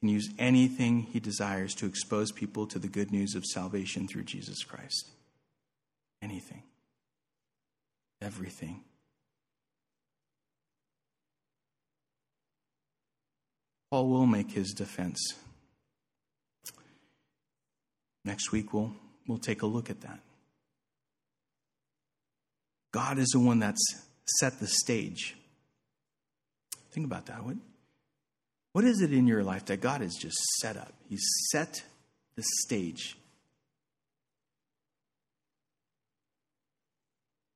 can 0.00 0.08
use 0.08 0.30
anything 0.38 1.08
He 1.12 1.20
desires 1.20 1.74
to 1.74 1.84
expose 1.84 2.32
people 2.32 2.66
to 2.68 2.78
the 2.78 2.88
good 2.88 3.12
news 3.12 3.34
of 3.34 3.44
salvation 3.44 4.08
through 4.08 4.24
Jesus 4.24 4.64
Christ. 4.64 5.10
Anything. 6.22 6.62
Everything. 8.22 8.82
Paul 13.90 14.08
will 14.08 14.24
make 14.24 14.52
his 14.52 14.72
defense. 14.72 15.34
Next 18.24 18.52
week 18.52 18.72
we'll 18.72 18.92
we'll 19.26 19.38
take 19.38 19.62
a 19.62 19.66
look 19.66 19.90
at 19.90 20.00
that. 20.02 20.20
God 22.92 23.18
is 23.18 23.28
the 23.28 23.40
one 23.40 23.60
that's 23.60 24.04
set 24.38 24.58
the 24.58 24.66
stage. 24.66 25.36
Think 26.90 27.06
about 27.06 27.26
that. 27.26 27.44
What, 27.44 27.56
what 28.72 28.84
is 28.84 29.00
it 29.00 29.12
in 29.12 29.26
your 29.26 29.44
life 29.44 29.66
that 29.66 29.80
God 29.80 30.00
has 30.00 30.14
just 30.14 30.36
set 30.60 30.76
up? 30.76 30.92
He's 31.08 31.24
set 31.50 31.82
the 32.36 32.42
stage. 32.64 33.16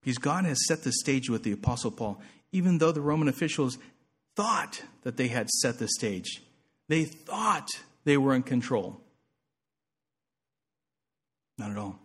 Because 0.03 0.19
God 0.19 0.45
has 0.45 0.67
set 0.67 0.85
the 0.85 0.93
stage 0.93 1.31
with 1.31 1.43
the 1.43 1.53
Apostle 1.53 1.91
Paul, 1.91 2.21
even 2.53 2.79
though 2.79 2.93
the 2.93 3.01
Roman 3.01 3.29
officials 3.29 3.79
thought 4.37 4.83
that 5.03 5.17
they 5.17 5.29
had 5.29 5.49
set 5.49 5.79
the 5.79 5.89
stage. 5.89 6.43
They 6.89 7.05
thought 7.05 7.69
they 8.05 8.17
were 8.17 8.35
in 8.35 8.43
control. 8.43 9.01
Not 11.59 11.71
at 11.71 11.79
all. 11.79 11.99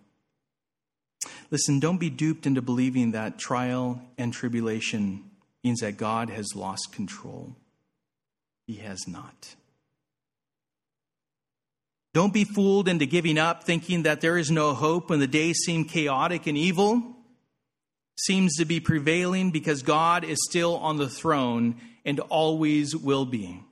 Listen, 1.51 1.79
don't 1.79 1.99
be 1.99 2.09
duped 2.09 2.45
into 2.45 2.61
believing 2.61 3.11
that 3.11 3.39
trial 3.39 4.01
and 4.17 4.31
tribulation 4.31 5.23
means 5.63 5.79
that 5.79 5.97
God 5.97 6.29
has 6.29 6.55
lost 6.55 6.93
control. 6.93 7.55
He 8.67 8.75
has 8.75 9.07
not. 9.07 9.55
Don't 12.13 12.33
be 12.33 12.43
fooled 12.43 12.87
into 12.87 13.05
giving 13.05 13.37
up, 13.37 13.63
thinking 13.63 14.03
that 14.03 14.21
there 14.21 14.37
is 14.37 14.49
no 14.49 14.73
hope 14.73 15.09
when 15.09 15.19
the 15.19 15.27
days 15.27 15.59
seem 15.59 15.85
chaotic 15.85 16.47
and 16.47 16.57
evil 16.57 17.15
seems 18.17 18.55
to 18.57 18.65
be 18.65 18.79
prevailing 18.79 19.51
because 19.51 19.81
God 19.81 20.23
is 20.23 20.37
still 20.49 20.75
on 20.77 20.97
the 20.97 21.09
throne 21.09 21.75
and 22.03 22.19
always 22.19 22.95
will 22.95 23.25
be. 23.25 23.63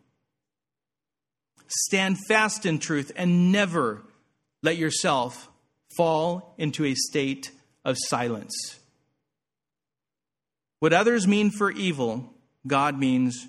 Stand 1.68 2.18
fast 2.28 2.66
in 2.66 2.80
truth 2.80 3.12
and 3.16 3.52
never 3.52 4.04
let 4.64 4.78
yourself 4.78 5.50
fall 5.98 6.54
into 6.58 6.86
a 6.86 6.94
state 6.96 7.52
of 7.84 7.98
silence. 7.98 8.80
What 10.80 10.94
others 10.94 11.28
mean 11.28 11.50
for 11.50 11.72
evil, 11.72 12.32
God 12.66 12.98
means 13.00 13.48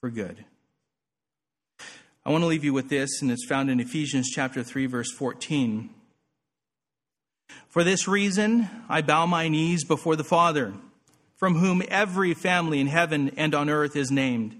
for 0.00 0.10
good. 0.10 0.44
I 2.24 2.30
want 2.30 2.42
to 2.42 2.48
leave 2.48 2.64
you 2.64 2.74
with 2.74 2.90
this, 2.90 3.22
and 3.22 3.30
it's 3.30 3.46
found 3.46 3.70
in 3.70 3.80
Ephesians 3.80 4.28
chapter 4.28 4.62
3, 4.62 4.86
verse 4.86 5.10
14. 5.10 5.88
For 7.68 7.82
this 7.82 8.06
reason, 8.06 8.68
I 8.88 9.00
bow 9.00 9.24
my 9.24 9.48
knees 9.48 9.84
before 9.84 10.16
the 10.16 10.24
Father, 10.24 10.74
from 11.38 11.56
whom 11.56 11.82
every 11.88 12.34
family 12.34 12.78
in 12.78 12.88
heaven 12.88 13.32
and 13.38 13.54
on 13.54 13.70
earth 13.70 13.96
is 13.96 14.10
named, 14.10 14.59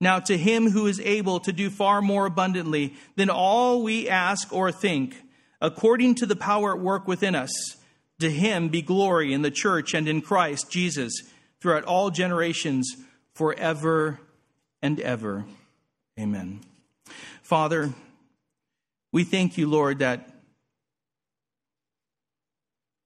Now, 0.00 0.18
to 0.20 0.38
him 0.38 0.70
who 0.70 0.86
is 0.86 0.98
able 1.00 1.40
to 1.40 1.52
do 1.52 1.68
far 1.68 2.00
more 2.00 2.26
abundantly 2.26 2.94
than 3.16 3.28
all 3.28 3.82
we 3.82 4.08
ask 4.08 4.50
or 4.52 4.72
think, 4.72 5.14
according 5.60 6.14
to 6.16 6.26
the 6.26 6.36
power 6.36 6.74
at 6.74 6.80
work 6.80 7.06
within 7.06 7.34
us, 7.34 7.52
to 8.20 8.30
him 8.30 8.68
be 8.68 8.82
glory 8.82 9.32
in 9.32 9.42
the 9.42 9.50
church 9.50 9.92
and 9.92 10.08
in 10.08 10.22
Christ 10.22 10.70
Jesus 10.70 11.12
throughout 11.60 11.84
all 11.84 12.10
generations 12.10 12.96
forever 13.34 14.20
and 14.80 14.98
ever. 15.00 15.44
Amen. 16.18 16.60
Father, 17.42 17.92
we 19.12 19.24
thank 19.24 19.58
you, 19.58 19.68
Lord, 19.68 19.98
that 19.98 20.28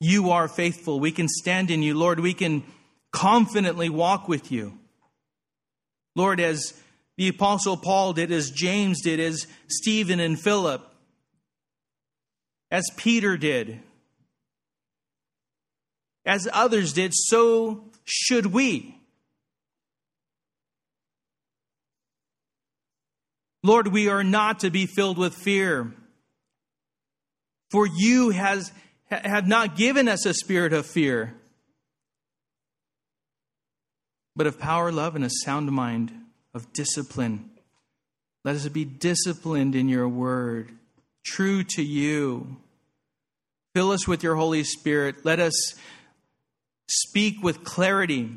you 0.00 0.30
are 0.30 0.48
faithful. 0.48 1.00
We 1.00 1.12
can 1.12 1.28
stand 1.28 1.70
in 1.70 1.82
you, 1.82 1.94
Lord. 1.94 2.20
We 2.20 2.34
can 2.34 2.62
confidently 3.10 3.88
walk 3.88 4.28
with 4.28 4.52
you. 4.52 4.78
Lord, 6.16 6.40
as 6.40 6.80
the 7.16 7.28
Apostle 7.28 7.76
Paul 7.76 8.12
did, 8.12 8.32
as 8.32 8.50
James 8.50 9.00
did, 9.02 9.20
as 9.20 9.46
Stephen 9.68 10.20
and 10.20 10.38
Philip, 10.38 10.82
as 12.70 12.84
Peter 12.96 13.36
did, 13.36 13.80
as 16.26 16.48
others 16.52 16.92
did, 16.92 17.12
so 17.14 17.84
should 18.04 18.46
we. 18.46 18.98
Lord, 23.62 23.88
we 23.88 24.08
are 24.08 24.22
not 24.24 24.60
to 24.60 24.70
be 24.70 24.86
filled 24.86 25.16
with 25.16 25.34
fear. 25.34 25.94
For 27.70 27.86
you 27.86 28.30
has, 28.30 28.72
have 29.10 29.48
not 29.48 29.76
given 29.76 30.06
us 30.06 30.26
a 30.26 30.34
spirit 30.34 30.72
of 30.72 30.86
fear, 30.86 31.34
but 34.36 34.46
of 34.46 34.58
power, 34.58 34.92
love, 34.92 35.16
and 35.16 35.24
a 35.24 35.30
sound 35.30 35.72
mind, 35.72 36.12
of 36.54 36.72
discipline. 36.72 37.50
Let 38.44 38.56
us 38.56 38.68
be 38.68 38.84
disciplined 38.84 39.74
in 39.74 39.88
your 39.88 40.08
word, 40.08 40.70
true 41.24 41.64
to 41.64 41.82
you. 41.82 42.58
Fill 43.74 43.90
us 43.90 44.06
with 44.06 44.22
your 44.22 44.36
Holy 44.36 44.62
Spirit. 44.62 45.24
Let 45.24 45.40
us 45.40 45.74
speak 46.88 47.42
with 47.42 47.64
clarity 47.64 48.30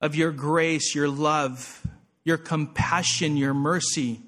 of 0.00 0.14
your 0.14 0.30
grace, 0.30 0.94
your 0.94 1.08
love, 1.08 1.86
your 2.24 2.36
compassion, 2.36 3.36
your 3.36 3.54
mercy, 3.54 4.20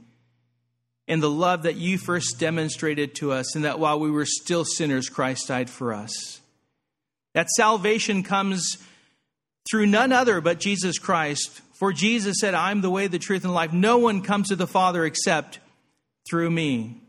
and 1.06 1.22
the 1.22 1.30
love 1.30 1.62
that 1.62 1.76
you 1.76 1.98
first 1.98 2.38
demonstrated 2.38 3.14
to 3.16 3.32
us, 3.32 3.54
and 3.54 3.64
that 3.64 3.78
while 3.78 4.00
we 4.00 4.10
were 4.10 4.26
still 4.26 4.64
sinners, 4.64 5.08
Christ 5.08 5.48
died 5.48 5.68
for 5.68 5.92
us. 5.92 6.40
That 7.34 7.48
salvation 7.50 8.22
comes 8.22 8.78
through 9.70 9.86
none 9.86 10.12
other 10.12 10.40
but 10.40 10.60
Jesus 10.60 10.98
Christ. 10.98 11.60
For 11.82 11.92
Jesus 11.92 12.36
said, 12.38 12.54
I'm 12.54 12.80
the 12.80 12.90
way, 12.90 13.08
the 13.08 13.18
truth, 13.18 13.42
and 13.42 13.52
life. 13.52 13.72
No 13.72 13.98
one 13.98 14.22
comes 14.22 14.50
to 14.50 14.54
the 14.54 14.68
Father 14.68 15.04
except 15.04 15.58
through 16.30 16.48
me. 16.48 17.02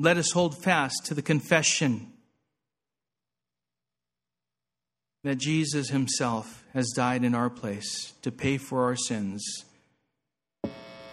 Let 0.00 0.16
us 0.16 0.32
hold 0.32 0.60
fast 0.60 1.06
to 1.06 1.14
the 1.14 1.22
confession 1.22 2.12
that 5.22 5.38
Jesus 5.38 5.90
himself 5.90 6.64
has 6.72 6.90
died 6.90 7.22
in 7.22 7.36
our 7.36 7.50
place 7.50 8.14
to 8.22 8.32
pay 8.32 8.56
for 8.56 8.82
our 8.82 8.96
sins, 8.96 9.64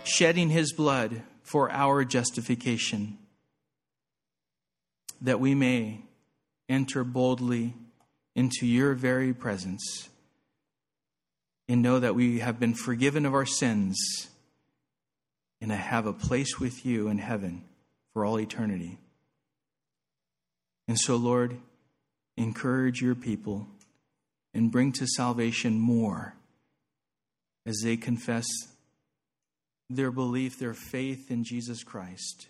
shedding 0.03 0.49
his 0.49 0.73
blood 0.73 1.21
for 1.43 1.71
our 1.71 2.03
justification, 2.03 3.19
that 5.21 5.39
we 5.39 5.53
may 5.53 6.01
enter 6.67 7.03
boldly 7.03 7.75
into 8.35 8.65
your 8.65 8.95
very 8.95 9.35
presence 9.35 10.07
and 11.67 11.81
know 11.81 11.99
that 11.99 12.15
we 12.15 12.39
have 12.39 12.59
been 12.59 12.73
forgiven 12.73 13.25
of 13.25 13.33
our 13.33 13.45
sins 13.45 13.97
and 15.61 15.71
have 15.71 16.05
a 16.05 16.13
place 16.13 16.59
with 16.59 16.85
you 16.85 17.07
in 17.07 17.19
heaven 17.19 17.63
for 18.13 18.25
all 18.25 18.39
eternity. 18.39 18.97
And 20.87 20.99
so, 20.99 21.15
Lord, 21.15 21.57
encourage 22.35 23.01
your 23.01 23.15
people 23.15 23.67
and 24.53 24.71
bring 24.71 24.91
to 24.93 25.07
salvation 25.07 25.79
more 25.79 26.35
as 27.65 27.81
they 27.83 27.95
confess 27.95 28.47
their 29.89 30.11
belief, 30.11 30.57
their 30.57 30.73
faith 30.73 31.29
in 31.29 31.43
Jesus 31.43 31.83
Christ 31.83 32.47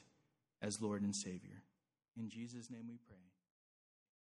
as 0.62 0.82
Lord 0.82 1.02
and 1.02 1.16
Savior. 1.16 1.64
In 2.18 2.30
Jesus' 2.30 2.70
name 2.70 2.86
we 2.88 2.98
pray. 3.08 3.21